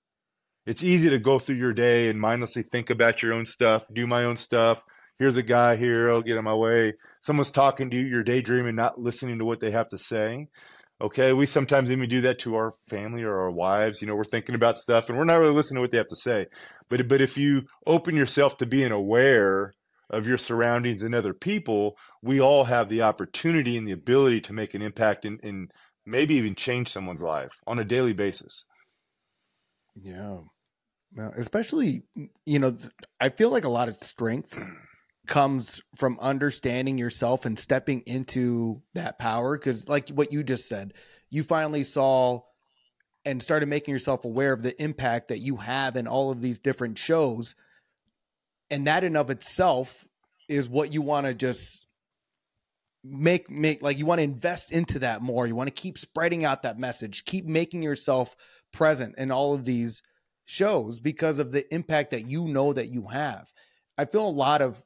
it's 0.67 0.85
easy 0.85 1.11
to 1.11 1.19
go 1.19 1.39
through 1.39 1.57
your 1.57 1.73
day 1.73 2.09
and 2.09 2.21
mindlessly 2.21 2.63
think 2.63 2.91
about 2.91 3.23
your 3.23 3.33
own 3.33 3.47
stuff, 3.47 3.85
do 3.93 4.07
my 4.07 4.25
own 4.25 4.37
stuff. 4.37 4.83
Here's 5.19 5.37
a 5.37 5.43
guy 5.43 5.77
here, 5.77 6.11
I'll 6.11 6.23
get 6.23 6.37
in 6.37 6.45
my 6.45 6.55
way. 6.55 6.95
Someone's 7.21 7.51
talking 7.51 7.91
to 7.91 7.97
you, 7.97 8.07
you're 8.07 8.25
daydreaming, 8.25 8.75
not 8.75 8.99
listening 8.99 9.39
to 9.39 9.45
what 9.45 9.61
they 9.61 9.71
have 9.71 9.89
to 9.91 9.99
say. 9.99 10.49
Okay, 11.01 11.33
we 11.33 11.47
sometimes 11.47 11.91
even 11.91 12.09
do 12.09 12.21
that 12.21 12.39
to 12.41 12.55
our 12.55 12.75
family 12.89 13.25
or 13.25 13.41
our 13.41 13.51
wives. 13.51 14.01
You 14.01 14.07
know, 14.07 14.15
we're 14.15 14.25
thinking 14.25 14.55
about 14.55 14.79
stuff 14.79 15.09
and 15.09 15.19
we're 15.19 15.25
not 15.25 15.37
really 15.37 15.55
listening 15.55 15.77
to 15.77 15.81
what 15.81 15.91
they 15.91 15.99
have 15.99 16.07
to 16.09 16.17
say. 16.17 16.47
But 16.89 17.09
but 17.09 17.21
if 17.21 17.37
you 17.37 17.63
open 17.87 18.15
yourself 18.15 18.57
to 18.59 18.67
being 18.67 18.93
aware 18.93 19.75
of 20.11 20.29
your 20.29 20.39
surroundings 20.39 21.03
and 21.03 21.15
other 21.15 21.35
people, 21.35 21.97
we 22.23 22.41
all 22.41 22.65
have 22.65 22.89
the 22.89 23.03
opportunity 23.03 23.77
and 23.77 23.89
the 23.89 23.93
ability 23.93 24.43
to 24.43 24.53
make 24.53 24.75
an 24.75 24.83
impact 24.83 25.25
and, 25.25 25.41
and 25.43 25.73
maybe 26.07 26.35
even 26.35 26.55
change 26.55 26.89
someone's 26.89 27.23
life 27.23 27.53
on 27.67 27.79
a 27.79 27.85
daily 27.85 28.13
basis. 28.13 28.65
Yeah. 29.95 30.39
especially, 31.37 32.05
you 32.47 32.59
know, 32.59 32.77
I 33.21 33.29
feel 33.29 33.51
like 33.51 33.65
a 33.65 33.69
lot 33.69 33.89
of 33.89 33.97
strength 33.97 34.59
comes 35.27 35.81
from 35.97 36.19
understanding 36.21 36.99
yourself 36.99 37.45
and 37.45 37.59
stepping 37.59 38.01
into 38.07 38.83
that 38.95 39.19
power. 39.19 39.57
Cause, 39.59 39.89
like 39.89 40.09
what 40.09 40.33
you 40.33 40.43
just 40.43 40.69
said, 40.69 40.95
you 41.31 41.43
finally 41.43 41.83
saw 41.83 42.41
and 43.25 43.43
started 43.43 43.69
making 43.69 43.93
yourself 43.93 44.25
aware 44.25 44.53
of 44.53 44.63
the 44.63 44.81
impact 44.83 45.29
that 45.29 45.39
you 45.39 45.57
have 45.57 45.97
in 45.97 46.07
all 46.07 46.31
of 46.31 46.41
these 46.41 46.59
different 46.59 46.99
shows. 46.99 47.55
And 48.71 48.87
that 48.87 49.05
in 49.05 49.17
of 49.17 49.31
itself 49.31 50.07
is 50.49 50.69
what 50.69 50.93
you 50.93 51.03
want 51.03 51.27
to 51.27 51.35
just 51.35 51.87
make 53.05 53.51
make 53.51 53.83
like 53.83 53.99
you 53.99 54.07
want 54.07 54.19
to 54.19 54.25
invest 54.25 54.71
into 54.71 55.01
that 55.01 55.21
more 55.21 55.45
you 55.45 55.57
want 55.57 55.67
to 55.67 55.83
keep 55.83 55.99
spreading 55.99 56.45
out 56.45 56.63
that 56.63 56.79
message 56.79 57.25
keep 57.25 57.45
making 57.45 57.83
yourself 57.83 58.37
present 58.73 59.15
in 59.19 59.31
all 59.31 59.55
of 59.55 59.65
these 59.65 60.03
shows 60.45 61.01
because 61.01 61.39
of 61.39 61.53
the 61.53 61.73
impact 61.73 62.11
that 62.11 62.27
you 62.27 62.49
know 62.49 62.73
that 62.73 62.91
you 62.91 63.07
have. 63.09 63.53
I 63.97 64.05
feel 64.05 64.27
a 64.27 64.31
lot 64.31 64.63
of 64.63 64.83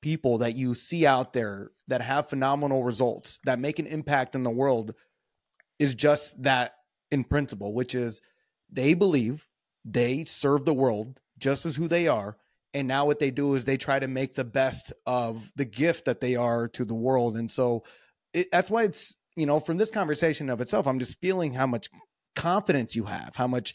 people 0.00 0.38
that 0.38 0.56
you 0.56 0.74
see 0.74 1.06
out 1.06 1.32
there 1.32 1.70
that 1.88 2.02
have 2.02 2.28
phenomenal 2.28 2.82
results 2.84 3.38
that 3.44 3.58
make 3.58 3.78
an 3.78 3.86
impact 3.86 4.34
in 4.34 4.42
the 4.42 4.50
world 4.50 4.94
is 5.78 5.94
just 5.94 6.42
that 6.42 6.72
in 7.10 7.24
principle, 7.24 7.72
which 7.72 7.94
is 7.94 8.20
they 8.70 8.94
believe 8.94 9.46
they 9.84 10.24
serve 10.24 10.64
the 10.64 10.74
world 10.74 11.20
just 11.38 11.66
as 11.66 11.76
who 11.76 11.88
they 11.88 12.08
are. 12.08 12.36
And 12.74 12.88
now 12.88 13.04
what 13.06 13.18
they 13.18 13.30
do 13.30 13.54
is 13.54 13.64
they 13.64 13.76
try 13.76 13.98
to 13.98 14.08
make 14.08 14.34
the 14.34 14.44
best 14.44 14.92
of 15.06 15.52
the 15.56 15.64
gift 15.64 16.06
that 16.06 16.20
they 16.20 16.36
are 16.36 16.68
to 16.68 16.84
the 16.84 16.94
world. 16.94 17.36
And 17.36 17.50
so 17.50 17.84
it, 18.32 18.48
that's 18.50 18.70
why 18.70 18.84
it's, 18.84 19.14
you 19.36 19.46
know, 19.46 19.60
from 19.60 19.76
this 19.76 19.90
conversation 19.90 20.48
of 20.48 20.60
itself, 20.60 20.86
I'm 20.86 20.98
just 20.98 21.20
feeling 21.20 21.52
how 21.52 21.66
much 21.66 21.88
confidence 22.34 22.94
you 22.96 23.04
have, 23.04 23.36
how 23.36 23.46
much, 23.46 23.74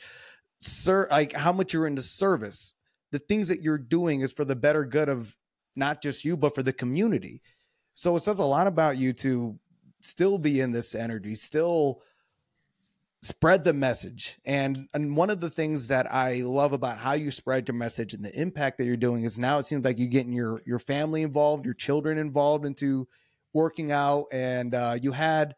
sir, 0.60 1.08
like 1.12 1.34
how 1.34 1.52
much 1.52 1.74
you're 1.74 1.88
into 1.88 2.02
service. 2.02 2.74
The 3.12 3.20
things 3.20 3.48
that 3.48 3.62
you're 3.62 3.78
doing 3.78 4.22
is 4.22 4.34
for 4.34 4.46
the 4.46 4.56
better 4.56 4.84
good 4.84 5.10
of 5.10 5.36
not 5.76 6.02
just 6.02 6.26
you, 6.26 6.36
but 6.36 6.54
for 6.54 6.64
the 6.64 6.74
community. 6.74 7.42
So 7.94 8.16
it 8.16 8.22
says 8.22 8.40
a 8.40 8.46
lot 8.46 8.68
about 8.68 8.98
you 8.98 9.14
to 9.14 9.58
still 10.02 10.38
be 10.38 10.62
in 10.62 10.72
this 10.72 10.94
energy, 10.94 11.36
still 11.36 12.02
spread 13.22 13.64
the 13.64 13.74
message. 13.74 14.38
And 14.46 14.88
and 14.94 15.16
one 15.16 15.30
of 15.30 15.40
the 15.40 15.50
things 15.50 15.88
that 15.88 16.12
I 16.12 16.42
love 16.42 16.74
about 16.74 16.98
how 16.98 17.14
you 17.14 17.32
spread 17.32 17.68
your 17.68 17.76
message 17.76 18.14
and 18.14 18.24
the 18.24 18.40
impact 18.40 18.78
that 18.78 18.86
you're 18.86 18.98
doing 18.98 19.24
is 19.24 19.40
now 19.40 19.60
it 19.60 19.66
seems 19.66 19.84
like 19.84 19.98
you're 20.00 20.08
getting 20.08 20.34
your 20.34 20.62
your 20.66 20.80
family 20.80 21.24
involved, 21.24 21.66
your 21.66 21.74
children 21.74 22.18
involved 22.18 22.66
into 22.66 23.08
working 23.54 23.92
out, 23.92 24.26
and 24.32 24.74
uh, 24.74 24.98
you 25.02 25.12
had 25.12 25.56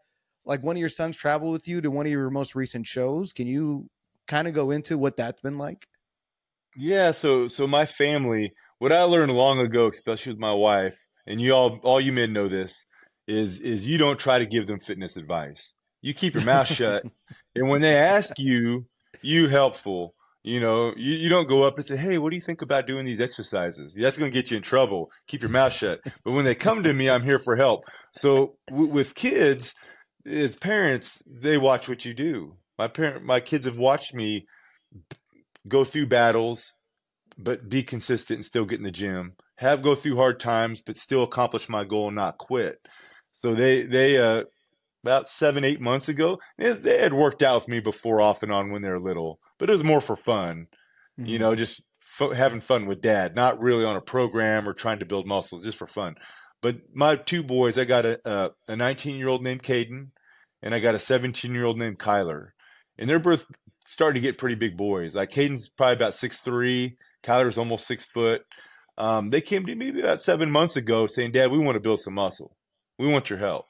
like 0.49 0.63
one 0.63 0.75
of 0.75 0.79
your 0.79 0.89
sons 0.89 1.15
travel 1.15 1.51
with 1.51 1.67
you 1.67 1.79
to 1.79 1.91
one 1.91 2.07
of 2.07 2.11
your 2.11 2.31
most 2.31 2.55
recent 2.55 2.87
shows. 2.87 3.31
Can 3.31 3.45
you 3.45 3.87
kind 4.27 4.47
of 4.47 4.55
go 4.55 4.71
into 4.71 4.97
what 4.97 5.15
that's 5.15 5.39
been 5.41 5.59
like? 5.59 5.85
Yeah, 6.75 7.11
so 7.11 7.47
so 7.47 7.67
my 7.67 7.85
family, 7.85 8.53
what 8.79 8.91
I 8.91 9.03
learned 9.03 9.31
long 9.31 9.59
ago, 9.59 9.87
especially 9.87 10.33
with 10.33 10.39
my 10.39 10.53
wife, 10.53 10.97
and 11.27 11.39
you 11.39 11.53
all 11.53 11.79
all 11.83 12.01
you 12.01 12.11
men 12.11 12.33
know 12.33 12.47
this, 12.47 12.85
is 13.27 13.59
is 13.59 13.85
you 13.85 13.99
don't 13.99 14.19
try 14.19 14.39
to 14.39 14.45
give 14.45 14.65
them 14.65 14.79
fitness 14.79 15.17
advice. 15.17 15.73
You 16.01 16.15
keep 16.15 16.33
your 16.33 16.43
mouth 16.43 16.67
shut, 16.67 17.03
and 17.55 17.69
when 17.69 17.81
they 17.81 17.95
ask 17.95 18.39
you, 18.39 18.87
you 19.21 19.47
helpful. 19.49 20.15
You 20.41 20.61
know, 20.61 20.93
you, 20.95 21.15
you 21.15 21.29
don't 21.29 21.49
go 21.49 21.63
up 21.63 21.77
and 21.77 21.85
say, 21.85 21.97
"Hey, 21.97 22.17
what 22.17 22.29
do 22.29 22.35
you 22.37 22.41
think 22.41 22.63
about 22.63 22.87
doing 22.87 23.05
these 23.05 23.19
exercises?" 23.19 23.95
That's 23.99 24.17
going 24.17 24.31
to 24.31 24.41
get 24.41 24.49
you 24.49 24.57
in 24.57 24.63
trouble. 24.63 25.11
Keep 25.27 25.41
your 25.41 25.51
mouth 25.51 25.73
shut. 25.73 25.99
But 26.23 26.31
when 26.31 26.45
they 26.45 26.55
come 26.55 26.81
to 26.83 26.93
me, 26.93 27.09
I'm 27.09 27.23
here 27.23 27.39
for 27.39 27.55
help. 27.55 27.83
So 28.13 28.55
w- 28.69 28.89
with 28.89 29.15
kids, 29.15 29.75
as 30.25 30.55
parents, 30.55 31.23
they 31.27 31.57
watch 31.57 31.87
what 31.87 32.05
you 32.05 32.13
do. 32.13 32.55
My 32.77 32.87
parent, 32.87 33.25
my 33.25 33.39
kids 33.39 33.65
have 33.65 33.77
watched 33.77 34.13
me 34.13 34.47
go 35.67 35.83
through 35.83 36.07
battles, 36.07 36.73
but 37.37 37.69
be 37.69 37.83
consistent 37.83 38.37
and 38.37 38.45
still 38.45 38.65
get 38.65 38.79
in 38.79 38.85
the 38.85 38.91
gym. 38.91 39.33
Have 39.57 39.81
go 39.81 39.95
through 39.95 40.15
hard 40.15 40.39
times, 40.39 40.81
but 40.81 40.97
still 40.97 41.23
accomplish 41.23 41.67
my 41.67 41.83
goal 41.83 42.07
and 42.07 42.15
not 42.15 42.37
quit. 42.37 42.79
So 43.41 43.55
they 43.55 43.83
they 43.83 44.17
uh, 44.17 44.43
about 45.03 45.29
seven 45.29 45.63
eight 45.63 45.81
months 45.81 46.09
ago, 46.09 46.39
they, 46.57 46.73
they 46.73 46.99
had 46.99 47.13
worked 47.13 47.41
out 47.41 47.61
with 47.61 47.67
me 47.67 47.79
before 47.79 48.21
off 48.21 48.43
and 48.43 48.51
on 48.51 48.71
when 48.71 48.81
they 48.81 48.89
were 48.89 48.99
little, 48.99 49.39
but 49.57 49.69
it 49.69 49.73
was 49.73 49.83
more 49.83 50.01
for 50.01 50.15
fun. 50.15 50.67
Mm-hmm. 51.19 51.25
You 51.25 51.39
know, 51.39 51.55
just 51.55 51.81
having 52.35 52.61
fun 52.61 52.85
with 52.85 53.01
dad, 53.01 53.35
not 53.35 53.59
really 53.59 53.85
on 53.85 53.95
a 53.95 54.01
program 54.01 54.67
or 54.67 54.73
trying 54.73 54.99
to 54.99 55.05
build 55.05 55.27
muscles, 55.27 55.63
just 55.63 55.77
for 55.77 55.87
fun. 55.87 56.15
But 56.61 56.77
my 56.93 57.15
two 57.15 57.43
boys, 57.43 57.77
I 57.77 57.85
got 57.85 58.05
a 58.05 58.53
a 58.67 58.75
19 58.75 59.15
year 59.15 59.27
old 59.27 59.43
named 59.43 59.63
Caden, 59.63 60.09
and 60.61 60.75
I 60.75 60.79
got 60.79 60.95
a 60.95 60.99
17 60.99 61.53
year 61.53 61.65
old 61.65 61.77
named 61.77 61.99
Kyler, 61.99 62.49
and 62.97 63.09
they're 63.09 63.19
both 63.19 63.45
starting 63.85 64.21
to 64.21 64.27
get 64.27 64.37
pretty 64.37 64.55
big 64.55 64.77
boys. 64.77 65.15
Like 65.15 65.31
Caden's 65.31 65.69
probably 65.69 65.95
about 65.95 66.13
six 66.13 66.39
three, 66.39 66.97
Kyler's 67.23 67.57
almost 67.57 67.87
six 67.87 68.05
foot. 68.05 68.41
Um, 68.97 69.29
they 69.29 69.41
came 69.41 69.65
to 69.65 69.75
me 69.75 69.97
about 69.99 70.21
seven 70.21 70.51
months 70.51 70.75
ago 70.75 71.07
saying, 71.07 71.31
"Dad, 71.31 71.51
we 71.51 71.57
want 71.57 71.75
to 71.75 71.81
build 71.81 72.01
some 72.01 72.15
muscle. 72.15 72.55
We 72.97 73.07
want 73.07 73.29
your 73.29 73.39
help." 73.39 73.65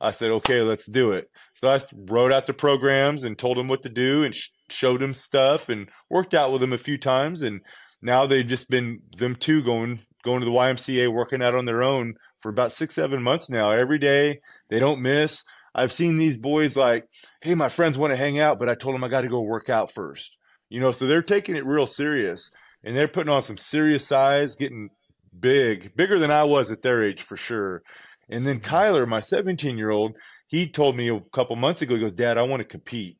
I 0.00 0.12
said, 0.12 0.30
"Okay, 0.30 0.62
let's 0.62 0.86
do 0.86 1.12
it." 1.12 1.28
So 1.54 1.68
I 1.68 1.78
wrote 1.94 2.32
out 2.32 2.46
the 2.46 2.54
programs 2.54 3.24
and 3.24 3.38
told 3.38 3.58
them 3.58 3.68
what 3.68 3.82
to 3.82 3.90
do 3.90 4.24
and 4.24 4.34
sh- 4.34 4.48
showed 4.70 5.00
them 5.00 5.12
stuff 5.12 5.68
and 5.68 5.88
worked 6.08 6.32
out 6.32 6.52
with 6.52 6.62
them 6.62 6.72
a 6.72 6.78
few 6.78 6.96
times. 6.96 7.42
And 7.42 7.60
now 8.00 8.26
they've 8.26 8.46
just 8.46 8.70
been 8.70 9.00
them 9.16 9.36
two 9.36 9.62
going 9.62 10.00
going 10.22 10.40
to 10.40 10.46
the 10.46 10.52
YMCA, 10.52 11.12
working 11.12 11.42
out 11.42 11.54
on 11.54 11.64
their 11.64 11.82
own 11.82 12.14
for 12.40 12.48
about 12.48 12.72
six 12.72 12.94
seven 12.94 13.22
months 13.22 13.50
now. 13.50 13.70
Every 13.70 13.98
day 13.98 14.40
they 14.68 14.78
don't 14.78 15.02
miss. 15.02 15.42
I've 15.74 15.92
seen 15.92 16.18
these 16.18 16.36
boys 16.36 16.76
like, 16.76 17.04
"Hey, 17.42 17.54
my 17.54 17.68
friends 17.68 17.96
want 17.96 18.12
to 18.12 18.16
hang 18.16 18.38
out, 18.38 18.58
but 18.58 18.68
I 18.68 18.74
told 18.74 18.94
them 18.94 19.04
I 19.04 19.08
got 19.08 19.20
to 19.22 19.28
go 19.28 19.40
work 19.40 19.68
out 19.68 19.92
first. 19.92 20.36
You 20.68 20.80
know, 20.80 20.92
so 20.92 21.06
they're 21.06 21.22
taking 21.22 21.56
it 21.56 21.66
real 21.66 21.86
serious 21.86 22.50
and 22.84 22.96
they're 22.96 23.08
putting 23.08 23.32
on 23.32 23.42
some 23.42 23.58
serious 23.58 24.06
size, 24.06 24.56
getting 24.56 24.90
big, 25.38 25.94
bigger 25.96 26.18
than 26.18 26.30
I 26.30 26.44
was 26.44 26.70
at 26.70 26.82
their 26.82 27.04
age 27.04 27.22
for 27.22 27.36
sure. 27.36 27.82
And 28.28 28.46
then. 28.46 28.60
Kyler, 28.60 29.06
my 29.06 29.20
17 29.20 29.76
year 29.76 29.90
old, 29.90 30.16
he 30.46 30.68
told 30.68 30.96
me 30.96 31.10
a 31.10 31.20
couple 31.32 31.56
months 31.56 31.82
ago, 31.82 31.94
he 31.94 32.00
goes, 32.00 32.12
Dad, 32.12 32.38
I 32.38 32.42
want 32.42 32.60
to 32.60 32.64
compete. 32.64 33.16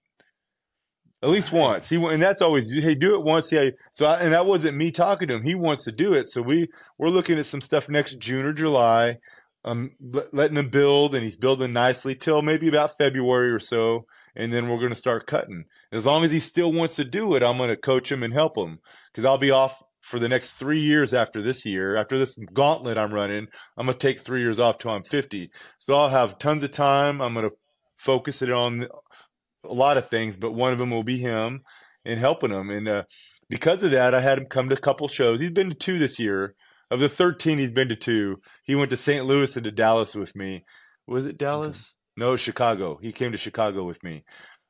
At 1.23 1.29
least 1.29 1.53
nice. 1.53 1.61
once. 1.61 1.89
He 1.89 1.97
and 1.97 2.23
that's 2.23 2.43
always 2.43 2.73
hey, 2.73 2.95
do 2.95 3.15
it 3.15 3.25
once. 3.25 3.53
Yeah. 3.53 3.71
So 3.93 4.07
I, 4.07 4.21
and 4.21 4.33
that 4.33 4.47
wasn't 4.47 4.77
me 4.77 4.91
talking 4.91 5.29
to 5.29 5.35
him. 5.35 5.43
He 5.43 5.55
wants 5.55 5.85
to 5.85 5.93
do 5.93 6.15
it. 6.15 6.29
So 6.29 6.41
we 6.41 6.69
we're 6.99 7.09
looking 7.09 7.39
at 7.39 7.47
some 7.47 7.61
stuff 7.61 7.89
next 7.89 8.19
June 8.19 8.47
or 8.47 8.53
July. 8.53 9.19
Um, 9.63 9.91
letting 10.33 10.57
him 10.57 10.71
build, 10.71 11.15
and 11.15 11.23
he's 11.23 11.37
building 11.37 11.75
nicely 11.75 12.15
till 12.15 12.41
maybe 12.41 12.67
about 12.67 12.97
February 12.97 13.53
or 13.53 13.59
so, 13.59 14.07
and 14.35 14.51
then 14.51 14.71
we're 14.71 14.79
going 14.79 14.89
to 14.89 14.95
start 14.95 15.27
cutting. 15.27 15.65
As 15.93 16.07
long 16.07 16.25
as 16.25 16.31
he 16.31 16.41
still 16.41 16.73
wants 16.73 16.97
to 16.97 17.05
do 17.05 17.35
it, 17.35 17.43
I'm 17.43 17.59
going 17.59 17.69
to 17.69 17.77
coach 17.77 18.11
him 18.11 18.23
and 18.23 18.33
help 18.33 18.57
him 18.57 18.79
because 19.13 19.27
I'll 19.27 19.37
be 19.37 19.51
off 19.51 19.83
for 20.01 20.19
the 20.19 20.29
next 20.29 20.53
three 20.53 20.81
years 20.81 21.13
after 21.13 21.43
this 21.43 21.67
year. 21.67 21.95
After 21.97 22.19
this 22.19 22.39
gauntlet 22.55 22.97
I'm 22.97 23.13
running, 23.13 23.49
I'm 23.77 23.87
going 23.87 23.99
to 23.99 24.07
take 24.07 24.21
three 24.21 24.41
years 24.41 24.59
off 24.61 24.79
till 24.79 24.93
I'm 24.93 25.05
50. 25.05 25.51
So 25.79 25.95
I'll 25.95 26.09
have 26.09 26.39
tons 26.39 26.63
of 26.63 26.73
time. 26.73 27.21
I'm 27.21 27.35
going 27.35 27.49
to 27.49 27.55
focus 27.99 28.41
it 28.41 28.51
on 28.51 28.89
a 29.65 29.73
lot 29.73 29.97
of 29.97 30.09
things, 30.09 30.37
but 30.37 30.53
one 30.53 30.73
of 30.73 30.79
them 30.79 30.91
will 30.91 31.05
be 31.05 31.19
him 31.19 31.63
and 32.05 32.19
helping 32.19 32.51
him. 32.51 32.71
And 32.71 32.89
uh, 32.89 33.03
because 33.49 33.83
of 33.83 33.91
that, 33.93 34.15
I 34.15 34.21
had 34.21 34.39
him 34.39 34.47
come 34.47 34.69
to 34.69 34.77
a 34.77 34.81
couple 34.81 35.09
shows. 35.09 35.41
He's 35.41 35.51
been 35.51 35.71
to 35.71 35.75
two 35.75 35.99
this 35.99 36.19
year. 36.19 36.55
Of 36.91 36.99
the 36.99 37.09
13, 37.09 37.59
he's 37.59 37.71
been 37.71 37.89
to 37.89 37.97
two. 37.97 38.41
He 38.65 38.75
went 38.75 38.91
to 38.91 38.97
St. 38.97 39.25
Louis 39.25 39.55
and 39.55 39.63
to 39.63 39.71
Dallas 39.71 40.17
with 40.17 40.35
me. 40.35 40.65
Was 41.07 41.25
it 41.25 41.39
Dallas? 41.39 41.77
Okay. 41.77 41.85
No, 42.17 42.37
Chicago. 42.37 42.99
He 43.01 43.13
came 43.13 43.31
to 43.31 43.39
Chicago 43.39 43.85
with 43.85 44.03
me 44.03 44.25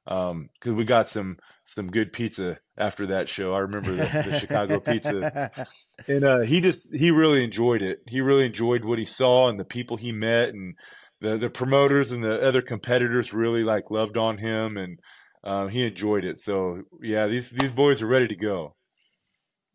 because 0.05 0.33
um, 0.33 0.76
we 0.76 0.85
got 0.85 1.09
some 1.09 1.38
some 1.64 1.88
good 1.88 2.12
pizza 2.12 2.59
after 2.76 3.07
that 3.09 3.29
show. 3.29 3.53
I 3.53 3.61
remember 3.61 3.92
the, 3.92 4.24
the 4.31 4.38
Chicago 4.38 4.81
pizza, 4.81 5.50
and 6.09 6.24
uh, 6.24 6.40
he 6.40 6.61
just 6.61 6.94
he 6.94 7.11
really 7.11 7.44
enjoyed 7.44 7.83
it. 7.83 8.00
He 8.07 8.20
really 8.20 8.46
enjoyed 8.46 8.85
what 8.85 8.98
he 8.98 9.05
saw 9.05 9.48
and 9.48 9.59
the 9.59 9.64
people 9.64 9.96
he 9.96 10.12
met, 10.12 10.50
and 10.50 10.74
the 11.20 11.37
the 11.37 11.50
promoters 11.50 12.12
and 12.12 12.22
the 12.22 12.42
other 12.46 12.62
competitors 12.62 13.33
really 13.33 13.64
like 13.64 13.90
loved 13.90 14.16
on 14.16 14.38
him, 14.38 14.76
and 14.76 14.98
um, 15.44 15.68
he 15.68 15.85
enjoyed 15.85 16.24
it. 16.24 16.38
So 16.38 16.83
yeah, 17.02 17.26
these 17.26 17.50
these 17.50 17.72
boys 17.72 18.02
are 18.02 18.06
ready 18.06 18.28
to 18.28 18.37
go. 18.37 18.74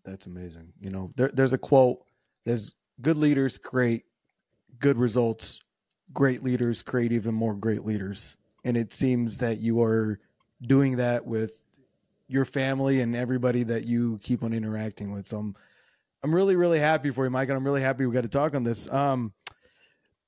That's 0.04 0.28
amazing. 0.28 0.74
You 0.80 0.92
know, 0.92 1.12
there, 1.16 1.32
there's 1.34 1.54
a 1.54 1.58
quote. 1.58 2.00
There's 2.46 2.76
good 3.02 3.18
leaders 3.18 3.58
create 3.58 4.04
good 4.80 4.98
results. 4.98 5.60
Great 6.14 6.44
leaders 6.44 6.84
create 6.84 7.12
even 7.12 7.34
more 7.34 7.56
great 7.56 7.84
leaders 7.84 8.38
and 8.66 8.76
it 8.76 8.92
seems 8.92 9.38
that 9.38 9.60
you 9.60 9.82
are 9.82 10.20
doing 10.62 10.98
that 10.98 11.26
with 11.26 11.54
your 12.28 12.44
family 12.44 13.00
and 13.00 13.16
everybody 13.16 13.64
that 13.64 13.86
you 13.86 14.20
keep 14.24 14.44
on 14.44 14.52
interacting 14.52 15.12
with. 15.14 15.28
So 15.28 15.38
I'm 15.38 15.56
I'm 16.24 16.34
really 16.34 16.56
really 16.56 16.80
happy 16.80 17.12
for 17.12 17.24
you, 17.24 17.30
Mike, 17.30 17.48
and 17.48 17.58
I'm 17.58 17.64
really 17.64 17.82
happy 17.82 18.06
we 18.06 18.14
got 18.14 18.22
to 18.22 18.28
talk 18.28 18.56
on 18.56 18.64
this. 18.64 18.90
Um, 18.92 19.32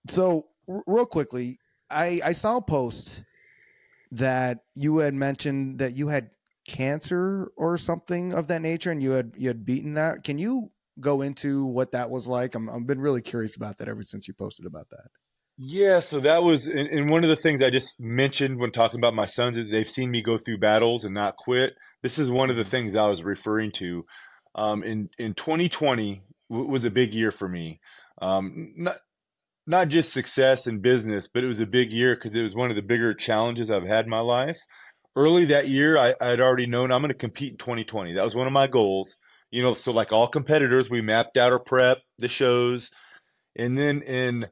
so 0.07 0.45
real 0.67 1.05
quickly, 1.05 1.59
I 1.89 2.19
I 2.23 2.31
saw 2.33 2.57
a 2.57 2.61
post 2.61 3.23
that 4.11 4.59
you 4.75 4.99
had 4.99 5.13
mentioned 5.13 5.79
that 5.79 5.95
you 5.95 6.07
had 6.07 6.29
cancer 6.67 7.51
or 7.55 7.77
something 7.77 8.33
of 8.33 8.47
that 8.47 8.61
nature, 8.61 8.91
and 8.91 9.01
you 9.01 9.11
had 9.11 9.33
you 9.37 9.47
had 9.47 9.65
beaten 9.65 9.95
that. 9.95 10.23
Can 10.23 10.37
you 10.37 10.71
go 10.99 11.21
into 11.21 11.65
what 11.65 11.91
that 11.91 12.09
was 12.09 12.27
like? 12.27 12.55
I'm 12.55 12.69
I've 12.69 12.87
been 12.87 13.01
really 13.01 13.21
curious 13.21 13.55
about 13.55 13.77
that 13.77 13.87
ever 13.87 14.03
since 14.03 14.27
you 14.27 14.33
posted 14.33 14.65
about 14.65 14.89
that. 14.89 15.07
Yeah, 15.59 16.01
so 16.01 16.19
that 16.19 16.43
was, 16.43 16.67
and, 16.67 16.87
and, 16.87 17.09
one 17.09 17.23
of 17.23 17.31
the 17.31 17.35
things 17.35 17.63
I 17.63 17.71
just 17.71 17.99
mentioned 17.99 18.59
when 18.59 18.71
talking 18.71 18.99
about 18.99 19.15
my 19.15 19.25
sons 19.25 19.57
is 19.57 19.71
they've 19.71 19.89
seen 19.89 20.11
me 20.11 20.21
go 20.21 20.37
through 20.37 20.59
battles 20.59 21.03
and 21.03 21.15
not 21.15 21.35
quit. 21.35 21.73
This 22.03 22.19
is 22.19 22.29
one 22.29 22.51
of 22.51 22.57
the 22.57 22.61
mm-hmm. 22.61 22.69
things 22.69 22.95
I 22.95 23.07
was 23.07 23.23
referring 23.23 23.71
to. 23.73 24.05
Um, 24.53 24.83
in 24.83 25.09
in 25.17 25.33
2020 25.33 26.21
w- 26.51 26.69
was 26.69 26.83
a 26.83 26.91
big 26.91 27.13
year 27.15 27.31
for 27.31 27.47
me. 27.47 27.79
Um, 28.21 28.73
not 28.77 28.97
not 29.67 29.89
just 29.89 30.13
success 30.13 30.65
in 30.65 30.79
business, 30.79 31.27
but 31.27 31.43
it 31.43 31.47
was 31.47 31.59
a 31.59 31.67
big 31.67 31.91
year 31.91 32.15
because 32.15 32.33
it 32.33 32.41
was 32.41 32.55
one 32.55 32.69
of 32.69 32.77
the 32.77 32.81
bigger 32.81 33.13
challenges 33.13 33.69
I've 33.69 33.85
had 33.85 34.05
in 34.05 34.09
my 34.09 34.21
life. 34.21 34.59
Early 35.15 35.45
that 35.45 35.67
year, 35.67 35.97
I, 35.97 36.15
I 36.21 36.29
had 36.29 36.39
already 36.39 36.65
known 36.65 36.91
I'm 36.91 37.01
going 37.01 37.09
to 37.09 37.17
compete 37.17 37.51
in 37.51 37.57
2020. 37.57 38.13
That 38.13 38.23
was 38.23 38.35
one 38.35 38.47
of 38.47 38.53
my 38.53 38.67
goals. 38.67 39.17
You 39.51 39.63
know, 39.63 39.73
so 39.73 39.91
like 39.91 40.11
all 40.11 40.27
competitors, 40.27 40.89
we 40.89 41.01
mapped 41.01 41.37
out 41.37 41.51
our 41.51 41.59
prep, 41.59 41.99
the 42.17 42.27
shows, 42.27 42.91
and 43.55 43.77
then 43.77 44.01
in 44.01 44.47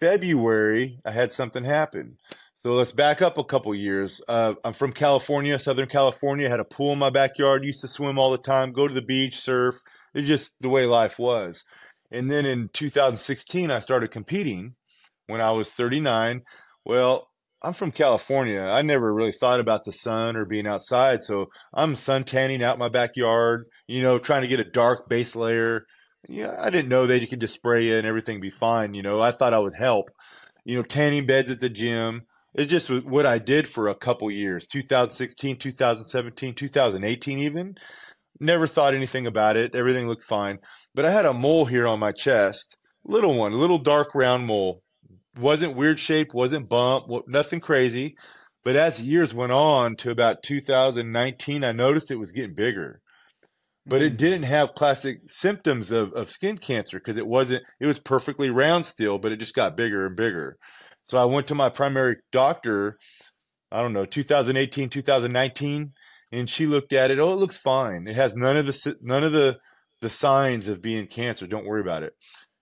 February, 0.00 1.00
I 1.04 1.10
had 1.10 1.32
something 1.32 1.64
happen. 1.64 2.16
So 2.62 2.74
let's 2.74 2.92
back 2.92 3.22
up 3.22 3.38
a 3.38 3.44
couple 3.44 3.74
years. 3.74 4.20
Uh, 4.28 4.54
I'm 4.64 4.74
from 4.74 4.92
California, 4.92 5.58
Southern 5.58 5.88
California. 5.88 6.48
Had 6.48 6.60
a 6.60 6.64
pool 6.64 6.92
in 6.92 6.98
my 6.98 7.10
backyard. 7.10 7.64
Used 7.64 7.82
to 7.82 7.88
swim 7.88 8.18
all 8.18 8.32
the 8.32 8.38
time. 8.38 8.72
Go 8.72 8.88
to 8.88 8.94
the 8.94 9.02
beach, 9.02 9.38
surf. 9.38 9.76
It's 10.14 10.26
just 10.26 10.60
the 10.60 10.68
way 10.68 10.86
life 10.86 11.18
was. 11.18 11.64
And 12.10 12.30
then 12.30 12.46
in 12.46 12.70
2016, 12.72 13.70
I 13.70 13.80
started 13.80 14.10
competing 14.10 14.74
when 15.26 15.40
I 15.40 15.50
was 15.50 15.72
39. 15.72 16.42
Well, 16.84 17.28
I'm 17.62 17.72
from 17.72 17.90
California. 17.90 18.60
I 18.60 18.82
never 18.82 19.12
really 19.12 19.32
thought 19.32 19.60
about 19.60 19.84
the 19.84 19.92
sun 19.92 20.36
or 20.36 20.44
being 20.44 20.66
outside. 20.66 21.22
So 21.24 21.46
I'm 21.74 21.96
sun 21.96 22.24
tanning 22.24 22.62
out 22.62 22.78
my 22.78 22.88
backyard, 22.88 23.66
you 23.86 24.02
know, 24.02 24.18
trying 24.18 24.42
to 24.42 24.48
get 24.48 24.60
a 24.60 24.64
dark 24.64 25.08
base 25.08 25.34
layer. 25.34 25.84
Yeah, 26.28 26.54
I 26.58 26.70
didn't 26.70 26.88
know 26.88 27.06
that 27.06 27.20
you 27.20 27.26
could 27.26 27.40
just 27.40 27.54
spray 27.54 27.88
it 27.90 27.98
and 27.98 28.06
everything 28.06 28.40
be 28.40 28.50
fine. 28.50 28.94
You 28.94 29.02
know, 29.02 29.20
I 29.20 29.32
thought 29.32 29.54
I 29.54 29.58
would 29.58 29.74
help. 29.74 30.10
You 30.64 30.76
know, 30.76 30.82
tanning 30.82 31.26
beds 31.26 31.50
at 31.50 31.60
the 31.60 31.68
gym. 31.68 32.22
It's 32.54 32.70
just 32.70 32.90
what 32.90 33.26
I 33.26 33.38
did 33.38 33.68
for 33.68 33.88
a 33.88 33.94
couple 33.94 34.30
years 34.30 34.66
2016, 34.66 35.58
2017, 35.58 36.54
2018, 36.54 37.38
even. 37.38 37.74
Never 38.40 38.66
thought 38.66 38.94
anything 38.94 39.26
about 39.26 39.56
it. 39.56 39.74
Everything 39.74 40.06
looked 40.06 40.24
fine. 40.24 40.58
But 40.94 41.04
I 41.04 41.10
had 41.10 41.26
a 41.26 41.32
mole 41.32 41.66
here 41.66 41.86
on 41.86 41.98
my 41.98 42.12
chest, 42.12 42.76
little 43.04 43.34
one, 43.34 43.52
little 43.52 43.78
dark 43.78 44.14
round 44.14 44.46
mole 44.46 44.82
wasn't 45.38 45.76
weird 45.76 46.00
shaped, 46.00 46.34
wasn't 46.34 46.68
bump, 46.68 47.06
nothing 47.26 47.60
crazy. 47.60 48.16
But 48.64 48.76
as 48.76 49.00
years 49.00 49.32
went 49.32 49.52
on 49.52 49.96
to 49.96 50.10
about 50.10 50.42
2019, 50.42 51.64
I 51.64 51.72
noticed 51.72 52.10
it 52.10 52.16
was 52.16 52.32
getting 52.32 52.54
bigger. 52.54 53.00
But 53.86 54.02
it 54.02 54.14
mm. 54.14 54.18
didn't 54.18 54.42
have 54.42 54.74
classic 54.74 55.20
symptoms 55.26 55.92
of, 55.92 56.12
of 56.12 56.30
skin 56.30 56.58
cancer 56.58 56.98
because 56.98 57.16
it 57.16 57.26
wasn't, 57.26 57.62
it 57.80 57.86
was 57.86 57.98
perfectly 57.98 58.50
round 58.50 58.84
still, 58.84 59.18
but 59.18 59.32
it 59.32 59.38
just 59.38 59.54
got 59.54 59.76
bigger 59.76 60.06
and 60.06 60.16
bigger. 60.16 60.58
So 61.04 61.16
I 61.16 61.24
went 61.24 61.46
to 61.46 61.54
my 61.54 61.70
primary 61.70 62.16
doctor, 62.32 62.98
I 63.72 63.80
don't 63.80 63.94
know, 63.94 64.04
2018, 64.04 64.90
2019, 64.90 65.92
and 66.32 66.48
she 66.48 66.66
looked 66.66 66.92
at 66.92 67.10
it. 67.10 67.18
Oh, 67.18 67.32
it 67.32 67.36
looks 67.36 67.58
fine. 67.58 68.06
It 68.06 68.16
has 68.16 68.34
none 68.34 68.56
of 68.56 68.66
the, 68.66 68.96
none 69.00 69.24
of 69.24 69.32
the, 69.32 69.58
the 70.00 70.10
signs 70.10 70.68
of 70.68 70.82
being 70.82 71.06
cancer. 71.06 71.46
Don't 71.46 71.66
worry 71.66 71.80
about 71.80 72.02
it 72.02 72.14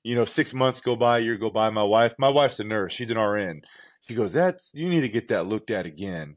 you 0.06 0.14
know, 0.14 0.24
six 0.24 0.54
months 0.54 0.80
go 0.80 0.94
by, 0.94 1.18
year 1.18 1.36
go 1.36 1.50
by. 1.50 1.68
My 1.68 1.82
wife, 1.82 2.14
my 2.16 2.28
wife's 2.28 2.60
a 2.60 2.64
nurse. 2.64 2.92
She's 2.92 3.10
an 3.10 3.18
RN. 3.18 3.62
She 4.06 4.14
goes, 4.14 4.32
that's, 4.32 4.70
you 4.72 4.88
need 4.88 5.00
to 5.00 5.08
get 5.08 5.26
that 5.28 5.48
looked 5.48 5.68
at 5.68 5.84
again. 5.84 6.36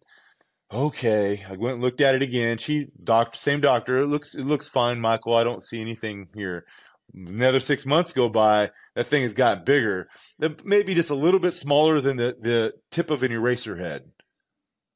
Okay. 0.74 1.46
I 1.48 1.56
went 1.56 1.76
and 1.76 1.84
looked 1.84 2.02
at 2.02 2.16
it 2.16 2.24
again. 2.24 2.58
She, 2.58 2.88
doctor, 3.04 3.38
same 3.38 3.62
doctor. 3.62 4.00
It 4.00 4.08
looks, 4.08 4.34
it 4.34 4.44
looks 4.44 4.68
fine, 4.68 5.00
Michael. 5.00 5.36
I 5.36 5.44
don't 5.44 5.62
see 5.62 5.80
anything 5.80 6.30
here. 6.34 6.66
Another 7.14 7.60
six 7.60 7.86
months 7.86 8.12
go 8.12 8.28
by. 8.28 8.72
That 8.96 9.06
thing 9.06 9.22
has 9.22 9.36
got 9.36 9.68
bigger. 9.68 10.08
Maybe 10.64 10.96
just 10.96 11.12
a 11.12 11.16
little 11.16 11.40
bit 11.40 11.54
smaller 11.54 12.02
than 12.02 12.18
the, 12.18 12.36
the 12.42 12.74
tip 12.90 13.12
of 13.12 13.22
an 13.22 13.32
eraser 13.32 13.78
head. 13.78 14.02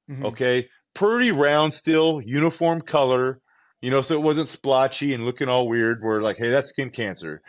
Mm-hmm. 0.09 0.25
Okay. 0.25 0.67
Pretty 0.93 1.31
round 1.31 1.73
still, 1.73 2.21
uniform 2.23 2.81
color, 2.81 3.39
you 3.81 3.89
know, 3.89 4.01
so 4.01 4.15
it 4.15 4.21
wasn't 4.21 4.49
splotchy 4.49 5.13
and 5.13 5.25
looking 5.25 5.49
all 5.49 5.67
weird. 5.67 6.01
We're 6.01 6.21
like, 6.21 6.37
hey, 6.37 6.49
that's 6.49 6.69
skin 6.69 6.89
cancer. 6.89 7.41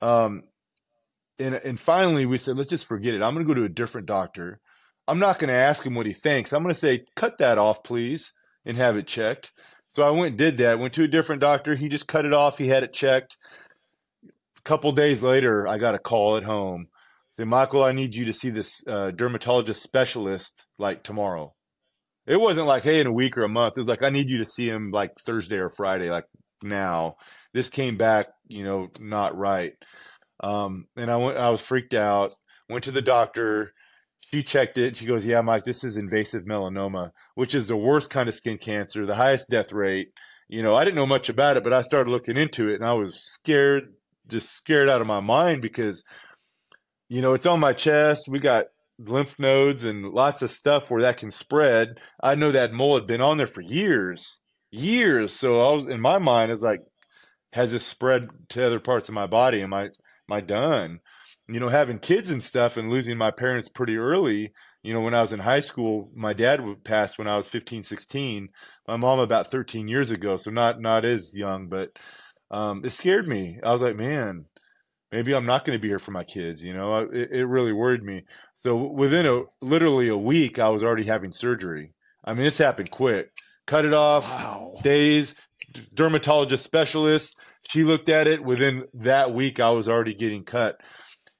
Um, 0.00 0.42
and 1.38 1.54
and 1.54 1.78
finally 1.78 2.26
we 2.26 2.38
said 2.38 2.56
let's 2.56 2.70
just 2.70 2.86
forget 2.86 3.14
it. 3.14 3.22
I'm 3.22 3.34
going 3.34 3.46
to 3.46 3.54
go 3.54 3.58
to 3.58 3.64
a 3.64 3.68
different 3.68 4.06
doctor. 4.06 4.60
I'm 5.08 5.18
not 5.18 5.38
going 5.38 5.48
to 5.48 5.60
ask 5.60 5.84
him 5.84 5.94
what 5.94 6.06
he 6.06 6.12
thinks. 6.12 6.52
I'm 6.52 6.62
going 6.62 6.74
to 6.74 6.80
say 6.80 7.04
cut 7.14 7.38
that 7.38 7.58
off 7.58 7.82
please 7.82 8.32
and 8.64 8.76
have 8.76 8.96
it 8.96 9.06
checked. 9.06 9.52
So 9.90 10.02
i 10.02 10.10
went 10.10 10.30
and 10.30 10.38
did 10.38 10.58
that 10.58 10.78
went 10.78 10.94
to 10.94 11.04
a 11.04 11.08
different 11.08 11.40
doctor. 11.40 11.74
He 11.74 11.88
just 11.88 12.08
cut 12.08 12.24
it 12.24 12.32
off. 12.32 12.58
He 12.58 12.68
had 12.68 12.82
it 12.82 12.92
checked. 12.92 13.36
A 14.24 14.62
couple 14.62 14.92
days 14.92 15.22
later 15.22 15.66
i 15.66 15.78
got 15.78 15.94
a 15.94 15.98
call 15.98 16.36
at 16.36 16.44
home. 16.44 16.88
Say 17.38 17.44
michael 17.44 17.84
i 17.84 17.92
need 17.92 18.14
you 18.14 18.24
to 18.26 18.32
see 18.32 18.50
this 18.50 18.82
uh, 18.86 19.10
dermatologist 19.10 19.82
specialist 19.82 20.64
like 20.78 21.02
tomorrow 21.02 21.54
it 22.26 22.40
wasn't 22.40 22.66
like 22.66 22.82
hey 22.82 23.00
in 23.00 23.06
a 23.06 23.12
week 23.12 23.36
or 23.36 23.44
a 23.44 23.48
month 23.48 23.74
it 23.76 23.80
was 23.80 23.88
like 23.88 24.02
i 24.02 24.10
need 24.10 24.28
you 24.28 24.38
to 24.38 24.46
see 24.46 24.68
him 24.68 24.90
like 24.90 25.12
thursday 25.20 25.56
or 25.56 25.70
friday 25.70 26.10
like 26.10 26.26
now 26.62 27.16
this 27.54 27.68
came 27.68 27.96
back 27.96 28.26
you 28.48 28.64
know 28.64 28.88
not 29.00 29.36
right 29.36 29.72
um, 30.40 30.86
and 30.96 31.10
I 31.10 31.16
went, 31.16 31.38
I 31.38 31.50
was 31.50 31.60
freaked 31.60 31.94
out. 31.94 32.34
Went 32.68 32.84
to 32.84 32.90
the 32.92 33.02
doctor. 33.02 33.72
She 34.20 34.42
checked 34.42 34.76
it. 34.76 34.96
She 34.96 35.06
goes, 35.06 35.24
"Yeah, 35.24 35.40
Mike, 35.40 35.64
this 35.64 35.84
is 35.84 35.96
invasive 35.96 36.44
melanoma, 36.44 37.12
which 37.34 37.54
is 37.54 37.68
the 37.68 37.76
worst 37.76 38.10
kind 38.10 38.28
of 38.28 38.34
skin 38.34 38.58
cancer, 38.58 39.06
the 39.06 39.14
highest 39.14 39.48
death 39.48 39.72
rate." 39.72 40.08
You 40.48 40.62
know, 40.62 40.74
I 40.74 40.84
didn't 40.84 40.96
know 40.96 41.06
much 41.06 41.28
about 41.28 41.56
it, 41.56 41.64
but 41.64 41.72
I 41.72 41.82
started 41.82 42.10
looking 42.10 42.36
into 42.36 42.68
it, 42.68 42.76
and 42.76 42.84
I 42.84 42.92
was 42.92 43.18
scared, 43.20 43.94
just 44.28 44.50
scared 44.50 44.88
out 44.90 45.00
of 45.00 45.06
my 45.06 45.20
mind 45.20 45.62
because, 45.62 46.04
you 47.08 47.22
know, 47.22 47.34
it's 47.34 47.46
on 47.46 47.60
my 47.60 47.72
chest. 47.72 48.28
We 48.28 48.38
got 48.40 48.66
lymph 48.98 49.38
nodes 49.38 49.84
and 49.84 50.06
lots 50.10 50.42
of 50.42 50.50
stuff 50.50 50.90
where 50.90 51.02
that 51.02 51.18
can 51.18 51.30
spread. 51.30 52.00
I 52.22 52.34
know 52.34 52.52
that 52.52 52.72
mole 52.72 52.94
had 52.94 53.06
been 53.06 53.20
on 53.20 53.38
there 53.38 53.46
for 53.46 53.60
years, 53.60 54.40
years. 54.70 55.34
So 55.34 55.60
I 55.66 55.74
was 55.74 55.86
in 55.86 56.00
my 56.00 56.18
mind, 56.18 56.52
is 56.52 56.62
like, 56.62 56.80
has 57.52 57.72
this 57.72 57.86
spread 57.86 58.28
to 58.50 58.66
other 58.66 58.80
parts 58.80 59.08
of 59.08 59.14
my 59.14 59.26
body? 59.26 59.62
Am 59.62 59.72
I 59.72 59.84
am 59.84 59.90
I 60.30 60.40
done? 60.40 61.00
You 61.48 61.60
know, 61.60 61.68
having 61.68 61.98
kids 62.00 62.30
and 62.30 62.42
stuff 62.42 62.76
and 62.76 62.90
losing 62.90 63.16
my 63.16 63.30
parents 63.30 63.68
pretty 63.68 63.96
early. 63.96 64.52
You 64.82 64.94
know, 64.94 65.00
when 65.00 65.14
I 65.14 65.20
was 65.20 65.32
in 65.32 65.40
high 65.40 65.60
school, 65.60 66.10
my 66.14 66.32
dad 66.32 66.60
passed 66.84 67.18
when 67.18 67.28
I 67.28 67.36
was 67.36 67.48
15, 67.48 67.82
16. 67.82 68.48
My 68.88 68.96
mom 68.96 69.18
about 69.20 69.50
13 69.50 69.88
years 69.88 70.10
ago, 70.10 70.36
so 70.36 70.50
not 70.50 70.80
not 70.80 71.04
as 71.04 71.34
young, 71.34 71.68
but 71.68 71.90
um, 72.50 72.82
it 72.84 72.90
scared 72.90 73.28
me. 73.28 73.58
I 73.62 73.72
was 73.72 73.82
like, 73.82 73.96
man, 73.96 74.46
maybe 75.12 75.34
I'm 75.34 75.46
not 75.46 75.64
going 75.64 75.78
to 75.78 75.82
be 75.82 75.88
here 75.88 75.98
for 75.98 76.10
my 76.12 76.24
kids. 76.24 76.62
You 76.62 76.74
know, 76.74 77.08
it, 77.12 77.30
it 77.32 77.46
really 77.46 77.72
worried 77.72 78.02
me. 78.02 78.24
So 78.66 78.74
within 78.74 79.26
a 79.26 79.42
literally 79.62 80.08
a 80.08 80.16
week, 80.16 80.58
I 80.58 80.70
was 80.70 80.82
already 80.82 81.04
having 81.04 81.30
surgery. 81.30 81.92
I 82.24 82.34
mean, 82.34 82.46
it's 82.46 82.58
happened 82.58 82.90
quick. 82.90 83.30
Cut 83.64 83.84
it 83.84 83.94
off, 83.94 84.28
wow. 84.28 84.74
days. 84.82 85.36
Dermatologist 85.94 86.64
specialist 86.64 87.36
she 87.68 87.84
looked 87.84 88.08
at 88.08 88.26
it 88.26 88.42
within 88.44 88.84
that 88.92 89.32
week. 89.32 89.60
I 89.60 89.70
was 89.70 89.88
already 89.88 90.14
getting 90.14 90.42
cut, 90.42 90.80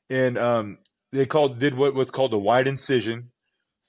and 0.09 0.39
um, 0.39 0.79
they 1.11 1.27
called 1.27 1.59
did 1.59 1.77
what 1.77 1.97
was 1.97 2.13
called 2.13 2.33
a 2.33 2.39
wide 2.39 2.69
incision. 2.69 3.33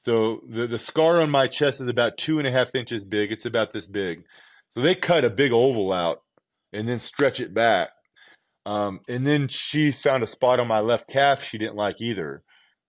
So 0.04 0.42
the 0.50 0.66
the 0.66 0.80
scar 0.80 1.22
on 1.22 1.30
my 1.30 1.46
chest 1.46 1.80
is 1.80 1.88
about 1.88 2.18
two 2.18 2.40
and 2.40 2.48
a 2.48 2.52
half 2.52 2.74
inches 2.74 3.06
big. 3.06 3.32
It's 3.32 3.46
about 3.46 3.72
this 3.72 3.86
big. 3.86 4.24
So 4.72 4.82
they 4.82 4.96
cut 4.96 5.24
a 5.24 5.30
big 5.30 5.52
oval 5.52 5.94
out 5.94 6.24
and 6.74 6.88
then 6.88 7.00
stretch 7.00 7.40
it 7.40 7.54
back. 7.54 7.90
Um, 8.66 9.02
and 9.08 9.28
then 9.28 9.48
she 9.48 9.92
found 9.92 10.24
a 10.24 10.28
spot 10.28 10.60
on 10.60 10.68
my 10.68 10.80
left 10.80 11.08
calf 11.08 11.44
she 11.44 11.60
didn't 11.60 11.76
like 11.76 12.02
either. 12.02 12.42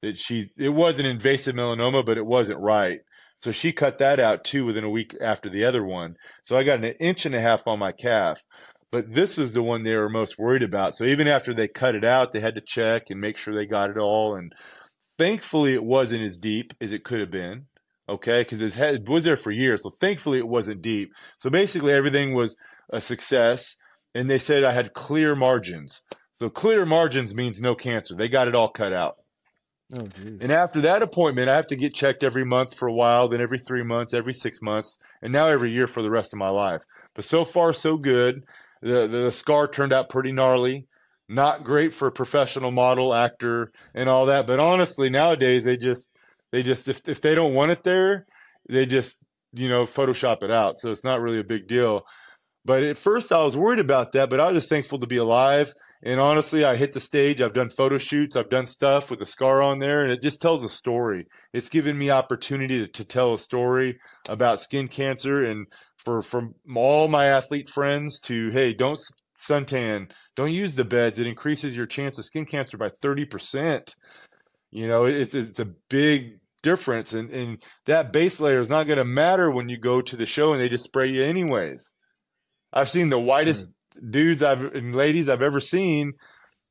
That 0.03 0.19
she 0.19 0.51
it 0.59 0.71
was 0.71 0.99
an 0.99 1.07
invasive 1.07 1.55
melanoma, 1.55 2.05
but 2.05 2.19
it 2.19 2.27
wasn't 2.27 2.61
right. 2.61 3.01
So 3.39 3.53
she 3.53 3.73
cut 3.73 3.99
that 3.99 4.19
out 4.19 4.45
too 4.45 4.65
within 4.65 4.85
a 4.85 4.91
week 4.91 5.15
after 5.21 5.49
the 5.49 5.65
other 5.65 5.85
one. 5.85 6.17
So 6.43 6.57
I 6.57 6.65
got 6.65 6.85
an 6.85 6.95
inch 7.01 7.25
and 7.25 7.35
a 7.35 7.41
half 7.41 7.67
on 7.67 7.79
my 7.79 7.93
calf 7.93 8.43
but 8.91 9.15
this 9.15 9.39
is 9.39 9.53
the 9.53 9.63
one 9.63 9.83
they 9.83 9.95
were 9.95 10.09
most 10.09 10.39
worried 10.39 10.63
about. 10.63 10.95
So 10.95 11.05
even 11.05 11.29
after 11.29 11.53
they 11.53 11.69
cut 11.69 11.95
it 11.95 12.05
out, 12.05 12.33
they 12.33 12.41
had 12.41 12.55
to 12.55 12.63
check 12.63 13.05
and 13.11 13.21
make 13.21 13.37
sure 13.37 13.55
they 13.55 13.67
got 13.67 13.91
it 13.91 13.99
all. 13.99 14.35
And 14.35 14.53
thankfully, 15.19 15.75
it 15.75 15.85
wasn't 15.85 16.23
as 16.23 16.39
deep 16.39 16.73
as 16.81 16.93
it 16.93 17.05
could 17.05 17.21
have 17.21 17.31
been. 17.31 17.67
Okay, 18.09 18.41
because 18.41 18.63
it 18.63 19.07
was 19.07 19.25
there 19.25 19.37
for 19.37 19.51
years. 19.51 19.83
So 19.83 19.91
thankfully, 19.91 20.39
it 20.39 20.49
wasn't 20.49 20.81
deep. 20.81 21.11
So 21.39 21.51
basically, 21.51 21.93
everything 21.93 22.33
was 22.33 22.57
a 22.91 23.03
success. 23.03 23.77
And 24.15 24.31
they 24.31 24.39
said 24.39 24.65
I 24.65 24.73
had 24.73 24.95
clear 24.95 25.35
margins. 25.35 26.01
So 26.39 26.49
clear 26.49 26.87
margins 26.87 27.35
means 27.35 27.61
no 27.61 27.75
cancer. 27.75 28.15
They 28.17 28.29
got 28.29 28.49
it 28.49 28.55
all 28.55 28.71
cut 28.71 28.95
out. 28.95 29.17
Oh, 29.97 30.07
and 30.41 30.53
after 30.53 30.83
that 30.83 31.03
appointment, 31.03 31.49
I 31.49 31.57
have 31.57 31.67
to 31.69 31.77
get 31.77 31.95
checked 31.95 32.23
every 32.23 32.45
month 32.45 32.75
for 32.75 32.89
a 32.89 32.93
while, 32.93 33.29
then 33.29 33.41
every 33.41 33.59
three 33.59 33.83
months, 33.83 34.13
every 34.13 34.35
six 34.35 34.61
months, 34.61 34.99
and 35.23 35.33
now 35.33 35.49
every 35.49 35.71
year 35.73 35.87
for 35.87 36.03
the 36.03 36.11
rest 36.11 36.35
of 36.35 36.39
my 36.39 36.51
life. 36.51 36.83
But 37.15 37.25
so 37.25 37.45
far, 37.47 37.73
so 37.73 37.97
good. 37.97 38.45
The, 38.83 39.07
the 39.07 39.33
scar 39.33 39.67
turned 39.67 39.95
out 39.95 40.11
pretty 40.11 40.31
gnarly. 40.31 40.87
Not 41.29 41.65
great 41.65 41.95
for 41.95 42.09
a 42.09 42.13
professional 42.13 42.71
model, 42.71 43.15
actor, 43.15 43.73
and 43.95 44.09
all 44.09 44.27
that. 44.27 44.47
But 44.47 44.61
honestly, 44.61 45.09
nowadays 45.09 45.65
they 45.65 45.77
just 45.77 46.11
they 46.53 46.63
just 46.63 46.89
if 46.89 47.01
if 47.07 47.21
they 47.21 47.35
don't 47.35 47.55
want 47.55 47.71
it 47.71 47.83
there, 47.83 48.27
they 48.69 48.87
just 48.87 49.17
you 49.53 49.69
know 49.69 49.85
Photoshop 49.85 50.43
it 50.43 50.51
out. 50.51 50.81
So 50.81 50.91
it's 50.91 51.05
not 51.05 51.21
really 51.21 51.39
a 51.39 51.45
big 51.45 51.67
deal. 51.67 52.05
But 52.65 52.83
at 52.83 52.99
first 52.99 53.33
I 53.33 53.45
was 53.45 53.57
worried 53.57 53.79
about 53.79 54.13
that, 54.13 54.31
but 54.31 54.41
I 54.41 54.51
was 54.51 54.63
just 54.63 54.69
thankful 54.69 54.99
to 55.01 55.07
be 55.07 55.17
alive. 55.17 55.73
And 56.03 56.21
honestly, 56.21 56.65
I 56.65 56.77
hit 56.77 56.93
the 56.93 57.01
stage. 57.01 57.41
I've 57.41 57.55
done 57.55 57.71
photo 57.71 57.99
shoots. 57.99 58.37
I've 58.37 58.51
done 58.51 58.67
stuff 58.67 59.11
with 59.11 59.21
a 59.21 59.27
scar 59.27 59.63
on 59.63 59.81
there, 59.81 60.03
and 60.03 60.13
it 60.13 60.23
just 60.23 60.41
tells 60.41 60.63
a 60.63 60.69
story. 60.69 61.27
It's 61.53 61.69
given 61.69 61.99
me 61.99 62.11
opportunity 62.11 62.79
to, 62.79 62.87
to 62.87 63.05
tell 63.05 63.35
a 63.35 63.39
story 63.39 63.99
about 64.29 64.61
skin 64.61 64.89
cancer 64.89 65.45
and 65.45 65.67
for 66.05 66.23
from 66.23 66.55
all 66.77 67.09
my 67.09 67.27
athlete 67.27 67.69
friends 67.69 68.21
to 68.21 68.51
hey, 68.51 68.73
don't 68.73 69.01
suntan, 69.37 70.11
don't 70.37 70.53
use 70.53 70.75
the 70.75 70.85
beds. 70.85 71.19
It 71.19 71.27
increases 71.27 71.77
your 71.77 71.87
chance 71.87 72.19
of 72.19 72.25
skin 72.25 72.47
cancer 72.47 72.77
by 72.77 72.91
thirty 73.03 73.25
percent. 73.25 73.95
You 74.71 74.87
know, 74.87 75.05
it's 75.07 75.35
it's 75.35 75.59
a 75.59 75.73
big 75.89 76.39
difference, 76.63 77.13
and 77.13 77.31
and 77.31 77.63
that 77.87 78.13
base 78.13 78.39
layer 78.39 78.61
is 78.61 78.69
not 78.69 78.87
going 78.87 78.99
to 78.99 79.05
matter 79.05 79.51
when 79.51 79.69
you 79.69 79.79
go 79.79 80.01
to 80.01 80.17
the 80.17 80.27
show 80.27 80.53
and 80.53 80.61
they 80.61 80.69
just 80.69 80.85
spray 80.85 81.09
you 81.09 81.25
anyways. 81.25 81.93
I've 82.73 82.91
seen 82.91 83.09
the 83.09 83.19
whitest 83.19 83.71
mm. 83.71 83.73
Dudes 84.11 84.43
I've 84.43 84.63
and 84.63 84.95
ladies 84.95 85.29
I've 85.29 85.43
ever 85.43 85.61
seen 85.61 86.13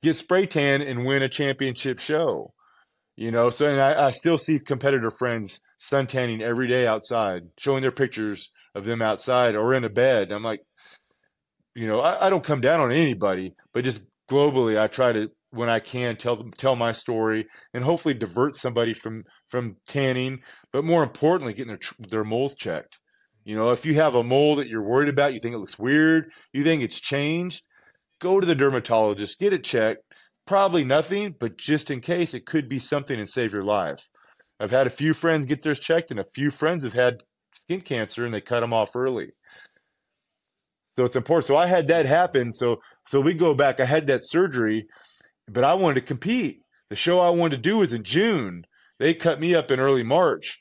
get 0.03 0.15
spray 0.15 0.45
tan 0.45 0.81
and 0.81 1.05
win 1.05 1.23
a 1.23 1.29
championship 1.29 1.99
show. 1.99 2.53
You 3.15 3.31
know, 3.31 3.49
so 3.49 3.67
and 3.67 3.81
I, 3.81 4.07
I 4.07 4.11
still 4.11 4.37
see 4.37 4.59
competitor 4.59 5.09
friends 5.09 5.59
suntanning 5.81 6.41
every 6.41 6.67
day 6.67 6.85
outside, 6.85 7.43
showing 7.57 7.81
their 7.81 7.91
pictures 7.91 8.51
of 8.75 8.85
them 8.85 9.01
outside 9.01 9.55
or 9.55 9.73
in 9.73 9.83
a 9.83 9.89
bed. 9.89 10.31
I'm 10.31 10.43
like, 10.43 10.61
you 11.75 11.87
know, 11.87 11.99
I, 11.99 12.27
I 12.27 12.29
don't 12.29 12.43
come 12.43 12.61
down 12.61 12.79
on 12.79 12.91
anybody, 12.91 13.55
but 13.73 13.83
just 13.83 14.03
globally, 14.29 14.79
I 14.79 14.87
try 14.87 15.11
to 15.13 15.29
when 15.51 15.69
I 15.69 15.79
can 15.79 16.17
tell 16.17 16.35
them 16.35 16.51
tell 16.51 16.75
my 16.75 16.91
story 16.91 17.47
and 17.73 17.83
hopefully 17.83 18.13
divert 18.13 18.55
somebody 18.55 18.93
from 18.93 19.23
from 19.49 19.77
tanning, 19.87 20.39
but 20.71 20.83
more 20.83 21.03
importantly, 21.03 21.53
getting 21.53 21.69
their 21.69 22.07
their 22.09 22.23
moles 22.23 22.55
checked. 22.55 22.99
You 23.47 23.55
know, 23.55 23.71
if 23.71 23.85
you 23.85 23.93
have 23.93 24.13
a 24.13 24.25
mole 24.25 24.57
that 24.57 24.67
you're 24.67 24.83
worried 24.83 25.07
about, 25.07 25.33
you 25.33 25.39
think 25.39 25.55
it 25.55 25.59
looks 25.59 25.79
weird, 25.79 26.33
you 26.51 26.65
think 26.65 26.83
it's 26.83 26.99
changed, 26.99 27.63
go 28.19 28.41
to 28.41 28.45
the 28.45 28.53
dermatologist, 28.53 29.39
get 29.39 29.53
it 29.53 29.63
checked. 29.63 30.01
Probably 30.45 30.83
nothing, 30.83 31.33
but 31.39 31.57
just 31.57 31.89
in 31.89 32.01
case, 32.01 32.33
it 32.33 32.45
could 32.45 32.67
be 32.67 32.77
something 32.77 33.17
and 33.17 33.29
save 33.29 33.53
your 33.53 33.63
life. 33.63 34.09
I've 34.59 34.71
had 34.71 34.85
a 34.85 34.89
few 34.89 35.13
friends 35.13 35.45
get 35.45 35.61
theirs 35.61 35.79
checked, 35.79 36.11
and 36.11 36.19
a 36.19 36.25
few 36.35 36.51
friends 36.51 36.83
have 36.83 36.91
had 36.91 37.23
skin 37.53 37.79
cancer 37.79 38.25
and 38.25 38.33
they 38.33 38.41
cut 38.41 38.59
them 38.59 38.73
off 38.73 38.93
early. 38.97 39.29
So 40.97 41.05
it's 41.05 41.15
important. 41.15 41.45
So 41.45 41.55
I 41.55 41.67
had 41.67 41.87
that 41.87 42.05
happen. 42.05 42.53
So 42.53 42.81
so 43.07 43.21
we 43.21 43.33
go 43.33 43.53
back. 43.53 43.79
I 43.79 43.85
had 43.85 44.07
that 44.07 44.25
surgery, 44.25 44.87
but 45.47 45.63
I 45.63 45.73
wanted 45.73 46.01
to 46.01 46.07
compete. 46.07 46.63
The 46.89 46.97
show 46.97 47.21
I 47.21 47.29
wanted 47.29 47.57
to 47.57 47.69
do 47.69 47.77
was 47.77 47.93
in 47.93 48.03
June. 48.03 48.65
They 48.99 49.13
cut 49.13 49.39
me 49.39 49.55
up 49.55 49.71
in 49.71 49.79
early 49.79 50.03
March. 50.03 50.59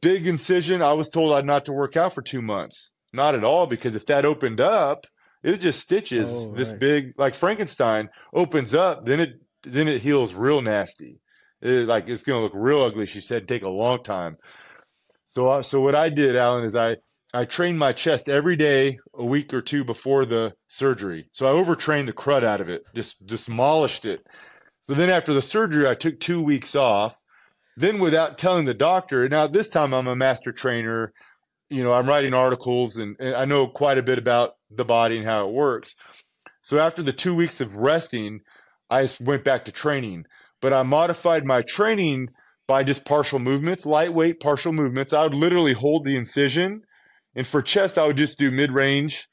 Big 0.00 0.26
incision. 0.26 0.82
I 0.82 0.92
was 0.92 1.08
told 1.08 1.32
I'd 1.32 1.44
not 1.44 1.64
to 1.66 1.72
work 1.72 1.96
out 1.96 2.14
for 2.14 2.22
two 2.22 2.42
months. 2.42 2.92
Not 3.12 3.34
at 3.34 3.44
all, 3.44 3.66
because 3.66 3.94
if 3.94 4.06
that 4.06 4.24
opened 4.24 4.60
up, 4.60 5.06
it 5.42 5.50
was 5.50 5.58
just 5.58 5.80
stitches. 5.80 6.30
Oh, 6.32 6.54
this 6.54 6.70
right. 6.70 6.80
big, 6.80 7.14
like 7.16 7.34
Frankenstein, 7.34 8.08
opens 8.32 8.74
up, 8.74 9.04
then 9.04 9.20
it 9.20 9.40
then 9.64 9.88
it 9.88 10.02
heals 10.02 10.34
real 10.34 10.60
nasty. 10.60 11.20
It, 11.60 11.86
like 11.86 12.08
it's 12.08 12.22
gonna 12.22 12.40
look 12.40 12.52
real 12.54 12.82
ugly. 12.82 13.06
She 13.06 13.20
said, 13.20 13.46
take 13.46 13.62
a 13.62 13.68
long 13.68 14.02
time. 14.02 14.36
So, 15.28 15.48
uh, 15.48 15.62
so 15.62 15.80
what 15.80 15.94
I 15.94 16.10
did, 16.10 16.36
Alan, 16.36 16.64
is 16.64 16.76
I 16.76 16.96
I 17.34 17.44
trained 17.44 17.78
my 17.78 17.92
chest 17.92 18.28
every 18.28 18.56
day 18.56 18.98
a 19.14 19.24
week 19.24 19.54
or 19.54 19.62
two 19.62 19.84
before 19.84 20.26
the 20.26 20.52
surgery. 20.68 21.28
So 21.32 21.46
I 21.46 21.50
overtrained 21.50 22.08
the 22.08 22.12
crud 22.12 22.44
out 22.44 22.60
of 22.60 22.68
it, 22.68 22.82
just 22.94 23.24
demolished 23.26 24.04
it. 24.04 24.24
So 24.86 24.94
then 24.94 25.10
after 25.10 25.32
the 25.32 25.42
surgery, 25.42 25.88
I 25.88 25.94
took 25.94 26.20
two 26.20 26.42
weeks 26.42 26.74
off. 26.76 27.16
Then 27.76 27.98
without 27.98 28.38
telling 28.38 28.64
the 28.66 28.74
doctor, 28.74 29.28
now 29.28 29.46
this 29.46 29.68
time 29.68 29.92
I'm 29.94 30.06
a 30.06 30.16
master 30.16 30.52
trainer. 30.52 31.12
You 31.70 31.82
know, 31.82 31.94
I'm 31.94 32.06
writing 32.06 32.34
articles 32.34 32.98
and, 32.98 33.16
and 33.18 33.34
I 33.34 33.46
know 33.46 33.66
quite 33.66 33.96
a 33.96 34.02
bit 34.02 34.18
about 34.18 34.56
the 34.70 34.84
body 34.84 35.16
and 35.16 35.26
how 35.26 35.48
it 35.48 35.54
works. 35.54 35.94
So 36.62 36.78
after 36.78 37.02
the 37.02 37.12
two 37.12 37.34
weeks 37.34 37.60
of 37.60 37.76
resting, 37.76 38.40
I 38.90 39.08
went 39.20 39.42
back 39.42 39.64
to 39.64 39.72
training, 39.72 40.26
but 40.60 40.72
I 40.72 40.82
modified 40.82 41.46
my 41.46 41.62
training 41.62 42.28
by 42.68 42.84
just 42.84 43.04
partial 43.04 43.38
movements, 43.38 43.86
lightweight 43.86 44.38
partial 44.38 44.72
movements. 44.72 45.12
I 45.12 45.24
would 45.24 45.34
literally 45.34 45.72
hold 45.72 46.04
the 46.04 46.16
incision, 46.16 46.82
and 47.34 47.46
for 47.46 47.62
chest, 47.62 47.98
I 47.98 48.06
would 48.06 48.16
just 48.16 48.38
do 48.38 48.50
mid 48.50 48.70
range 48.70 49.28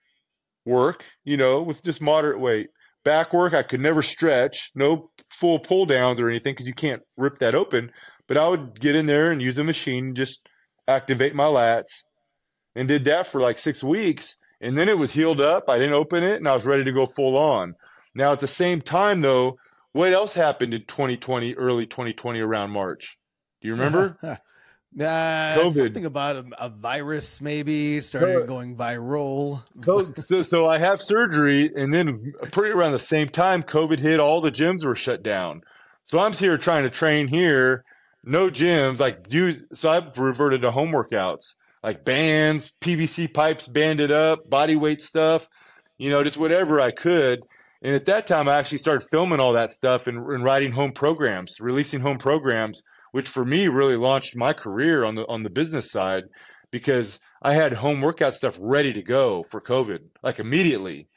work, 0.66 1.04
you 1.24 1.38
know, 1.38 1.62
with 1.62 1.84
just 1.84 2.02
moderate 2.02 2.40
weight. 2.40 2.68
Back 3.04 3.34
work, 3.34 3.54
I 3.54 3.64
could 3.64 3.80
never 3.80 4.02
stretch, 4.02 4.72
no 4.76 5.12
full 5.30 5.60
pull 5.60 5.86
downs 5.86 6.20
or 6.20 6.30
anything 6.30 6.54
because 6.54 6.68
you 6.68 6.74
can't 6.74 7.02
rip 7.18 7.40
that 7.40 7.56
open. 7.56 7.92
But 8.30 8.38
I 8.38 8.48
would 8.48 8.80
get 8.80 8.96
in 8.96 9.08
there 9.08 9.32
and 9.32 9.42
use 9.42 9.58
a 9.58 9.64
machine, 9.66 10.06
and 10.06 10.16
just 10.16 10.48
activate 10.88 11.36
my 11.36 11.46
lats, 11.46 12.04
and 12.76 12.88
did 12.88 13.04
that 13.06 13.28
for 13.28 13.42
like 13.42 13.60
six 13.60 13.84
weeks. 13.84 14.38
And 14.62 14.78
then 14.78 14.88
it 14.88 14.98
was 14.98 15.14
healed 15.14 15.42
up. 15.42 15.66
I 15.68 15.78
didn't 15.78 15.94
open 15.96 16.24
it, 16.24 16.36
and 16.36 16.48
I 16.48 16.54
was 16.54 16.66
ready 16.66 16.86
to 16.86 16.92
go 16.94 17.06
full 17.08 17.36
on. 17.38 17.74
Now, 18.16 18.32
at 18.32 18.40
the 18.40 18.48
same 18.48 18.82
time, 18.82 19.22
though, 19.22 19.58
what 19.92 20.14
else 20.14 20.34
happened 20.34 20.74
in 20.74 20.86
2020, 20.86 21.56
early 21.56 21.86
2020, 21.86 22.40
around 22.40 22.72
March? 22.72 23.18
Do 23.62 23.68
you 23.68 23.74
remember? 23.74 24.18
Nah, 24.92 25.56
COVID. 25.56 25.74
something 25.74 26.06
about 26.06 26.36
a, 26.38 26.46
a 26.58 26.70
virus 26.70 27.42
maybe 27.42 28.02
started 28.02 28.40
Co- 28.42 28.46
going 28.48 28.76
viral. 28.76 29.64
Co- 29.84 30.12
so, 30.18 30.42
so 30.42 30.68
I 30.68 30.80
have 30.80 31.00
surgery, 31.00 31.72
and 31.76 31.94
then 31.94 32.34
pretty 32.52 32.72
around 32.72 32.94
the 32.94 33.00
same 33.00 33.30
time, 33.30 33.62
COVID 33.62 34.00
hit. 34.00 34.20
All 34.20 34.42
the 34.42 34.52
gyms 34.52 34.84
were 34.84 34.96
shut 34.96 35.22
down. 35.22 35.62
So 36.06 36.18
I'm 36.18 36.34
here 36.34 36.58
trying 36.58 36.84
to 36.84 36.90
train 36.90 37.28
here, 37.28 37.86
no 38.24 38.50
gyms. 38.50 39.00
Like 39.00 39.26
use. 39.30 39.66
So 39.74 39.90
I've 39.90 40.18
reverted 40.18 40.62
to 40.62 40.72
home 40.72 40.92
workouts, 40.92 41.56
like 41.84 42.06
bands, 42.06 42.74
PVC 42.82 43.34
pipes 43.34 43.68
banded 43.68 44.12
up, 44.12 44.50
body 44.50 44.76
weight 44.76 45.02
stuff. 45.02 45.48
You 45.98 46.10
know, 46.10 46.24
just 46.24 46.38
whatever 46.38 46.80
I 46.80 46.92
could. 46.92 47.42
And 47.82 47.96
at 47.96 48.06
that 48.06 48.28
time, 48.28 48.50
I 48.50 48.56
actually 48.56 48.80
started 48.80 49.08
filming 49.10 49.40
all 49.40 49.54
that 49.54 49.72
stuff 49.72 50.08
and, 50.08 50.18
and 50.18 50.44
writing 50.44 50.72
home 50.72 50.92
programs, 50.92 51.60
releasing 51.60 52.02
home 52.02 52.18
programs, 52.18 52.84
which 53.12 53.30
for 53.30 53.46
me 53.46 53.68
really 53.68 53.96
launched 53.96 54.36
my 54.36 54.54
career 54.54 55.06
on 55.06 55.16
the 55.16 55.26
on 55.28 55.42
the 55.42 55.50
business 55.50 55.92
side 55.92 56.26
because 56.72 57.20
I 57.42 57.54
had 57.54 57.74
home 57.74 58.02
workout 58.02 58.36
stuff 58.36 58.58
ready 58.60 58.94
to 58.94 59.02
go 59.02 59.44
for 59.50 59.62
COVID, 59.62 60.00
like 60.24 60.40
immediately. 60.40 61.08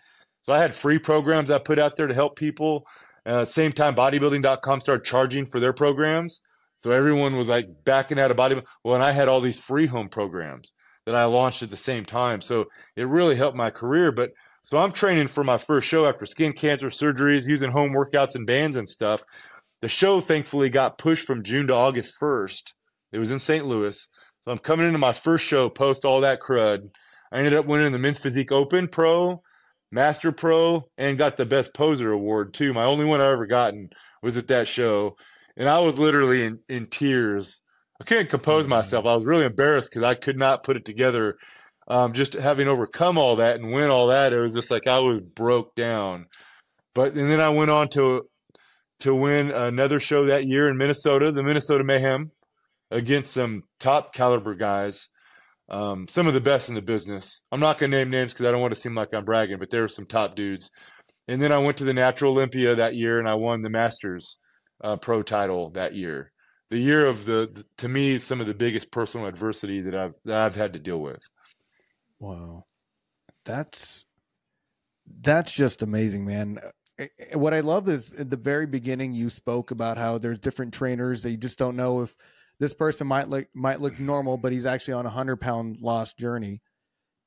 So 0.44 0.52
I 0.52 0.58
had 0.58 0.74
free 0.74 0.98
programs 0.98 1.50
I 1.50 1.58
put 1.58 1.78
out 1.78 1.96
there 1.96 2.06
to 2.06 2.14
help 2.14 2.36
people. 2.36 2.86
Uh, 3.24 3.44
same 3.44 3.72
time, 3.72 3.94
bodybuilding.com 3.94 4.80
started 4.80 5.04
charging 5.04 5.46
for 5.46 5.60
their 5.60 5.72
programs. 5.72 6.40
So 6.82 6.90
everyone 6.90 7.36
was 7.36 7.48
like 7.48 7.68
backing 7.84 8.18
out 8.18 8.30
of 8.30 8.36
bodybuilding. 8.36 8.66
Well, 8.84 8.94
and 8.94 9.04
I 9.04 9.12
had 9.12 9.28
all 9.28 9.40
these 9.40 9.60
free 9.60 9.86
home 9.86 10.08
programs 10.08 10.72
that 11.06 11.14
I 11.14 11.24
launched 11.24 11.62
at 11.62 11.70
the 11.70 11.76
same 11.76 12.04
time. 12.04 12.40
So 12.40 12.66
it 12.96 13.06
really 13.06 13.36
helped 13.36 13.56
my 13.56 13.70
career. 13.70 14.12
But 14.12 14.30
so 14.64 14.78
I'm 14.78 14.92
training 14.92 15.28
for 15.28 15.44
my 15.44 15.58
first 15.58 15.88
show 15.88 16.06
after 16.06 16.26
skin 16.26 16.52
cancer 16.52 16.90
surgeries, 16.90 17.48
using 17.48 17.70
home 17.70 17.92
workouts 17.92 18.34
and 18.34 18.46
bands 18.46 18.76
and 18.76 18.88
stuff. 18.88 19.20
The 19.80 19.88
show 19.88 20.20
thankfully 20.20 20.70
got 20.70 20.98
pushed 20.98 21.26
from 21.26 21.42
June 21.42 21.66
to 21.66 21.74
August 21.74 22.14
1st. 22.20 22.72
It 23.12 23.18
was 23.18 23.32
in 23.32 23.40
St. 23.40 23.66
Louis. 23.66 24.08
So 24.44 24.52
I'm 24.52 24.58
coming 24.58 24.86
into 24.86 24.98
my 24.98 25.12
first 25.12 25.44
show, 25.44 25.68
post 25.68 26.04
all 26.04 26.20
that 26.20 26.40
crud. 26.40 26.90
I 27.32 27.38
ended 27.38 27.54
up 27.54 27.66
winning 27.66 27.92
the 27.92 27.98
Men's 27.98 28.18
Physique 28.18 28.52
Open 28.52 28.88
Pro, 28.88 29.42
Master 29.90 30.32
Pro, 30.32 30.84
and 30.98 31.18
got 31.18 31.36
the 31.36 31.46
Best 31.46 31.74
Poser 31.74 32.12
Award 32.12 32.54
too. 32.54 32.72
My 32.72 32.84
only 32.84 33.04
one 33.04 33.20
I 33.20 33.30
ever 33.30 33.46
gotten 33.46 33.90
was 34.22 34.36
at 34.36 34.48
that 34.48 34.68
show. 34.68 35.16
And 35.56 35.68
I 35.68 35.80
was 35.80 35.98
literally 35.98 36.44
in, 36.44 36.58
in 36.68 36.86
tears. 36.86 37.60
I 38.00 38.04
couldn't 38.04 38.30
compose 38.30 38.66
myself. 38.66 39.06
I 39.06 39.14
was 39.14 39.24
really 39.24 39.44
embarrassed 39.44 39.90
because 39.90 40.04
I 40.04 40.14
could 40.14 40.38
not 40.38 40.64
put 40.64 40.76
it 40.76 40.84
together. 40.84 41.36
Um, 41.88 42.12
just 42.12 42.34
having 42.34 42.68
overcome 42.68 43.18
all 43.18 43.36
that 43.36 43.56
and 43.56 43.72
win 43.72 43.90
all 43.90 44.08
that, 44.08 44.32
it 44.32 44.40
was 44.40 44.54
just 44.54 44.70
like 44.70 44.86
I 44.86 44.98
was 44.98 45.20
broke 45.20 45.74
down. 45.74 46.26
But 46.94 47.14
and 47.14 47.30
then 47.30 47.40
I 47.40 47.50
went 47.50 47.70
on 47.70 47.88
to 47.90 48.22
to 49.00 49.14
win 49.14 49.50
another 49.50 49.98
show 49.98 50.26
that 50.26 50.46
year 50.46 50.68
in 50.68 50.76
Minnesota, 50.76 51.32
the 51.32 51.42
Minnesota 51.42 51.82
Mayhem, 51.82 52.30
against 52.90 53.32
some 53.32 53.64
top 53.80 54.14
caliber 54.14 54.54
guys, 54.54 55.08
um, 55.68 56.06
some 56.08 56.28
of 56.28 56.34
the 56.34 56.40
best 56.40 56.68
in 56.68 56.76
the 56.76 56.82
business. 56.82 57.40
I'm 57.50 57.58
not 57.58 57.78
going 57.78 57.90
to 57.90 57.98
name 57.98 58.10
names 58.10 58.32
because 58.32 58.46
I 58.46 58.52
don't 58.52 58.60
want 58.60 58.74
to 58.74 58.80
seem 58.80 58.94
like 58.94 59.12
I'm 59.12 59.24
bragging, 59.24 59.58
but 59.58 59.70
there 59.70 59.80
were 59.80 59.88
some 59.88 60.06
top 60.06 60.36
dudes. 60.36 60.70
And 61.26 61.42
then 61.42 61.50
I 61.50 61.58
went 61.58 61.78
to 61.78 61.84
the 61.84 61.94
Natural 61.94 62.32
Olympia 62.32 62.76
that 62.76 62.94
year 62.94 63.18
and 63.18 63.28
I 63.28 63.34
won 63.34 63.62
the 63.62 63.70
Masters 63.70 64.38
uh, 64.82 64.96
Pro 64.96 65.22
title 65.22 65.70
that 65.70 65.94
year. 65.94 66.32
The 66.70 66.78
year 66.78 67.06
of 67.06 67.26
the, 67.26 67.50
the, 67.52 67.64
to 67.78 67.88
me, 67.88 68.18
some 68.18 68.40
of 68.40 68.46
the 68.46 68.54
biggest 68.54 68.90
personal 68.90 69.26
adversity 69.26 69.82
that 69.82 69.94
I've 69.94 70.14
that 70.24 70.40
I've 70.40 70.56
had 70.56 70.72
to 70.72 70.78
deal 70.78 71.00
with. 71.00 71.22
Wow. 72.18 72.64
That's 73.44 74.04
that's 75.20 75.52
just 75.52 75.82
amazing, 75.82 76.24
man. 76.24 76.58
Eh, 76.98 77.08
eh, 77.18 77.36
What 77.36 77.52
I 77.52 77.60
love 77.60 77.88
is 77.88 78.14
at 78.14 78.30
the 78.30 78.36
very 78.36 78.66
beginning 78.66 79.12
you 79.12 79.28
spoke 79.30 79.70
about 79.70 79.98
how 79.98 80.18
there's 80.18 80.38
different 80.38 80.72
trainers 80.72 81.22
that 81.22 81.30
you 81.30 81.36
just 81.36 81.58
don't 81.58 81.76
know 81.76 82.00
if 82.02 82.14
this 82.58 82.72
person 82.72 83.06
might 83.06 83.28
look 83.28 83.46
might 83.54 83.80
look 83.80 83.98
normal, 83.98 84.36
but 84.36 84.52
he's 84.52 84.66
actually 84.66 84.94
on 84.94 85.06
a 85.06 85.10
hundred 85.10 85.40
pound 85.40 85.78
loss 85.80 86.14
journey. 86.14 86.60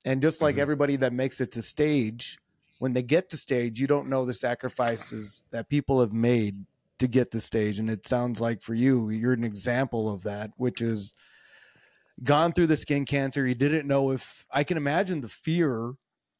And 0.05 0.21
just 0.21 0.41
like 0.41 0.55
Mhm. 0.55 0.59
everybody 0.59 0.95
that 0.97 1.13
makes 1.13 1.41
it 1.41 1.51
to 1.53 1.61
stage, 1.61 2.39
when 2.79 2.93
they 2.93 3.03
get 3.03 3.29
to 3.29 3.37
stage, 3.37 3.79
you 3.79 3.87
don't 3.87 4.07
know 4.07 4.25
the 4.25 4.33
sacrifices 4.33 5.47
that 5.51 5.67
people 5.69 5.99
have 5.99 6.13
made 6.13 6.65
to 6.99 7.07
get 7.07 7.31
to 7.31 7.41
stage. 7.41 7.79
And 7.79 7.89
it 7.89 8.07
sounds 8.07 8.39
like 8.39 8.61
for 8.61 8.73
you, 8.73 9.09
you're 9.09 9.33
an 9.33 9.43
example 9.43 10.13
of 10.13 10.23
that, 10.23 10.51
which 10.57 10.81
is 10.81 11.13
gone 12.23 12.53
through 12.53 12.67
the 12.67 12.77
skin 12.77 13.05
cancer. 13.05 13.45
You 13.45 13.55
didn't 13.55 13.87
know 13.87 14.11
if 14.11 14.45
I 14.51 14.63
can 14.63 14.77
imagine 14.77 15.21
the 15.21 15.27
fear 15.29 15.93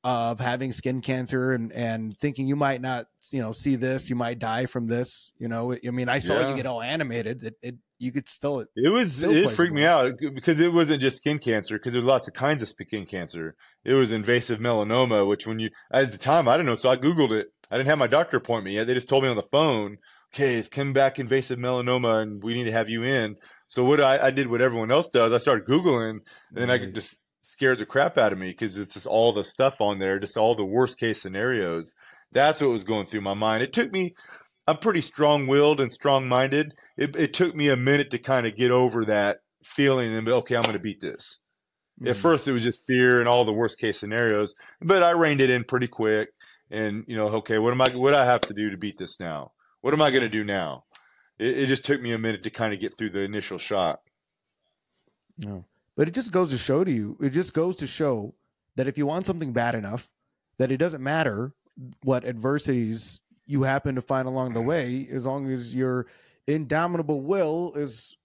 of 0.03 0.39
having 0.39 0.71
skin 0.71 1.01
cancer 1.01 1.53
and 1.53 1.73
and 1.73 2.15
thinking 2.19 2.47
you 2.47 2.55
might 2.55 2.79
not 2.79 3.07
you 3.31 3.41
know 3.41 3.51
see 3.51 3.75
this 3.75 4.07
you 4.07 4.15
might 4.15 4.37
die 4.37 4.67
from 4.67 4.85
this 4.85 5.31
you 5.39 5.47
know 5.47 5.73
i 5.73 5.89
mean 5.89 6.07
i 6.07 6.19
saw 6.19 6.39
Yeah. 6.39 6.49
you 6.51 6.55
get 6.55 6.67
all 6.67 6.79
animated 6.79 7.43
it, 7.43 7.55
it 7.63 7.75
you 7.97 8.11
could 8.11 8.27
still 8.27 8.65
It 8.75 8.89
was 8.89 9.15
Still 9.15 9.31
it 9.35 9.49
freaked 9.51 9.73
me 9.73 9.85
out 9.85 10.13
because 10.35 10.59
it 10.59 10.71
wasn't 10.71 11.01
just 11.01 11.17
skin 11.17 11.39
cancer 11.39 11.77
because 11.79 11.93
there's 11.93 12.05
lots 12.05 12.27
of 12.27 12.33
kinds 12.33 12.61
of 12.61 12.69
skin 12.69 13.05
cancer. 13.05 13.55
It 13.83 13.93
was 13.93 14.11
invasive 14.11 14.59
melanoma, 14.59 15.27
which 15.27 15.47
when 15.47 15.59
you 15.59 15.69
at 15.91 16.11
the 16.11 16.17
time 16.17 16.47
I 16.47 16.57
didn't 16.57 16.67
know, 16.67 16.75
so 16.75 16.89
I 16.89 16.97
googled 16.97 17.31
it. 17.31 17.47
I 17.71 17.77
didn't 17.77 17.89
have 17.89 17.97
my 17.97 18.07
doctor 18.07 18.37
appointment 18.37 18.75
yet. 18.75 18.85
They 18.85 18.93
just 18.93 19.07
told 19.09 19.23
me 19.23 19.29
on 19.29 19.37
the 19.37 19.43
phone, 19.43 19.97
"Okay, 20.35 20.55
it's 20.57 20.69
coming 20.69 20.93
back 20.93 21.17
invasive 21.17 21.57
melanoma, 21.59 22.21
and 22.21 22.43
we 22.43 22.53
need 22.53 22.65
to 22.65 22.71
have 22.71 22.89
you 22.89 23.03
in." 23.03 23.37
So 23.67 23.83
what 23.83 24.01
I, 24.01 24.27
I 24.27 24.31
did, 24.31 24.47
what 24.47 24.61
everyone 24.61 24.91
else 24.91 25.07
does, 25.07 25.31
I 25.31 25.37
started 25.37 25.65
googling, 25.65 26.09
and 26.09 26.21
then 26.55 26.69
I 26.69 26.77
Nice. 26.77 26.91
just 26.91 27.21
scared 27.41 27.79
the 27.79 27.85
crap 27.85 28.17
out 28.17 28.33
of 28.33 28.39
me 28.39 28.49
because 28.49 28.77
it's 28.77 28.93
just 28.93 29.07
all 29.07 29.31
the 29.31 29.43
stuff 29.43 29.79
on 29.79 29.99
there, 29.99 30.19
just 30.19 30.37
all 30.37 30.55
the 30.55 30.65
worst 30.65 30.99
case 30.99 31.21
scenarios. 31.21 31.95
That's 32.31 32.61
what 32.61 32.71
was 32.71 32.83
going 32.83 33.07
through 33.07 33.21
my 33.21 33.33
mind. 33.33 33.63
It 33.63 33.73
took 33.73 33.91
me. 33.91 34.13
I'm 34.67 34.77
pretty 34.77 35.01
strong 35.01 35.45
willed 35.45 35.79
and 35.79 35.93
strong 35.93 36.27
minded 36.27 36.73
it, 36.97 37.15
it 37.15 37.35
took 37.35 37.55
me 37.55 37.69
a 37.69 37.75
minute 37.75 38.09
to 38.09 38.17
kind 38.17 38.47
of 38.47 38.55
get 38.55 38.71
over 38.71 39.05
that 39.05 39.37
feeling 39.63 40.11
and 40.11 40.25
be 40.25 40.31
okay 40.31 40.55
i'm 40.55 40.63
going 40.63 40.73
to 40.73 40.79
beat 40.79 41.01
this 41.01 41.37
at 42.03 42.15
Mm. 42.15 42.19
first 42.19 42.47
it 42.47 42.51
was 42.51 42.63
just 42.63 42.85
fear 42.87 43.19
and 43.19 43.29
all 43.29 43.45
the 43.45 43.53
worst 43.53 43.77
case 43.77 43.99
scenarios 43.99 44.55
but 44.81 45.03
i 45.03 45.11
reined 45.11 45.39
it 45.39 45.51
in 45.51 45.63
pretty 45.63 45.87
quick 45.87 46.29
and 46.71 47.03
you 47.07 47.15
know, 47.15 47.27
okay, 47.27 47.59
what 47.59 47.71
am 47.71 47.81
I? 47.81 47.89
What 47.89 48.11
do 48.11 48.17
I 48.17 48.25
have 48.25 48.41
to 48.41 48.53
do 48.53 48.69
to 48.71 48.77
beat 48.77 48.97
this 48.97 49.19
now? 49.19 49.51
What 49.85 49.93
am 49.93 50.01
I 50.01 50.09
going 50.09 50.23
to 50.23 50.29
do 50.29 50.43
now? 50.43 50.83
It, 51.37 51.59
it, 51.59 51.67
just 51.67 51.85
took 51.85 52.01
me 52.01 52.11
a 52.11 52.17
minute 52.17 52.41
to 52.41 52.49
kind 52.49 52.73
of 52.73 52.79
get 52.79 52.97
through 52.97 53.11
the 53.11 53.19
initial 53.19 53.59
shock. 53.59 54.01
No, 55.37 55.63
but 55.95 56.07
it 56.07 56.15
just 56.15 56.31
goes 56.31 56.49
to 56.49 56.57
show 56.57 56.83
to 56.83 56.91
you. 56.91 57.15
It 57.21 57.29
just 57.29 57.53
goes 57.53 57.75
to 57.75 57.85
show 57.85 58.33
that 58.77 58.87
if 58.87 58.97
you 58.97 59.05
want 59.05 59.27
something 59.27 59.53
bad 59.53 59.75
enough, 59.75 60.11
that 60.57 60.71
it 60.71 60.77
doesn't 60.77 61.03
matter 61.03 61.53
what 62.01 62.25
adversities 62.25 63.21
you 63.45 63.61
happen 63.61 63.93
to 63.93 64.01
find 64.01 64.27
along 64.27 64.53
the 64.53 64.61
way, 64.61 65.07
as 65.11 65.27
long 65.27 65.51
as 65.51 65.75
your 65.75 66.07
indomitable 66.47 67.21
will 67.21 67.71
is 67.75 68.17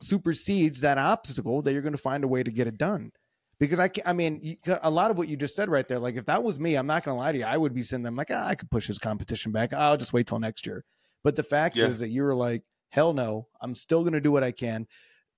supersedes 0.00 0.80
that 0.80 0.98
obstacle, 0.98 1.62
that 1.62 1.72
you're 1.72 1.82
going 1.82 1.92
to 1.92 1.98
find 1.98 2.24
a 2.24 2.28
way 2.28 2.42
to 2.42 2.50
get 2.50 2.66
it 2.66 2.76
done. 2.76 3.12
Because 3.60 3.78
I, 3.78 3.90
I 4.06 4.14
mean, 4.14 4.56
a 4.82 4.90
lot 4.90 5.10
of 5.10 5.18
what 5.18 5.28
you 5.28 5.36
just 5.36 5.54
said 5.54 5.68
right 5.68 5.86
there, 5.86 5.98
like 5.98 6.16
if 6.16 6.24
that 6.26 6.42
was 6.42 6.58
me, 6.58 6.76
I'm 6.76 6.86
not 6.86 7.04
going 7.04 7.14
to 7.14 7.20
lie 7.20 7.30
to 7.30 7.38
you, 7.38 7.44
I 7.44 7.58
would 7.58 7.74
be 7.74 7.82
sending 7.82 8.04
them 8.04 8.16
like, 8.16 8.30
ah, 8.32 8.46
I 8.46 8.54
could 8.54 8.70
push 8.70 8.88
this 8.88 8.98
competition 8.98 9.52
back. 9.52 9.74
I'll 9.74 9.98
just 9.98 10.14
wait 10.14 10.26
till 10.26 10.38
next 10.38 10.66
year. 10.66 10.82
But 11.22 11.36
the 11.36 11.42
fact 11.42 11.76
yeah. 11.76 11.84
is 11.86 11.98
that 11.98 12.08
you 12.08 12.22
were 12.22 12.34
like, 12.34 12.62
hell 12.88 13.12
no, 13.12 13.48
I'm 13.60 13.74
still 13.74 14.00
going 14.00 14.14
to 14.14 14.20
do 14.20 14.32
what 14.32 14.42
I 14.42 14.50
can. 14.50 14.86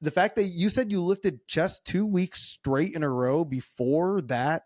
The 0.00 0.12
fact 0.12 0.36
that 0.36 0.44
you 0.44 0.70
said 0.70 0.92
you 0.92 1.02
lifted 1.02 1.46
chest 1.48 1.84
two 1.84 2.06
weeks 2.06 2.48
straight 2.48 2.94
in 2.94 3.02
a 3.02 3.08
row 3.08 3.44
before 3.44 4.20
that 4.22 4.62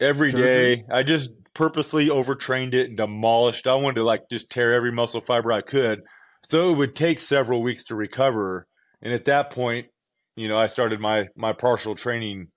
every 0.00 0.30
surgery? 0.30 0.76
day, 0.76 0.84
I 0.90 1.02
just 1.02 1.30
purposely 1.54 2.08
overtrained 2.08 2.74
it 2.74 2.88
and 2.88 2.96
demolished. 2.96 3.66
I 3.66 3.74
wanted 3.74 3.96
to 3.96 4.04
like 4.04 4.28
just 4.30 4.50
tear 4.50 4.72
every 4.72 4.92
muscle 4.92 5.20
fiber 5.20 5.52
I 5.52 5.60
could. 5.60 6.02
So 6.48 6.72
it 6.72 6.76
would 6.76 6.96
take 6.96 7.20
several 7.20 7.62
weeks 7.62 7.84
to 7.84 7.94
recover. 7.94 8.66
And 9.00 9.12
at 9.12 9.24
that 9.26 9.50
point, 9.50 9.86
you 10.36 10.48
know, 10.48 10.56
I 10.56 10.68
started 10.68 11.00
my 11.00 11.28
my 11.36 11.52
partial 11.52 11.94
training 11.94 12.48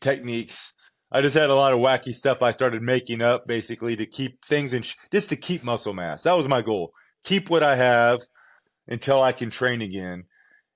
techniques. 0.00 0.72
I 1.12 1.20
just 1.20 1.36
had 1.36 1.50
a 1.50 1.54
lot 1.54 1.72
of 1.72 1.78
wacky 1.78 2.14
stuff 2.14 2.42
I 2.42 2.50
started 2.50 2.82
making 2.82 3.22
up 3.22 3.46
basically 3.46 3.96
to 3.96 4.06
keep 4.06 4.44
things 4.44 4.72
in 4.72 4.82
sh- 4.82 4.96
just 5.12 5.28
to 5.28 5.36
keep 5.36 5.62
muscle 5.62 5.94
mass. 5.94 6.22
That 6.22 6.36
was 6.36 6.48
my 6.48 6.62
goal. 6.62 6.92
Keep 7.22 7.50
what 7.50 7.62
I 7.62 7.76
have 7.76 8.20
until 8.88 9.22
I 9.22 9.32
can 9.32 9.50
train 9.50 9.80
again. 9.80 10.24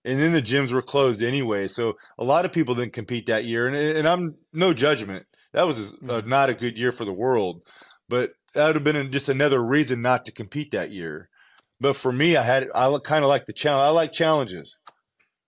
And 0.04 0.20
then 0.20 0.32
the 0.32 0.42
gyms 0.42 0.72
were 0.72 0.80
closed 0.80 1.22
anyway, 1.22 1.68
so 1.68 1.94
a 2.18 2.24
lot 2.24 2.44
of 2.44 2.52
people 2.52 2.74
didn't 2.74 2.92
compete 2.92 3.26
that 3.26 3.44
year. 3.44 3.66
And, 3.66 3.76
and 3.76 4.08
I'm 4.08 4.36
no 4.52 4.72
judgment. 4.72 5.26
That 5.52 5.66
was 5.66 5.78
a, 5.78 5.92
mm-hmm. 5.92 6.28
not 6.28 6.50
a 6.50 6.54
good 6.54 6.78
year 6.78 6.92
for 6.92 7.04
the 7.04 7.12
world, 7.12 7.64
but 8.08 8.30
that 8.54 8.66
would 8.66 8.76
have 8.76 8.84
been 8.84 9.12
just 9.12 9.28
another 9.28 9.62
reason 9.62 10.00
not 10.00 10.24
to 10.26 10.32
compete 10.32 10.70
that 10.70 10.92
year. 10.92 11.28
But 11.80 11.96
for 11.96 12.12
me, 12.12 12.36
I 12.36 12.42
had 12.42 12.68
I 12.74 12.96
kind 13.04 13.24
of 13.24 13.28
like 13.28 13.46
the 13.46 13.52
challenge. 13.52 13.86
I 13.86 13.90
like 13.90 14.12
challenges. 14.12 14.80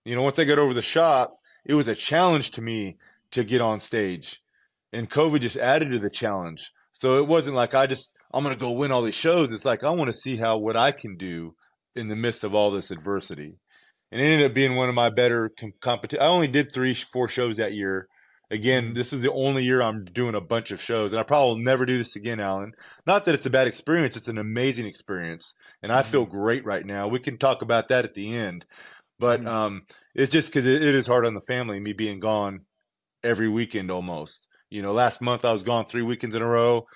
You 0.05 0.17
know, 0.17 0.23
once 0.23 0.39
I 0.39 0.45
got 0.45 0.59
over 0.59 0.75
the 0.75 0.83
shock, 0.83 1.33
it 1.65 1.75
was 1.75 1.89
a 1.89 1.95
challenge 1.95 2.53
to 2.53 2.63
me 2.63 2.97
to 3.33 3.45
get 3.45 3.61
on 3.61 3.81
stage. 3.81 4.41
And 4.93 5.11
COVID 5.11 5.41
just 5.41 5.57
added 5.57 5.91
to 5.93 5.99
the 5.99 6.11
challenge. 6.11 6.71
So 6.93 7.19
it 7.19 7.27
wasn't 7.27 7.57
like 7.57 7.75
I 7.75 7.87
just 7.87 8.13
I'm 8.33 8.45
going 8.45 8.55
to 8.55 8.61
go 8.61 8.73
win 8.73 8.93
all 8.93 9.03
these 9.03 9.15
shows. 9.15 9.53
It's 9.53 9.65
like 9.65 9.83
I 9.83 9.91
want 9.91 10.09
to 10.13 10.19
see 10.19 10.37
how 10.37 10.59
what 10.59 10.77
I 10.77 10.93
can 10.93 11.17
do 11.17 11.55
in 11.97 12.09
the 12.09 12.17
midst 12.17 12.45
of 12.45 12.55
all 12.55 12.71
this 12.71 12.91
adversity. 12.91 13.57
And 14.13 14.21
it 14.21 14.25
ended 14.25 14.51
up 14.51 14.55
being 14.55 14.77
one 14.77 14.89
of 14.89 14.95
my 14.95 15.11
better 15.11 15.51
com- 15.59 15.73
competition. 15.81 16.23
I 16.23 16.29
only 16.29 16.49
did 16.49 16.73
three, 16.73 16.95
four 16.95 17.29
shows 17.29 17.57
that 17.57 17.73
year. 17.73 18.09
Again, 18.53 18.87
mm-hmm. 18.87 18.95
this 18.95 19.13
is 19.13 19.23
the 19.23 19.33
only 19.33 19.63
year 19.63 19.81
I'm 19.81 20.05
doing 20.05 20.35
a 20.35 20.41
bunch 20.41 20.73
of 20.73 20.81
shows, 20.81 21.13
and 21.13 21.21
I 21.21 21.23
probably 21.23 21.55
will 21.55 21.65
never 21.65 21.87
do 21.87 21.97
this 21.97 22.17
again, 22.17 22.41
Alan. 22.41 22.73
Not 23.07 23.25
that 23.25 23.35
it's 23.37 23.47
a 23.47 23.51
bad 23.51 23.69
experience; 23.69 24.17
it's 24.17 24.27
an 24.27 24.39
amazing 24.39 24.87
experience, 24.87 25.55
and 25.85 25.93
I 25.93 26.03
feel 26.03 26.27
mm-hmm. 26.27 26.37
great 26.37 26.65
right 26.65 26.85
now. 26.85 27.07
We 27.07 27.21
can 27.21 27.39
talk 27.39 27.63
about 27.63 27.89
that 27.89 28.05
at 28.05 28.15
the 28.15 28.35
end, 28.35 28.65
but 29.21 29.39
mm-hmm. 29.39 29.49
um, 29.49 29.83
it's 30.17 30.33
just 30.33 30.49
because 30.49 30.67
it, 30.67 30.83
it 30.83 30.97
is 30.97 31.07
hard 31.07 31.27
on 31.27 31.35
the 31.35 31.41
family, 31.43 31.79
me 31.79 31.93
being 31.93 32.19
gone 32.19 32.63
every 33.23 33.49
weekend 33.49 33.91
almost. 33.91 34.47
You 34.71 34.83
know, 34.83 34.93
last 34.93 35.21
month 35.21 35.45
I 35.45 35.53
was 35.53 35.63
gone 35.63 35.85
three 35.85 36.03
weekends 36.03 36.35
in 36.35 36.43
a 36.43 36.47
row. 36.47 36.87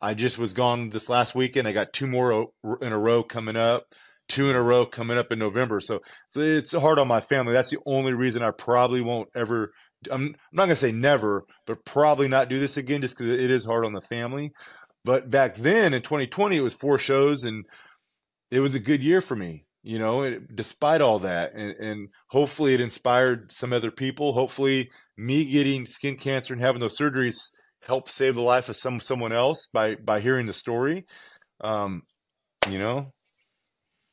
I 0.00 0.14
just 0.14 0.38
was 0.38 0.52
gone 0.52 0.90
this 0.90 1.08
last 1.08 1.34
weekend. 1.34 1.66
I 1.66 1.72
got 1.72 1.92
two 1.92 2.06
more 2.06 2.48
in 2.82 2.92
a 2.92 2.98
row 2.98 3.22
coming 3.22 3.56
up, 3.56 3.84
two 4.28 4.50
in 4.50 4.56
a 4.56 4.62
row 4.62 4.86
coming 4.86 5.18
up 5.18 5.32
in 5.32 5.38
November. 5.38 5.80
So, 5.80 6.00
so 6.30 6.40
it's 6.40 6.72
hard 6.72 6.98
on 6.98 7.08
my 7.08 7.20
family. 7.20 7.52
That's 7.52 7.70
the 7.70 7.80
only 7.86 8.12
reason 8.12 8.42
I 8.42 8.50
probably 8.50 9.00
won't 9.00 9.28
ever. 9.34 9.72
I'm, 10.10 10.34
not 10.52 10.66
gonna 10.66 10.76
say 10.76 10.92
never, 10.92 11.44
but 11.66 11.84
probably 11.84 12.28
not 12.28 12.48
do 12.48 12.58
this 12.58 12.76
again, 12.76 13.00
just 13.00 13.16
because 13.16 13.32
it 13.32 13.50
is 13.50 13.64
hard 13.64 13.86
on 13.86 13.94
the 13.94 14.02
family. 14.02 14.52
But 15.04 15.30
back 15.30 15.56
then 15.56 15.94
in 15.94 16.02
2020, 16.02 16.56
it 16.56 16.60
was 16.60 16.74
four 16.74 16.98
shows, 16.98 17.44
and 17.44 17.64
it 18.50 18.60
was 18.60 18.74
a 18.74 18.80
good 18.80 19.02
year 19.02 19.20
for 19.20 19.36
me 19.36 19.64
you 19.84 19.98
know, 19.98 20.22
it, 20.22 20.56
despite 20.56 21.02
all 21.02 21.20
that. 21.20 21.54
And, 21.54 21.76
and, 21.76 22.08
hopefully 22.28 22.72
it 22.72 22.80
inspired 22.80 23.52
some 23.52 23.72
other 23.72 23.90
people. 23.90 24.32
Hopefully 24.32 24.90
me 25.16 25.44
getting 25.44 25.84
skin 25.84 26.16
cancer 26.16 26.54
and 26.54 26.62
having 26.62 26.80
those 26.80 26.98
surgeries 26.98 27.36
helped 27.82 28.10
save 28.10 28.34
the 28.34 28.40
life 28.40 28.70
of 28.70 28.76
some 28.76 28.98
someone 28.98 29.32
else 29.32 29.68
by 29.72 29.94
by 29.96 30.20
hearing 30.20 30.46
the 30.46 30.54
story. 30.54 31.04
Um, 31.60 32.02
you 32.68 32.78
know. 32.78 33.12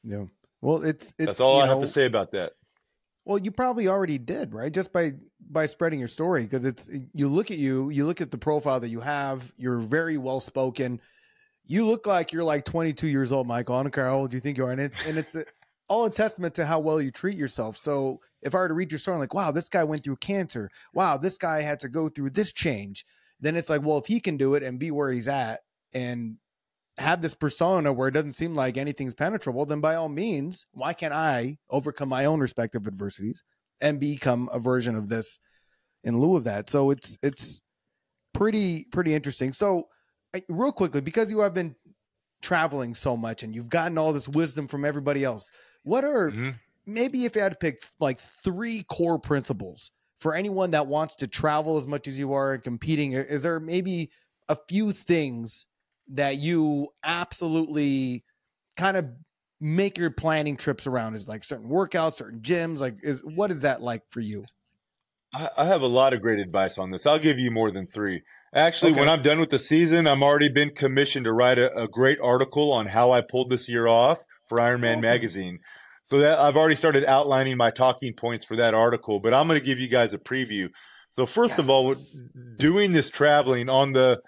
Yeah. 0.03 0.25
Well, 0.61 0.83
it's, 0.83 1.13
it's 1.17 1.25
that's 1.25 1.39
all 1.39 1.61
I 1.61 1.65
know, 1.65 1.73
have 1.73 1.81
to 1.81 1.87
say 1.87 2.05
about 2.05 2.31
that. 2.31 2.51
Well, 3.23 3.37
you 3.37 3.51
probably 3.51 3.87
already 3.87 4.17
did, 4.17 4.53
right? 4.53 4.73
Just 4.73 4.91
by 4.91 5.13
by 5.49 5.67
spreading 5.67 5.99
your 5.99 6.09
story 6.09 6.43
because 6.43 6.65
it's 6.65 6.89
you 7.13 7.29
look 7.29 7.49
at 7.49 7.57
you, 7.57 7.89
you 7.91 8.05
look 8.05 8.19
at 8.19 8.29
the 8.29 8.37
profile 8.37 8.81
that 8.81 8.89
you 8.89 8.99
have, 8.99 9.51
you're 9.57 9.79
very 9.79 10.17
well 10.17 10.41
spoken. 10.41 10.99
You 11.65 11.85
look 11.85 12.05
like 12.05 12.33
you're 12.33 12.43
like 12.43 12.65
22 12.65 13.07
years 13.07 13.31
old, 13.31 13.47
Michael. 13.47 13.75
I 13.75 13.83
don't 13.83 13.91
care 13.91 14.07
how 14.07 14.17
old 14.17 14.33
you 14.33 14.41
think 14.41 14.57
you 14.57 14.65
are, 14.65 14.71
and 14.71 14.81
it's 14.81 15.05
and 15.05 15.17
it's 15.17 15.35
all 15.91 16.05
a 16.05 16.09
testament 16.09 16.55
to 16.55 16.65
how 16.65 16.79
well 16.79 17.01
you 17.01 17.11
treat 17.11 17.35
yourself. 17.35 17.75
So 17.75 18.21
if 18.41 18.55
I 18.55 18.59
were 18.59 18.69
to 18.69 18.73
read 18.73 18.93
your 18.93 18.97
story, 18.97 19.15
I'm 19.15 19.19
like, 19.19 19.33
wow, 19.33 19.51
this 19.51 19.67
guy 19.67 19.83
went 19.83 20.05
through 20.05 20.15
cancer. 20.15 20.69
Wow, 20.93 21.17
this 21.17 21.37
guy 21.37 21.61
had 21.61 21.81
to 21.81 21.89
go 21.89 22.07
through 22.07 22.29
this 22.29 22.53
change. 22.53 23.05
Then 23.41 23.57
it's 23.57 23.69
like, 23.69 23.81
well, 23.81 23.97
if 23.97 24.05
he 24.05 24.21
can 24.21 24.37
do 24.37 24.55
it 24.55 24.63
and 24.63 24.79
be 24.79 24.89
where 24.89 25.11
he's 25.11 25.27
at 25.27 25.59
and 25.91 26.37
have 26.97 27.21
this 27.21 27.33
persona 27.33 27.91
where 27.91 28.07
it 28.07 28.13
doesn't 28.13 28.31
seem 28.31 28.55
like 28.55 28.77
anything's 28.77 29.13
penetrable, 29.13 29.65
then 29.65 29.81
by 29.81 29.95
all 29.95 30.07
means, 30.07 30.65
why 30.71 30.93
can't 30.93 31.13
I 31.13 31.57
overcome 31.69 32.07
my 32.07 32.23
own 32.23 32.39
respective 32.39 32.87
adversities 32.87 33.43
and 33.81 33.99
become 33.99 34.49
a 34.53 34.59
version 34.59 34.95
of 34.95 35.09
this 35.09 35.41
in 36.05 36.17
lieu 36.17 36.37
of 36.37 36.45
that? 36.45 36.69
So 36.69 36.91
it's 36.91 37.17
it's 37.21 37.59
pretty 38.33 38.85
pretty 38.93 39.13
interesting. 39.13 39.51
So 39.51 39.89
real 40.47 40.71
quickly, 40.71 41.01
because 41.01 41.29
you 41.29 41.39
have 41.39 41.53
been 41.53 41.75
traveling 42.41 42.95
so 42.95 43.17
much 43.17 43.43
and 43.43 43.53
you've 43.53 43.69
gotten 43.69 43.97
all 43.97 44.13
this 44.13 44.29
wisdom 44.29 44.69
from 44.69 44.85
everybody 44.85 45.25
else, 45.25 45.51
what 45.83 46.03
are 46.03 46.31
mm-hmm. 46.31 46.49
maybe 46.85 47.25
if 47.25 47.35
you 47.35 47.41
had 47.41 47.51
to 47.53 47.57
pick 47.57 47.83
like 47.99 48.19
three 48.19 48.83
core 48.83 49.19
principles 49.19 49.91
for 50.19 50.35
anyone 50.35 50.71
that 50.71 50.87
wants 50.87 51.15
to 51.15 51.27
travel 51.27 51.77
as 51.77 51.87
much 51.87 52.07
as 52.07 52.17
you 52.17 52.33
are 52.33 52.53
and 52.53 52.63
competing? 52.63 53.13
Is 53.13 53.43
there 53.43 53.59
maybe 53.59 54.11
a 54.49 54.57
few 54.67 54.91
things 54.91 55.65
that 56.09 56.37
you 56.37 56.87
absolutely 57.03 58.23
kind 58.77 58.97
of 58.97 59.05
make 59.59 59.97
your 59.97 60.11
planning 60.11 60.57
trips 60.57 60.87
around? 60.87 61.15
Is 61.15 61.27
like 61.27 61.43
certain 61.43 61.69
workouts, 61.69 62.13
certain 62.13 62.41
gyms? 62.41 62.79
Like, 62.79 62.95
is 63.03 63.21
what 63.23 63.51
is 63.51 63.61
that 63.61 63.81
like 63.81 64.03
for 64.11 64.19
you? 64.19 64.45
I 65.33 65.63
have 65.63 65.81
a 65.81 65.87
lot 65.87 66.11
of 66.11 66.21
great 66.21 66.39
advice 66.39 66.77
on 66.77 66.91
this. 66.91 67.05
I'll 67.05 67.17
give 67.17 67.39
you 67.39 67.51
more 67.51 67.71
than 67.71 67.87
three. 67.87 68.21
Actually, 68.53 68.91
okay. 68.91 68.99
when 68.99 69.09
I'm 69.09 69.21
done 69.21 69.39
with 69.39 69.49
the 69.49 69.59
season, 69.59 70.07
I'm 70.07 70.23
already 70.23 70.49
been 70.49 70.71
commissioned 70.71 71.23
to 71.25 71.31
write 71.31 71.57
a, 71.57 71.83
a 71.83 71.87
great 71.87 72.19
article 72.21 72.73
on 72.73 72.87
how 72.87 73.11
I 73.11 73.21
pulled 73.21 73.49
this 73.49 73.69
year 73.69 73.87
off 73.87 74.23
for 74.49 74.57
Ironman 74.57 74.97
okay. 74.97 75.01
magazine. 75.01 75.59
So 76.05 76.19
that 76.19 76.37
I've 76.37 76.57
already 76.57 76.75
started 76.75 77.05
outlining 77.05 77.55
my 77.55 77.71
talking 77.71 78.13
points 78.13 78.43
for 78.43 78.57
that 78.57 78.73
article, 78.73 79.21
but 79.21 79.33
I'm 79.33 79.47
going 79.47 79.59
to 79.59 79.65
give 79.65 79.79
you 79.79 79.87
guys 79.87 80.11
a 80.11 80.17
preview. 80.17 80.69
So 81.13 81.25
first 81.25 81.51
yes. 81.51 81.59
of 81.59 81.69
all, 81.69 81.95
doing 82.57 82.91
this 82.91 83.09
traveling 83.09 83.69
on 83.69 83.93
the 83.93 84.21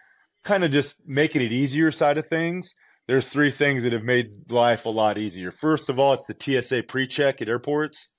kind 0.46 0.64
of 0.64 0.72
just 0.72 1.06
making 1.06 1.42
it 1.42 1.52
easier 1.52 1.92
side 1.92 2.18
of 2.18 2.28
things, 2.28 2.74
there's 3.08 3.28
three 3.28 3.52
things 3.52 3.84
that 3.84 3.92
have 3.92 4.04
made 4.04 4.50
life 4.50 4.86
a 4.86 4.90
lot 4.90 5.18
easier. 5.18 5.52
First 5.52 5.90
of 5.90 6.00
all, 6.00 6.14
it's 6.14 6.28
the 6.28 6.36
TSA 6.40 6.84
pre-check 6.84 7.42
at 7.42 7.50
airports. 7.50 8.10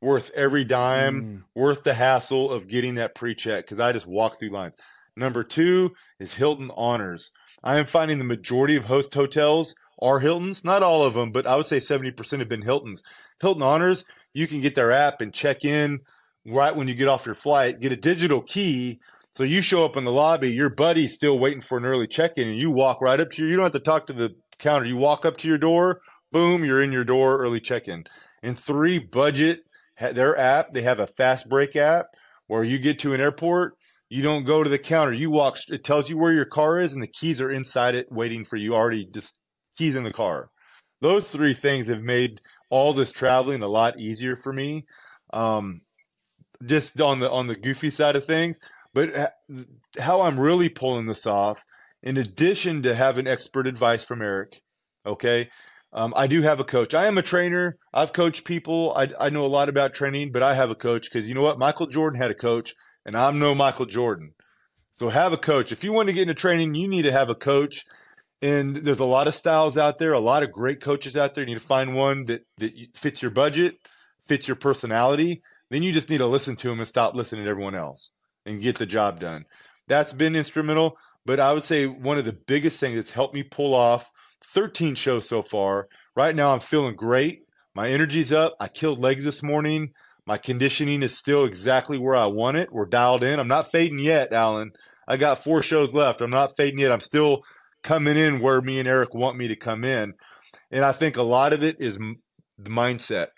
Worth 0.00 0.30
every 0.34 0.64
dime, 0.64 1.22
mm. 1.22 1.42
worth 1.54 1.82
the 1.82 1.94
hassle 1.94 2.50
of 2.50 2.68
getting 2.68 2.96
that 2.96 3.14
pre-check 3.14 3.64
because 3.64 3.80
I 3.80 3.92
just 3.92 4.06
walk 4.06 4.38
through 4.38 4.50
lines. 4.50 4.74
Number 5.16 5.44
two 5.44 5.94
is 6.18 6.34
Hilton 6.34 6.70
Honors. 6.76 7.30
I 7.62 7.78
am 7.78 7.86
finding 7.86 8.18
the 8.18 8.24
majority 8.24 8.76
of 8.76 8.86
host 8.86 9.14
hotels 9.14 9.74
are 10.00 10.20
Hiltons. 10.20 10.64
Not 10.64 10.82
all 10.82 11.04
of 11.04 11.14
them, 11.14 11.30
but 11.30 11.46
I 11.46 11.56
would 11.56 11.66
say 11.66 11.78
70% 11.78 12.38
have 12.40 12.48
been 12.48 12.62
Hiltons. 12.62 13.02
Hilton 13.40 13.62
Honors, 13.62 14.04
you 14.32 14.46
can 14.46 14.60
get 14.60 14.74
their 14.74 14.90
app 14.90 15.20
and 15.20 15.32
check 15.32 15.64
in 15.64 16.00
right 16.46 16.74
when 16.74 16.88
you 16.88 16.94
get 16.94 17.08
off 17.08 17.26
your 17.26 17.34
flight, 17.34 17.80
get 17.80 17.92
a 17.92 17.96
digital 17.96 18.42
key. 18.42 19.00
So 19.36 19.44
you 19.44 19.62
show 19.62 19.84
up 19.84 19.96
in 19.96 20.04
the 20.04 20.12
lobby, 20.12 20.50
your 20.50 20.68
buddy's 20.68 21.14
still 21.14 21.38
waiting 21.38 21.60
for 21.60 21.78
an 21.78 21.84
early 21.84 22.06
check 22.06 22.32
in, 22.36 22.48
and 22.48 22.60
you 22.60 22.70
walk 22.70 23.00
right 23.00 23.18
up 23.18 23.30
to 23.32 23.42
your, 23.42 23.50
you 23.50 23.56
don't 23.56 23.64
have 23.64 23.72
to 23.72 23.80
talk 23.80 24.06
to 24.06 24.12
the 24.12 24.34
counter. 24.58 24.86
You 24.86 24.96
walk 24.96 25.24
up 25.24 25.36
to 25.38 25.48
your 25.48 25.58
door, 25.58 26.00
boom, 26.32 26.64
you're 26.64 26.82
in 26.82 26.92
your 26.92 27.04
door, 27.04 27.38
early 27.38 27.60
check 27.60 27.88
in. 27.88 28.04
And 28.42 28.58
three, 28.58 28.98
budget, 28.98 29.64
their 29.98 30.36
app, 30.38 30.72
they 30.72 30.82
have 30.82 31.00
a 31.00 31.06
fast 31.06 31.48
break 31.48 31.76
app 31.76 32.06
where 32.46 32.62
you 32.62 32.78
get 32.78 32.98
to 33.00 33.14
an 33.14 33.20
airport, 33.20 33.74
you 34.14 34.22
don't 34.22 34.44
go 34.44 34.62
to 34.62 34.70
the 34.70 34.78
counter. 34.78 35.12
You 35.12 35.28
walk. 35.28 35.56
It 35.68 35.82
tells 35.82 36.08
you 36.08 36.16
where 36.16 36.32
your 36.32 36.44
car 36.44 36.80
is, 36.80 36.92
and 36.92 37.02
the 37.02 37.08
keys 37.08 37.40
are 37.40 37.50
inside 37.50 37.96
it, 37.96 38.06
waiting 38.12 38.44
for 38.44 38.54
you. 38.54 38.72
Already, 38.72 39.08
just 39.12 39.40
keys 39.76 39.96
in 39.96 40.04
the 40.04 40.12
car. 40.12 40.50
Those 41.00 41.28
three 41.28 41.52
things 41.52 41.88
have 41.88 42.00
made 42.00 42.40
all 42.70 42.94
this 42.94 43.10
traveling 43.10 43.60
a 43.62 43.66
lot 43.66 43.98
easier 43.98 44.36
for 44.36 44.52
me. 44.52 44.84
Um, 45.32 45.80
just 46.64 47.00
on 47.00 47.18
the 47.18 47.28
on 47.28 47.48
the 47.48 47.56
goofy 47.56 47.90
side 47.90 48.14
of 48.14 48.24
things, 48.24 48.60
but 48.92 49.34
how 49.98 50.20
I'm 50.20 50.38
really 50.38 50.68
pulling 50.68 51.06
this 51.06 51.26
off 51.26 51.64
in 52.04 52.16
addition 52.16 52.84
to 52.84 52.94
having 52.94 53.26
expert 53.26 53.66
advice 53.66 54.04
from 54.04 54.22
Eric, 54.22 54.60
okay, 55.04 55.48
um, 55.92 56.14
I 56.16 56.28
do 56.28 56.40
have 56.42 56.60
a 56.60 56.64
coach. 56.64 56.94
I 56.94 57.06
am 57.06 57.18
a 57.18 57.22
trainer. 57.22 57.78
I've 57.92 58.12
coached 58.12 58.44
people. 58.44 58.94
I, 58.96 59.08
I 59.18 59.30
know 59.30 59.44
a 59.44 59.48
lot 59.48 59.68
about 59.68 59.92
training, 59.92 60.30
but 60.30 60.44
I 60.44 60.54
have 60.54 60.70
a 60.70 60.76
coach 60.76 61.10
because 61.10 61.26
you 61.26 61.34
know 61.34 61.42
what? 61.42 61.58
Michael 61.58 61.88
Jordan 61.88 62.20
had 62.20 62.30
a 62.30 62.34
coach, 62.34 62.74
and 63.04 63.16
I'm 63.16 63.38
no 63.38 63.54
Michael 63.54 63.86
Jordan. 63.86 64.32
So 64.94 65.08
have 65.08 65.32
a 65.32 65.36
coach. 65.36 65.72
If 65.72 65.82
you 65.82 65.92
want 65.92 66.08
to 66.08 66.12
get 66.12 66.22
into 66.22 66.34
training, 66.34 66.74
you 66.74 66.88
need 66.88 67.02
to 67.02 67.12
have 67.12 67.28
a 67.28 67.34
coach. 67.34 67.84
And 68.40 68.76
there's 68.76 69.00
a 69.00 69.04
lot 69.04 69.26
of 69.26 69.34
styles 69.34 69.76
out 69.76 69.98
there, 69.98 70.12
a 70.12 70.20
lot 70.20 70.42
of 70.42 70.52
great 70.52 70.82
coaches 70.82 71.16
out 71.16 71.34
there. 71.34 71.42
You 71.42 71.54
need 71.54 71.60
to 71.60 71.66
find 71.66 71.94
one 71.94 72.26
that, 72.26 72.46
that 72.58 72.72
fits 72.94 73.22
your 73.22 73.30
budget, 73.30 73.78
fits 74.26 74.46
your 74.46 74.56
personality. 74.56 75.42
Then 75.70 75.82
you 75.82 75.92
just 75.92 76.10
need 76.10 76.18
to 76.18 76.26
listen 76.26 76.56
to 76.56 76.68
them 76.68 76.78
and 76.78 76.88
stop 76.88 77.14
listening 77.14 77.44
to 77.44 77.50
everyone 77.50 77.74
else 77.74 78.10
and 78.44 78.62
get 78.62 78.78
the 78.78 78.86
job 78.86 79.18
done. 79.18 79.46
That's 79.88 80.12
been 80.12 80.36
instrumental. 80.36 80.98
But 81.26 81.40
I 81.40 81.52
would 81.52 81.64
say 81.64 81.86
one 81.86 82.18
of 82.18 82.24
the 82.24 82.32
biggest 82.32 82.78
things 82.78 82.96
that's 82.96 83.10
helped 83.10 83.34
me 83.34 83.42
pull 83.42 83.74
off 83.74 84.10
13 84.52 84.94
shows 84.94 85.28
so 85.28 85.42
far. 85.42 85.88
Right 86.14 86.36
now, 86.36 86.52
I'm 86.52 86.60
feeling 86.60 86.96
great. 86.96 87.44
My 87.74 87.88
energy's 87.88 88.32
up. 88.32 88.54
I 88.60 88.68
killed 88.68 88.98
legs 88.98 89.24
this 89.24 89.42
morning. 89.42 89.94
My 90.26 90.38
conditioning 90.38 91.02
is 91.02 91.16
still 91.16 91.44
exactly 91.44 91.98
where 91.98 92.16
I 92.16 92.26
want 92.26 92.56
it. 92.56 92.72
We're 92.72 92.86
dialed 92.86 93.22
in. 93.22 93.38
I'm 93.38 93.48
not 93.48 93.70
fading 93.70 93.98
yet, 93.98 94.32
Alan. 94.32 94.72
I 95.06 95.16
got 95.18 95.44
four 95.44 95.62
shows 95.62 95.94
left. 95.94 96.22
I'm 96.22 96.30
not 96.30 96.56
fading 96.56 96.78
yet. 96.78 96.92
I'm 96.92 97.00
still 97.00 97.42
coming 97.82 98.16
in 98.16 98.40
where 98.40 98.62
me 98.62 98.78
and 98.78 98.88
Eric 98.88 99.12
want 99.14 99.36
me 99.36 99.48
to 99.48 99.56
come 99.56 99.84
in. 99.84 100.14
And 100.70 100.84
I 100.84 100.92
think 100.92 101.16
a 101.16 101.22
lot 101.22 101.52
of 101.52 101.62
it 101.62 101.76
is 101.78 101.98
the 101.98 102.70
mindset. 102.70 103.28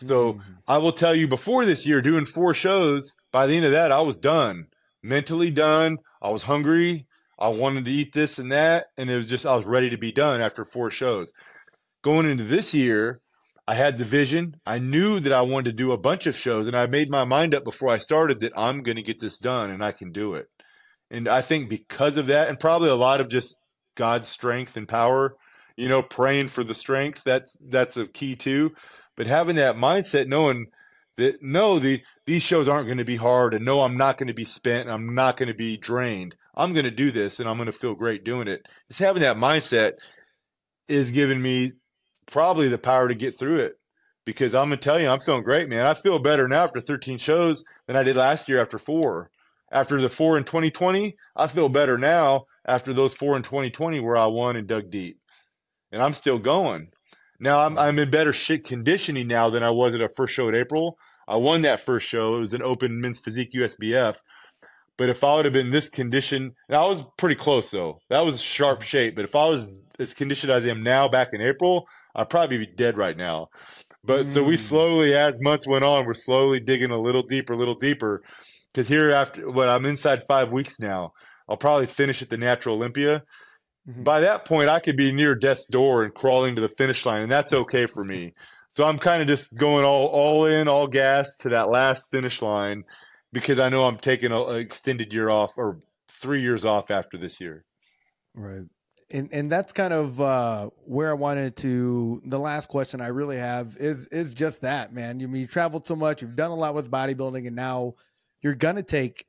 So 0.00 0.34
mm-hmm. 0.34 0.52
I 0.68 0.78
will 0.78 0.92
tell 0.92 1.14
you 1.14 1.26
before 1.26 1.64
this 1.64 1.86
year, 1.86 2.00
doing 2.00 2.26
four 2.26 2.54
shows, 2.54 3.14
by 3.32 3.46
the 3.46 3.56
end 3.56 3.64
of 3.64 3.72
that, 3.72 3.92
I 3.92 4.00
was 4.00 4.16
done, 4.16 4.66
mentally 5.02 5.50
done. 5.50 5.98
I 6.22 6.30
was 6.30 6.44
hungry. 6.44 7.06
I 7.38 7.48
wanted 7.48 7.84
to 7.86 7.90
eat 7.90 8.12
this 8.14 8.38
and 8.38 8.52
that. 8.52 8.86
And 8.96 9.10
it 9.10 9.16
was 9.16 9.26
just, 9.26 9.46
I 9.46 9.56
was 9.56 9.66
ready 9.66 9.90
to 9.90 9.98
be 9.98 10.12
done 10.12 10.40
after 10.40 10.64
four 10.64 10.90
shows. 10.90 11.32
Going 12.02 12.30
into 12.30 12.44
this 12.44 12.72
year, 12.72 13.20
I 13.66 13.74
had 13.74 13.96
the 13.96 14.04
vision. 14.04 14.56
I 14.66 14.78
knew 14.78 15.20
that 15.20 15.32
I 15.32 15.42
wanted 15.42 15.70
to 15.70 15.76
do 15.76 15.92
a 15.92 15.98
bunch 15.98 16.26
of 16.26 16.36
shows, 16.36 16.66
and 16.66 16.76
I 16.76 16.86
made 16.86 17.10
my 17.10 17.24
mind 17.24 17.54
up 17.54 17.64
before 17.64 17.88
I 17.88 17.96
started 17.96 18.40
that 18.40 18.56
I'm 18.56 18.82
going 18.82 18.96
to 18.96 19.02
get 19.02 19.20
this 19.20 19.38
done 19.38 19.70
and 19.70 19.82
I 19.82 19.92
can 19.92 20.12
do 20.12 20.34
it. 20.34 20.48
And 21.10 21.28
I 21.28 21.40
think 21.40 21.68
because 21.68 22.16
of 22.16 22.26
that, 22.26 22.48
and 22.48 22.60
probably 22.60 22.90
a 22.90 22.94
lot 22.94 23.20
of 23.20 23.28
just 23.28 23.56
God's 23.94 24.28
strength 24.28 24.76
and 24.76 24.88
power, 24.88 25.36
you 25.76 25.88
know, 25.88 26.02
praying 26.02 26.48
for 26.48 26.64
the 26.64 26.74
strength, 26.74 27.22
that's 27.24 27.56
that's 27.68 27.96
a 27.96 28.06
key 28.06 28.36
too. 28.36 28.74
But 29.16 29.26
having 29.26 29.56
that 29.56 29.76
mindset, 29.76 30.28
knowing 30.28 30.66
that 31.16 31.42
no, 31.42 31.78
the 31.78 32.02
these 32.26 32.42
shows 32.42 32.68
aren't 32.68 32.86
going 32.86 32.98
to 32.98 33.04
be 33.04 33.16
hard, 33.16 33.54
and 33.54 33.64
no, 33.64 33.82
I'm 33.82 33.96
not 33.96 34.18
going 34.18 34.28
to 34.28 34.34
be 34.34 34.44
spent, 34.44 34.88
I'm 34.88 35.14
not 35.14 35.36
going 35.36 35.48
to 35.48 35.54
be 35.54 35.76
drained. 35.76 36.34
I'm 36.54 36.72
going 36.72 36.84
to 36.84 36.90
do 36.90 37.10
this, 37.10 37.40
and 37.40 37.48
I'm 37.48 37.56
going 37.56 37.66
to 37.66 37.72
feel 37.72 37.94
great 37.94 38.24
doing 38.24 38.48
it. 38.48 38.66
Just 38.88 39.00
having 39.00 39.22
that 39.22 39.36
mindset 39.36 39.92
is 40.88 41.10
giving 41.10 41.40
me 41.40 41.72
probably 42.26 42.68
the 42.68 42.78
power 42.78 43.08
to 43.08 43.14
get 43.14 43.38
through 43.38 43.60
it 43.60 43.78
because 44.24 44.54
I'm 44.54 44.68
gonna 44.68 44.76
tell 44.76 45.00
you, 45.00 45.08
I'm 45.08 45.20
feeling 45.20 45.42
great, 45.42 45.68
man. 45.68 45.86
I 45.86 45.94
feel 45.94 46.18
better 46.18 46.48
now 46.48 46.64
after 46.64 46.80
13 46.80 47.18
shows 47.18 47.64
than 47.86 47.96
I 47.96 48.02
did 48.02 48.16
last 48.16 48.48
year 48.48 48.60
after 48.60 48.78
four. 48.78 49.30
After 49.70 50.00
the 50.00 50.08
four 50.08 50.38
in 50.38 50.44
2020, 50.44 51.16
I 51.36 51.46
feel 51.48 51.68
better 51.68 51.98
now 51.98 52.44
after 52.66 52.92
those 52.92 53.14
four 53.14 53.36
in 53.36 53.42
2020 53.42 54.00
where 54.00 54.16
I 54.16 54.26
won 54.26 54.56
and 54.56 54.68
dug 54.68 54.90
deep, 54.90 55.18
and 55.90 56.02
I'm 56.02 56.12
still 56.12 56.38
going. 56.38 56.88
Now 57.40 57.60
I'm 57.60 57.76
I'm 57.78 57.98
in 57.98 58.10
better 58.10 58.32
shit 58.32 58.64
conditioning 58.64 59.26
now 59.26 59.50
than 59.50 59.62
I 59.62 59.70
was 59.70 59.94
at 59.94 60.00
a 60.00 60.08
first 60.08 60.34
show 60.34 60.48
in 60.48 60.54
April. 60.54 60.96
I 61.26 61.36
won 61.36 61.62
that 61.62 61.80
first 61.80 62.06
show. 62.06 62.36
It 62.36 62.40
was 62.40 62.52
an 62.52 62.62
open 62.62 63.00
men's 63.00 63.18
physique 63.18 63.52
USBF. 63.54 64.16
But 64.96 65.08
if 65.08 65.24
I 65.24 65.34
would 65.34 65.44
have 65.44 65.54
been 65.54 65.70
this 65.70 65.88
condition, 65.88 66.54
and 66.68 66.76
I 66.76 66.86
was 66.86 67.02
pretty 67.18 67.34
close 67.34 67.70
though. 67.70 67.98
That 68.10 68.24
was 68.24 68.40
sharp 68.40 68.82
shape. 68.82 69.16
But 69.16 69.24
if 69.24 69.34
I 69.34 69.46
was 69.46 69.78
as 69.98 70.14
conditioned 70.14 70.52
as 70.52 70.64
I 70.64 70.68
am 70.68 70.82
now 70.82 71.08
back 71.08 71.30
in 71.32 71.40
April, 71.40 71.88
I'd 72.14 72.30
probably 72.30 72.58
be 72.58 72.66
dead 72.66 72.96
right 72.96 73.16
now. 73.16 73.48
But 74.04 74.26
mm. 74.26 74.30
so 74.30 74.42
we 74.42 74.56
mm. 74.56 74.60
slowly, 74.60 75.14
as 75.14 75.40
months 75.40 75.66
went 75.66 75.84
on, 75.84 76.06
we're 76.06 76.14
slowly 76.14 76.60
digging 76.60 76.90
a 76.90 77.00
little 77.00 77.22
deeper, 77.22 77.54
a 77.54 77.56
little 77.56 77.74
deeper. 77.74 78.22
Because 78.72 78.88
here, 78.88 79.10
after 79.10 79.50
what 79.50 79.68
I'm 79.68 79.86
inside 79.86 80.24
five 80.26 80.52
weeks 80.52 80.78
now, 80.78 81.12
I'll 81.48 81.56
probably 81.56 81.86
finish 81.86 82.22
at 82.22 82.30
the 82.30 82.36
Natural 82.36 82.76
Olympia. 82.76 83.22
Mm-hmm. 83.88 84.02
By 84.02 84.20
that 84.20 84.44
point, 84.44 84.70
I 84.70 84.80
could 84.80 84.96
be 84.96 85.12
near 85.12 85.34
death's 85.34 85.66
door 85.66 86.04
and 86.04 86.14
crawling 86.14 86.54
to 86.56 86.60
the 86.60 86.68
finish 86.68 87.04
line, 87.04 87.22
and 87.22 87.32
that's 87.32 87.52
okay 87.52 87.86
for 87.86 88.04
me. 88.04 88.34
So 88.70 88.84
I'm 88.84 88.98
kind 88.98 89.22
of 89.22 89.28
just 89.28 89.54
going 89.54 89.84
all 89.84 90.06
all 90.06 90.46
in, 90.46 90.66
all 90.68 90.88
gas 90.88 91.36
to 91.40 91.50
that 91.50 91.70
last 91.70 92.10
finish 92.10 92.42
line 92.42 92.84
because 93.32 93.58
I 93.58 93.68
know 93.68 93.84
I'm 93.84 93.98
taking 93.98 94.32
an 94.32 94.56
extended 94.56 95.12
year 95.12 95.28
off 95.28 95.52
or 95.56 95.78
three 96.10 96.42
years 96.42 96.64
off 96.64 96.90
after 96.90 97.16
this 97.16 97.40
year. 97.40 97.64
Right 98.34 98.64
and 99.14 99.32
and 99.32 99.50
that's 99.50 99.72
kind 99.72 99.92
of 99.92 100.20
uh, 100.20 100.70
where 100.84 101.08
I 101.08 101.14
wanted 101.14 101.56
to. 101.58 102.20
The 102.26 102.38
last 102.38 102.68
question 102.68 103.00
I 103.00 103.06
really 103.06 103.38
have 103.38 103.76
is 103.78 104.06
is 104.08 104.34
just 104.34 104.62
that, 104.62 104.92
man. 104.92 105.20
You 105.20 105.28
mean 105.28 105.42
you 105.42 105.46
traveled 105.46 105.86
so 105.86 105.94
much, 105.94 106.20
you've 106.20 106.36
done 106.36 106.50
a 106.50 106.54
lot 106.54 106.74
with 106.74 106.90
bodybuilding, 106.90 107.46
and 107.46 107.56
now 107.56 107.94
you're 108.42 108.56
gonna 108.56 108.82
take 108.82 109.24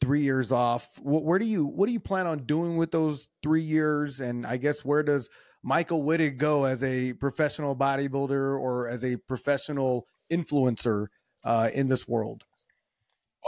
three 0.00 0.22
years 0.22 0.52
off. 0.52 0.98
Where 1.02 1.38
do 1.38 1.46
you 1.46 1.64
what 1.64 1.86
do 1.86 1.92
you 1.92 2.00
plan 2.00 2.26
on 2.26 2.44
doing 2.44 2.76
with 2.76 2.92
those 2.92 3.30
three 3.42 3.62
years? 3.62 4.20
And 4.20 4.46
I 4.46 4.58
guess 4.58 4.84
where 4.84 5.02
does 5.02 5.30
Michael 5.62 6.04
Wittig 6.04 6.36
go 6.36 6.64
as 6.64 6.84
a 6.84 7.14
professional 7.14 7.74
bodybuilder 7.74 8.60
or 8.60 8.86
as 8.86 9.02
a 9.02 9.16
professional 9.16 10.06
influencer 10.30 11.06
uh, 11.42 11.70
in 11.72 11.88
this 11.88 12.06
world? 12.06 12.44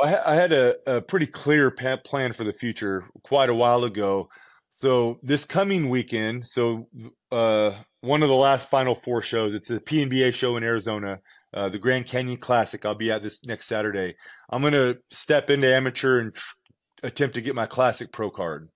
I 0.03 0.35
had 0.35 0.53
a, 0.53 0.77
a 0.87 1.01
pretty 1.01 1.27
clear 1.27 1.71
plan 1.71 2.33
for 2.33 2.43
the 2.43 2.53
future 2.53 3.05
quite 3.23 3.49
a 3.49 3.55
while 3.55 3.85
ago. 3.85 4.29
So 4.75 5.19
this 5.23 5.45
coming 5.45 5.89
weekend, 5.89 6.47
so 6.49 6.89
uh, 7.31 7.73
one 8.01 8.23
of 8.23 8.29
the 8.29 8.35
last 8.35 8.69
Final 8.69 8.95
Four 8.95 9.23
shows. 9.23 9.55
It's 9.55 9.71
a 9.71 9.79
PNBA 9.79 10.35
show 10.35 10.57
in 10.57 10.65
Arizona, 10.65 11.21
uh, 11.55 11.69
the 11.69 11.79
Grand 11.79 12.07
Canyon 12.07 12.37
Classic. 12.37 12.85
I'll 12.85 12.95
be 12.95 13.11
at 13.11 13.23
this 13.23 13.45
next 13.45 13.67
Saturday. 13.67 14.17
I'm 14.51 14.63
gonna 14.63 14.97
step 15.11 15.49
into 15.49 15.73
amateur 15.73 16.21
and 16.21 16.35
tr- 16.35 16.57
attempt 17.03 17.37
to 17.37 17.41
get 17.41 17.55
my 17.55 17.67
Classic 17.67 18.13
Pro 18.13 18.31
card. 18.31 18.69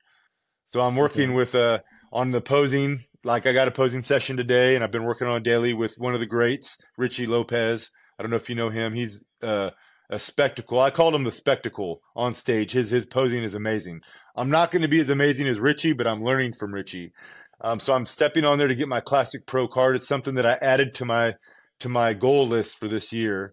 So 0.68 0.80
I'm 0.80 0.96
working 0.96 1.30
okay. 1.30 1.36
with 1.36 1.54
uh, 1.54 1.80
on 2.12 2.30
the 2.30 2.40
posing. 2.40 3.04
Like 3.24 3.46
I 3.46 3.52
got 3.52 3.68
a 3.68 3.72
posing 3.72 4.04
session 4.04 4.36
today, 4.36 4.76
and 4.76 4.84
I've 4.84 4.92
been 4.92 5.04
working 5.04 5.26
on 5.26 5.42
daily 5.42 5.74
with 5.74 5.96
one 5.98 6.14
of 6.14 6.20
the 6.20 6.26
greats, 6.26 6.78
Richie 6.96 7.26
Lopez. 7.26 7.90
I 8.18 8.22
don't 8.22 8.30
know 8.30 8.36
if 8.36 8.48
you 8.48 8.54
know 8.54 8.70
him. 8.70 8.94
He's 8.94 9.24
uh, 9.42 9.70
a 10.10 10.18
spectacle. 10.18 10.80
I 10.80 10.90
called 10.90 11.14
him 11.14 11.24
the 11.24 11.32
spectacle 11.32 12.00
on 12.16 12.34
stage. 12.34 12.72
His 12.72 12.90
his 12.90 13.06
posing 13.06 13.44
is 13.44 13.54
amazing. 13.54 14.00
I'm 14.36 14.50
not 14.50 14.70
going 14.70 14.82
to 14.82 14.88
be 14.88 15.00
as 15.00 15.10
amazing 15.10 15.48
as 15.48 15.60
Richie, 15.60 15.92
but 15.92 16.06
I'm 16.06 16.22
learning 16.22 16.54
from 16.54 16.72
Richie. 16.72 17.12
Um, 17.60 17.80
so 17.80 17.92
I'm 17.92 18.06
stepping 18.06 18.44
on 18.44 18.58
there 18.58 18.68
to 18.68 18.74
get 18.74 18.88
my 18.88 19.00
classic 19.00 19.46
pro 19.46 19.66
card. 19.66 19.96
It's 19.96 20.08
something 20.08 20.34
that 20.36 20.46
I 20.46 20.58
added 20.62 20.94
to 20.94 21.04
my 21.04 21.34
to 21.80 21.88
my 21.88 22.14
goal 22.14 22.46
list 22.46 22.78
for 22.78 22.88
this 22.88 23.12
year. 23.12 23.52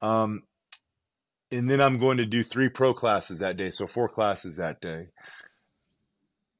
Um, 0.00 0.42
and 1.50 1.68
then 1.68 1.80
I'm 1.80 1.98
going 1.98 2.18
to 2.18 2.26
do 2.26 2.42
three 2.42 2.68
pro 2.68 2.92
classes 2.92 3.38
that 3.38 3.56
day, 3.56 3.70
so 3.70 3.86
four 3.86 4.08
classes 4.08 4.56
that 4.56 4.80
day. 4.80 5.08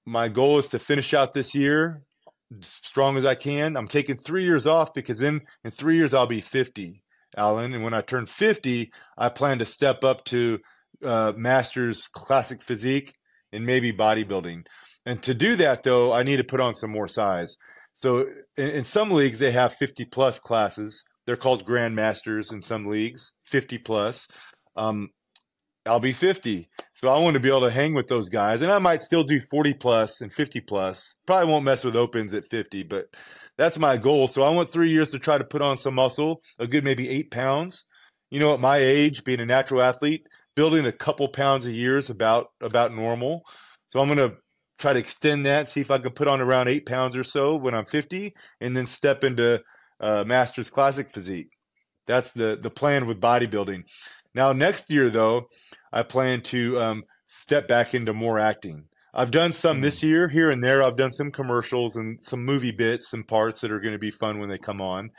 My 0.07 0.29
goal 0.29 0.59
is 0.59 0.69
to 0.69 0.79
finish 0.79 1.13
out 1.13 1.35
this 1.35 1.55
year 1.55 2.03
strong 2.63 3.17
as 3.17 3.25
I 3.25 3.35
can. 3.35 3.77
I'm 3.77 3.89
taking 3.89 4.17
three 4.17 4.45
years 4.45 4.67
off 4.67 4.95
because 4.95 5.19
then 5.19 5.43
in 5.65 5.71
three 5.71 5.97
years 5.97 6.15
I'll 6.15 6.27
be 6.27 6.41
50. 6.41 7.03
Alan. 7.39 7.73
And 7.73 7.85
when 7.85 7.95
I 7.95 8.01
turn 8.03 8.27
50, 8.27 8.91
I 9.17 9.29
plan 9.29 9.59
to 9.61 9.65
step 9.65 10.05
up 10.05 10.25
to 10.27 10.59
uh, 11.05 11.33
Masters 11.37 12.09
Classic 12.13 12.63
Physique 12.63 13.15
and 13.53 13.65
maybe 13.65 13.93
bodybuilding. 13.93 14.67
And 15.07 15.23
to 15.23 15.33
do 15.33 15.57
that, 15.57 15.85
though, 15.85 16.13
I 16.13 16.23
need 16.23 16.37
to 16.37 16.45
put 16.45 16.61
on 16.61 16.75
some 16.75 16.91
more 16.91 17.09
size. 17.09 17.57
So 18.03 18.27
in, 18.57 18.69
in 18.69 18.85
some 18.85 19.11
leagues, 19.11 19.39
they 19.39 19.53
have 19.53 19.75
50 19.75 20.05
plus 20.07 20.39
classes. 20.39 21.03
They're 21.27 21.37
called 21.37 21.65
Grand 21.65 21.95
Masters 21.97 22.51
in 22.53 22.63
some 22.63 22.87
leagues, 22.87 23.33
50 23.47 23.79
plus. 23.79 24.27
Um, 24.77 25.11
I'll 25.89 26.01
be 26.01 26.13
50. 26.13 26.69
So 26.95 27.09
I 27.09 27.19
want 27.19 27.35
to 27.35 27.41
be 27.41 27.49
able 27.49 27.63
to 27.63 27.71
hang 27.71 27.95
with 27.95 28.09
those 28.09 28.29
guys. 28.29 28.63
And 28.63 28.71
I 28.71 28.79
might 28.79 29.03
still 29.03 29.25
do 29.25 29.41
40 29.51 29.75
plus 29.75 30.21
and 30.21 30.33
50 30.33 30.61
plus. 30.61 31.15
Probably 31.27 31.51
won't 31.51 31.65
mess 31.65 31.85
with 31.85 31.97
opens 31.97 32.35
at 32.35 32.49
50, 32.51 32.83
but 32.85 33.07
that's 33.57 33.79
my 33.79 33.97
goal. 33.97 34.29
So 34.29 34.43
I 34.43 34.51
want 34.51 34.73
three 34.73 34.91
years 34.91 35.11
to 35.11 35.19
try 35.19 35.39
to 35.39 35.45
put 35.45 35.63
on 35.63 35.77
some 35.77 35.95
muscle, 35.95 36.43
a 36.59 36.67
good 36.67 36.85
maybe 36.85 37.09
eight 37.09 37.31
pounds. 37.31 37.85
You 38.31 38.41
know, 38.41 38.55
at 38.55 38.61
my 38.61 38.79
age, 38.79 39.25
being 39.25 39.41
a 39.41 39.47
natural 39.47 39.83
athlete, 39.83 40.27
building 40.55 40.87
a 40.87 40.93
couple 40.93 41.29
pounds 41.29 41.67
a 41.67 41.73
year 41.73 41.99
is 41.99 42.11
about 42.11 42.49
about 42.61 42.95
normal. 42.95 43.43
So 43.89 44.01
I'm 44.01 44.09
gonna 44.09 44.35
try 44.79 44.93
to 44.93 44.99
extend 44.99 45.47
that, 45.47 45.69
see 45.69 45.81
if 45.81 45.91
I 45.91 45.99
can 45.99 46.13
put 46.13 46.29
on 46.29 46.41
around 46.41 46.69
eight 46.69 46.85
pounds 46.87 47.17
or 47.17 47.25
so 47.25 47.57
when 47.57 47.75
I'm 47.75 47.87
50, 47.87 48.35
and 48.61 48.77
then 48.77 48.87
step 48.87 49.25
into 49.25 49.63
uh, 49.99 50.25
Masters 50.27 50.71
Classic 50.71 51.09
physique. 51.13 51.51
That's 52.07 52.33
the 52.33 52.59
the 52.61 52.71
plan 52.71 53.07
with 53.07 53.21
bodybuilding. 53.21 53.85
Now 54.39 54.53
next 54.53 54.89
year 54.89 55.11
though, 55.11 55.49
I 55.93 56.05
plan 56.05 56.43
to 56.43 56.81
um, 56.81 57.03
step 57.27 57.67
back 57.67 57.93
into 57.93 58.13
more 58.15 58.39
acting. 58.39 58.85
I've 59.13 59.33
done 59.33 59.53
some 59.53 59.81
this 59.81 59.99
mm. 60.01 60.05
year, 60.05 60.29
here 60.29 60.51
and 60.51 60.63
there. 60.63 60.83
I've 60.83 60.97
done 60.97 61.13
some 61.13 61.33
commercials 61.33 61.97
and 61.97 62.23
some 62.23 62.45
movie 62.45 62.71
bits 62.71 63.13
and 63.13 63.27
parts 63.27 63.61
that 63.61 63.73
are 63.73 63.81
going 63.81 63.95
to 63.95 63.99
be 63.99 64.13
fun 64.13 64.39
when 64.39 64.49
they 64.49 64.59
come 64.59 64.81
on. 64.81 65.11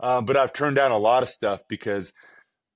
Uh, 0.00 0.22
but 0.22 0.36
I've 0.36 0.54
turned 0.54 0.76
down 0.76 0.90
a 0.90 0.98
lot 0.98 1.22
of 1.22 1.28
stuff 1.28 1.60
because 1.68 2.14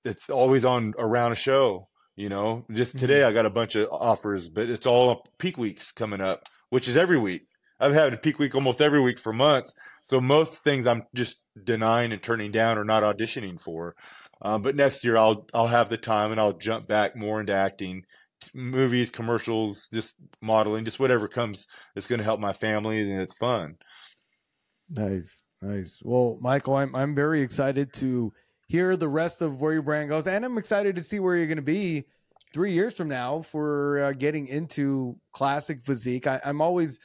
it's 0.05 0.28
always 0.28 0.64
on 0.64 0.92
around 0.99 1.32
a 1.32 1.36
show. 1.36 1.88
You 2.14 2.28
know, 2.28 2.64
just 2.72 2.99
today 2.99 3.20
mm-hmm. 3.20 3.28
I 3.28 3.32
got 3.32 3.47
a 3.47 3.51
bunch 3.51 3.74
of 3.74 3.88
offers, 3.90 4.49
but 4.49 4.68
it's 4.68 4.86
all 4.86 5.24
peak 5.38 5.59
weeks 5.59 5.92
coming 5.92 6.20
up 6.20 6.47
which 6.70 6.88
is 6.88 6.97
every 6.97 7.18
week. 7.18 7.42
I've 7.78 7.92
had 7.92 8.12
a 8.12 8.16
peak 8.16 8.38
week 8.38 8.55
almost 8.55 8.80
every 8.80 9.01
week 9.01 9.18
for 9.18 9.32
months. 9.32 9.74
So 10.05 10.20
most 10.20 10.62
things 10.62 10.86
I'm 10.86 11.03
just 11.14 11.36
denying 11.64 12.12
and 12.12 12.22
turning 12.22 12.51
down 12.51 12.78
or 12.78 12.84
not 12.84 13.03
auditioning 13.03 13.61
for. 13.61 13.94
Um, 14.43 14.62
but 14.62 14.76
next 14.76 15.05
year 15.05 15.16
I'll 15.16 15.47
I'll 15.55 15.66
have 15.66 15.89
the 15.89 15.97
time 15.97 16.30
and 16.30 16.41
I'll 16.41 16.53
jump 16.53 16.87
back 16.87 17.16
more 17.16 17.41
into 17.41 17.55
acting, 17.55 18.05
movies, 18.55 19.11
commercials, 19.11 19.89
just 19.93 20.14
modeling, 20.43 20.84
just 20.84 21.01
whatever 21.01 21.28
comes 21.28 21.66
that's 21.95 22.07
going 22.07 22.18
to 22.18 22.24
help 22.24 22.41
my 22.41 22.53
family 22.53 23.01
and 23.01 23.20
it's 23.20 23.37
fun. 23.37 23.76
Nice, 24.91 25.45
nice. 25.62 26.01
Well, 26.05 26.39
Michael, 26.41 26.76
I'm 26.76 26.95
I'm 26.95 27.14
very 27.14 27.41
excited 27.41 27.93
to 27.95 28.32
hear 28.68 28.97
the 28.97 29.09
rest 29.09 29.43
of 29.43 29.61
where 29.61 29.72
your 29.72 29.82
brand 29.82 30.11
goes, 30.11 30.26
and 30.26 30.45
I'm 30.45 30.59
excited 30.59 30.97
to 30.97 31.03
see 31.03 31.20
where 31.20 31.37
you're 31.37 31.47
going 31.47 31.57
to 31.57 31.62
be 31.62 32.05
three 32.53 32.72
years 32.72 32.97
from 32.97 33.09
now 33.09 33.43
for 33.43 33.99
uh, 33.99 34.12
getting 34.12 34.47
into 34.47 35.16
classic 35.32 35.84
physique. 35.84 36.26
I, 36.26 36.41
I'm 36.45 36.61
always 36.61 37.01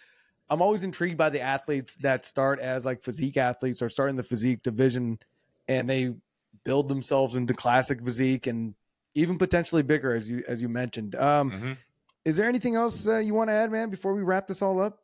I'm 0.50 0.62
always 0.62 0.84
intrigued 0.84 1.18
by 1.18 1.30
the 1.30 1.40
athletes 1.40 1.96
that 1.98 2.26
start 2.26 2.60
as 2.60 2.86
like 2.86 3.02
physique 3.02 3.38
athletes 3.38 3.82
or 3.82 3.90
start 3.90 4.10
in 4.10 4.18
the 4.18 4.24
physique 4.24 4.62
division 4.64 5.18
and 5.70 5.90
they 5.90 6.14
build 6.64 6.90
themselves 6.90 7.36
into 7.36 7.54
classic 7.54 8.04
physique 8.04 8.48
and 8.48 8.76
even 9.16 9.38
potentially 9.38 9.84
bigger 9.84 10.16
as 10.16 10.30
you 10.30 10.44
as 10.48 10.62
you 10.62 10.70
mentioned. 10.70 11.16
Um, 11.16 11.52
mm-hmm. 11.52 11.72
Is 12.24 12.38
there 12.38 12.48
anything 12.48 12.76
else 12.76 13.08
uh, 13.08 13.18
you 13.18 13.34
want 13.34 13.50
to 13.50 13.54
add, 13.54 13.72
man, 13.72 13.90
before 13.90 14.14
we 14.14 14.22
wrap 14.22 14.48
this 14.48 14.62
all 14.62 14.80
up? 14.80 15.00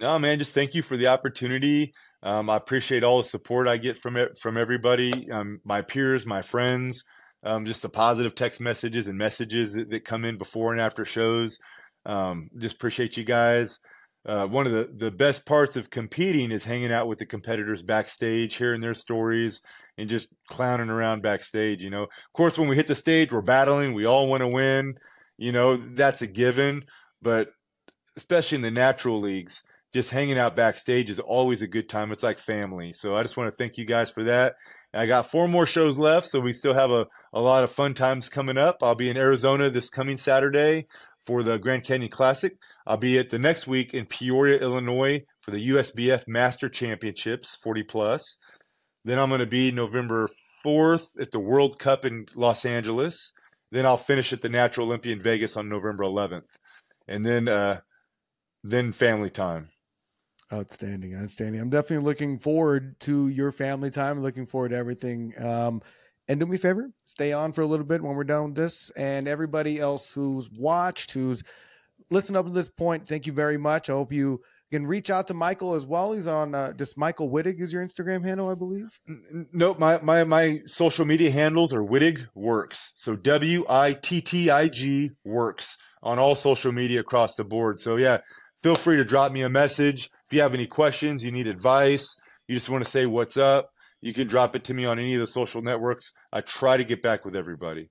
No, 0.00 0.18
man. 0.18 0.38
Just 0.38 0.54
thank 0.54 0.74
you 0.74 0.82
for 0.82 0.96
the 0.96 1.06
opportunity. 1.06 1.92
Um, 2.22 2.50
I 2.50 2.56
appreciate 2.56 3.04
all 3.04 3.18
the 3.18 3.28
support 3.28 3.68
I 3.68 3.76
get 3.76 3.98
from 3.98 4.16
it 4.16 4.38
from 4.38 4.56
everybody, 4.56 5.30
um, 5.30 5.60
my 5.64 5.82
peers, 5.82 6.26
my 6.26 6.42
friends. 6.42 7.04
Um, 7.42 7.64
just 7.64 7.82
the 7.82 7.88
positive 7.88 8.34
text 8.34 8.60
messages 8.60 9.08
and 9.08 9.16
messages 9.16 9.74
that, 9.74 9.88
that, 9.90 10.04
come 10.04 10.26
in 10.26 10.36
before 10.36 10.72
and 10.72 10.80
after 10.80 11.06
shows. 11.06 11.58
Um, 12.04 12.50
just 12.58 12.76
appreciate 12.76 13.16
you 13.16 13.24
guys. 13.24 13.78
Uh, 14.26 14.46
one 14.46 14.66
of 14.66 14.72
the, 14.72 14.90
the 14.98 15.10
best 15.10 15.46
parts 15.46 15.76
of 15.76 15.88
competing 15.88 16.50
is 16.50 16.64
hanging 16.64 16.92
out 16.92 17.08
with 17.08 17.18
the 17.18 17.26
competitors 17.26 17.82
backstage, 17.82 18.56
hearing 18.56 18.80
their 18.80 18.94
stories, 18.94 19.62
and 19.96 20.10
just 20.10 20.28
clowning 20.48 20.90
around 20.90 21.22
backstage. 21.22 21.82
You 21.82 21.90
know, 21.90 22.02
of 22.02 22.32
course, 22.34 22.58
when 22.58 22.68
we 22.68 22.76
hit 22.76 22.86
the 22.86 22.94
stage, 22.94 23.32
we're 23.32 23.40
battling. 23.40 23.94
We 23.94 24.04
all 24.04 24.28
want 24.28 24.42
to 24.42 24.48
win. 24.48 24.94
You 25.38 25.52
know, 25.52 25.82
that's 25.94 26.20
a 26.20 26.26
given. 26.26 26.84
But 27.22 27.48
especially 28.16 28.56
in 28.56 28.62
the 28.62 28.70
natural 28.70 29.20
leagues, 29.20 29.62
just 29.94 30.10
hanging 30.10 30.38
out 30.38 30.54
backstage 30.54 31.10
is 31.10 31.18
always 31.18 31.62
a 31.62 31.66
good 31.66 31.88
time. 31.88 32.12
It's 32.12 32.22
like 32.22 32.40
family. 32.40 32.92
So 32.92 33.16
I 33.16 33.22
just 33.22 33.36
want 33.36 33.50
to 33.50 33.56
thank 33.56 33.78
you 33.78 33.86
guys 33.86 34.10
for 34.10 34.24
that. 34.24 34.54
I 34.92 35.06
got 35.06 35.30
four 35.30 35.48
more 35.48 35.66
shows 35.66 35.98
left, 35.98 36.26
so 36.26 36.40
we 36.40 36.52
still 36.52 36.74
have 36.74 36.90
a, 36.90 37.06
a 37.32 37.40
lot 37.40 37.64
of 37.64 37.72
fun 37.72 37.94
times 37.94 38.28
coming 38.28 38.58
up. 38.58 38.78
I'll 38.82 38.96
be 38.96 39.08
in 39.08 39.16
Arizona 39.16 39.70
this 39.70 39.88
coming 39.88 40.16
Saturday 40.16 40.86
for 41.26 41.42
the 41.42 41.58
Grand 41.58 41.84
Canyon 41.84 42.10
Classic. 42.10 42.56
I'll 42.90 42.96
be 42.96 43.20
at 43.20 43.30
the 43.30 43.38
next 43.38 43.68
week 43.68 43.94
in 43.94 44.04
Peoria, 44.04 44.58
Illinois 44.58 45.22
for 45.42 45.52
the 45.52 45.68
USBF 45.68 46.26
Master 46.26 46.68
Championships 46.68 47.54
40 47.62 47.84
plus. 47.84 48.36
Then 49.04 49.16
I'm 49.16 49.28
going 49.28 49.38
to 49.38 49.46
be 49.46 49.70
November 49.70 50.28
4th 50.66 51.06
at 51.20 51.30
the 51.30 51.38
World 51.38 51.78
Cup 51.78 52.04
in 52.04 52.26
Los 52.34 52.64
Angeles. 52.64 53.30
Then 53.70 53.86
I'll 53.86 53.96
finish 53.96 54.32
at 54.32 54.42
the 54.42 54.48
Natural 54.48 54.88
Olympia 54.88 55.12
in 55.12 55.22
Vegas 55.22 55.56
on 55.56 55.68
November 55.68 56.02
11th. 56.02 56.48
And 57.06 57.24
then 57.24 57.46
uh 57.46 57.82
then 58.64 58.90
family 58.90 59.30
time. 59.30 59.68
Outstanding, 60.52 61.14
outstanding. 61.14 61.60
I'm 61.60 61.70
definitely 61.70 62.04
looking 62.04 62.40
forward 62.40 62.98
to 63.02 63.28
your 63.28 63.52
family 63.52 63.90
time. 63.90 64.20
Looking 64.20 64.46
forward 64.46 64.70
to 64.70 64.76
everything. 64.76 65.32
Um, 65.38 65.80
and 66.26 66.40
do 66.40 66.46
me 66.46 66.56
a 66.56 66.58
favor, 66.58 66.90
stay 67.04 67.32
on 67.32 67.52
for 67.52 67.60
a 67.60 67.66
little 67.66 67.86
bit 67.86 68.02
when 68.02 68.16
we're 68.16 68.24
done 68.24 68.46
with 68.46 68.56
this. 68.56 68.90
And 68.90 69.28
everybody 69.28 69.78
else 69.78 70.12
who's 70.12 70.50
watched, 70.50 71.12
who's 71.12 71.44
listened 72.10 72.36
up 72.36 72.46
to 72.46 72.52
this 72.52 72.68
point, 72.68 73.08
thank 73.08 73.26
you 73.26 73.32
very 73.32 73.56
much. 73.56 73.88
I 73.90 73.92
hope 73.92 74.12
you 74.12 74.40
can 74.70 74.86
reach 74.86 75.10
out 75.10 75.26
to 75.28 75.34
Michael 75.34 75.74
as 75.74 75.86
well. 75.86 76.12
He's 76.12 76.26
on 76.26 76.54
uh, 76.54 76.72
just 76.72 76.96
Michael 76.96 77.30
Wittig 77.30 77.60
is 77.60 77.72
your 77.72 77.84
Instagram 77.84 78.24
handle, 78.24 78.48
I 78.48 78.54
believe. 78.54 78.88
Nope, 79.52 79.78
my 79.78 80.00
my 80.00 80.24
my 80.24 80.60
social 80.66 81.04
media 81.04 81.30
handles 81.30 81.72
are 81.74 81.82
Wittig 81.82 82.26
Works. 82.34 82.92
So 82.96 83.16
W 83.16 83.64
I 83.68 83.94
T 83.94 84.20
T 84.20 84.50
I 84.50 84.68
G 84.68 85.10
Works 85.24 85.76
on 86.02 86.18
all 86.18 86.34
social 86.34 86.72
media 86.72 87.00
across 87.00 87.34
the 87.34 87.44
board. 87.44 87.80
So 87.80 87.96
yeah, 87.96 88.18
feel 88.62 88.76
free 88.76 88.96
to 88.96 89.04
drop 89.04 89.32
me 89.32 89.42
a 89.42 89.48
message 89.48 90.10
if 90.26 90.32
you 90.32 90.40
have 90.42 90.54
any 90.54 90.66
questions, 90.66 91.24
you 91.24 91.32
need 91.32 91.48
advice, 91.48 92.16
you 92.46 92.54
just 92.54 92.70
want 92.70 92.84
to 92.84 92.90
say 92.90 93.06
what's 93.06 93.36
up 93.36 93.70
you 94.00 94.14
can 94.14 94.26
drop 94.26 94.56
it 94.56 94.64
to 94.64 94.74
me 94.74 94.84
on 94.84 94.98
any 94.98 95.14
of 95.14 95.20
the 95.20 95.26
social 95.26 95.62
networks. 95.62 96.12
I 96.32 96.40
try 96.40 96.76
to 96.76 96.84
get 96.84 97.02
back 97.02 97.24
with 97.24 97.36
everybody. 97.36 97.90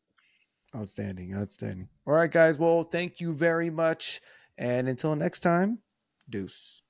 Outstanding. 0.76 1.34
Outstanding. 1.36 1.90
All 2.06 2.14
right, 2.14 2.32
guys. 2.32 2.60
Well, 2.60 2.84
thank 2.84 3.20
you 3.20 3.34
very 3.34 3.70
much. 3.70 4.22
And 4.58 4.88
until 4.88 5.16
next 5.16 5.40
time, 5.40 5.80
deuce. 6.30 6.82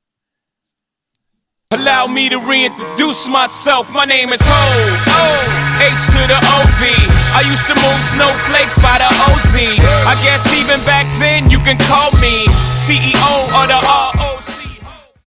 Allow 1.71 2.07
me 2.07 2.29
to 2.29 2.39
reintroduce 2.39 3.29
myself. 3.29 3.93
My 3.93 4.03
name 4.03 4.33
is 4.33 4.41
Ho, 4.43 4.61
O, 5.05 5.77
H 5.77 6.05
to 6.07 6.21
the 6.25 6.39
OV. 6.41 6.81
I 7.37 7.45
used 7.45 7.69
to 7.69 7.75
move 7.77 8.01
snowflakes 8.09 8.75
by 8.81 8.97
the 8.97 9.09
OZ. 9.29 9.53
I 10.09 10.17
guess 10.25 10.51
even 10.51 10.83
back 10.83 11.05
then 11.19 11.49
you 11.51 11.59
can 11.59 11.77
call 11.85 12.09
me 12.17 12.47
CEO 12.73 13.53
of 13.53 13.69
the 13.69 13.77
R. 13.85 14.28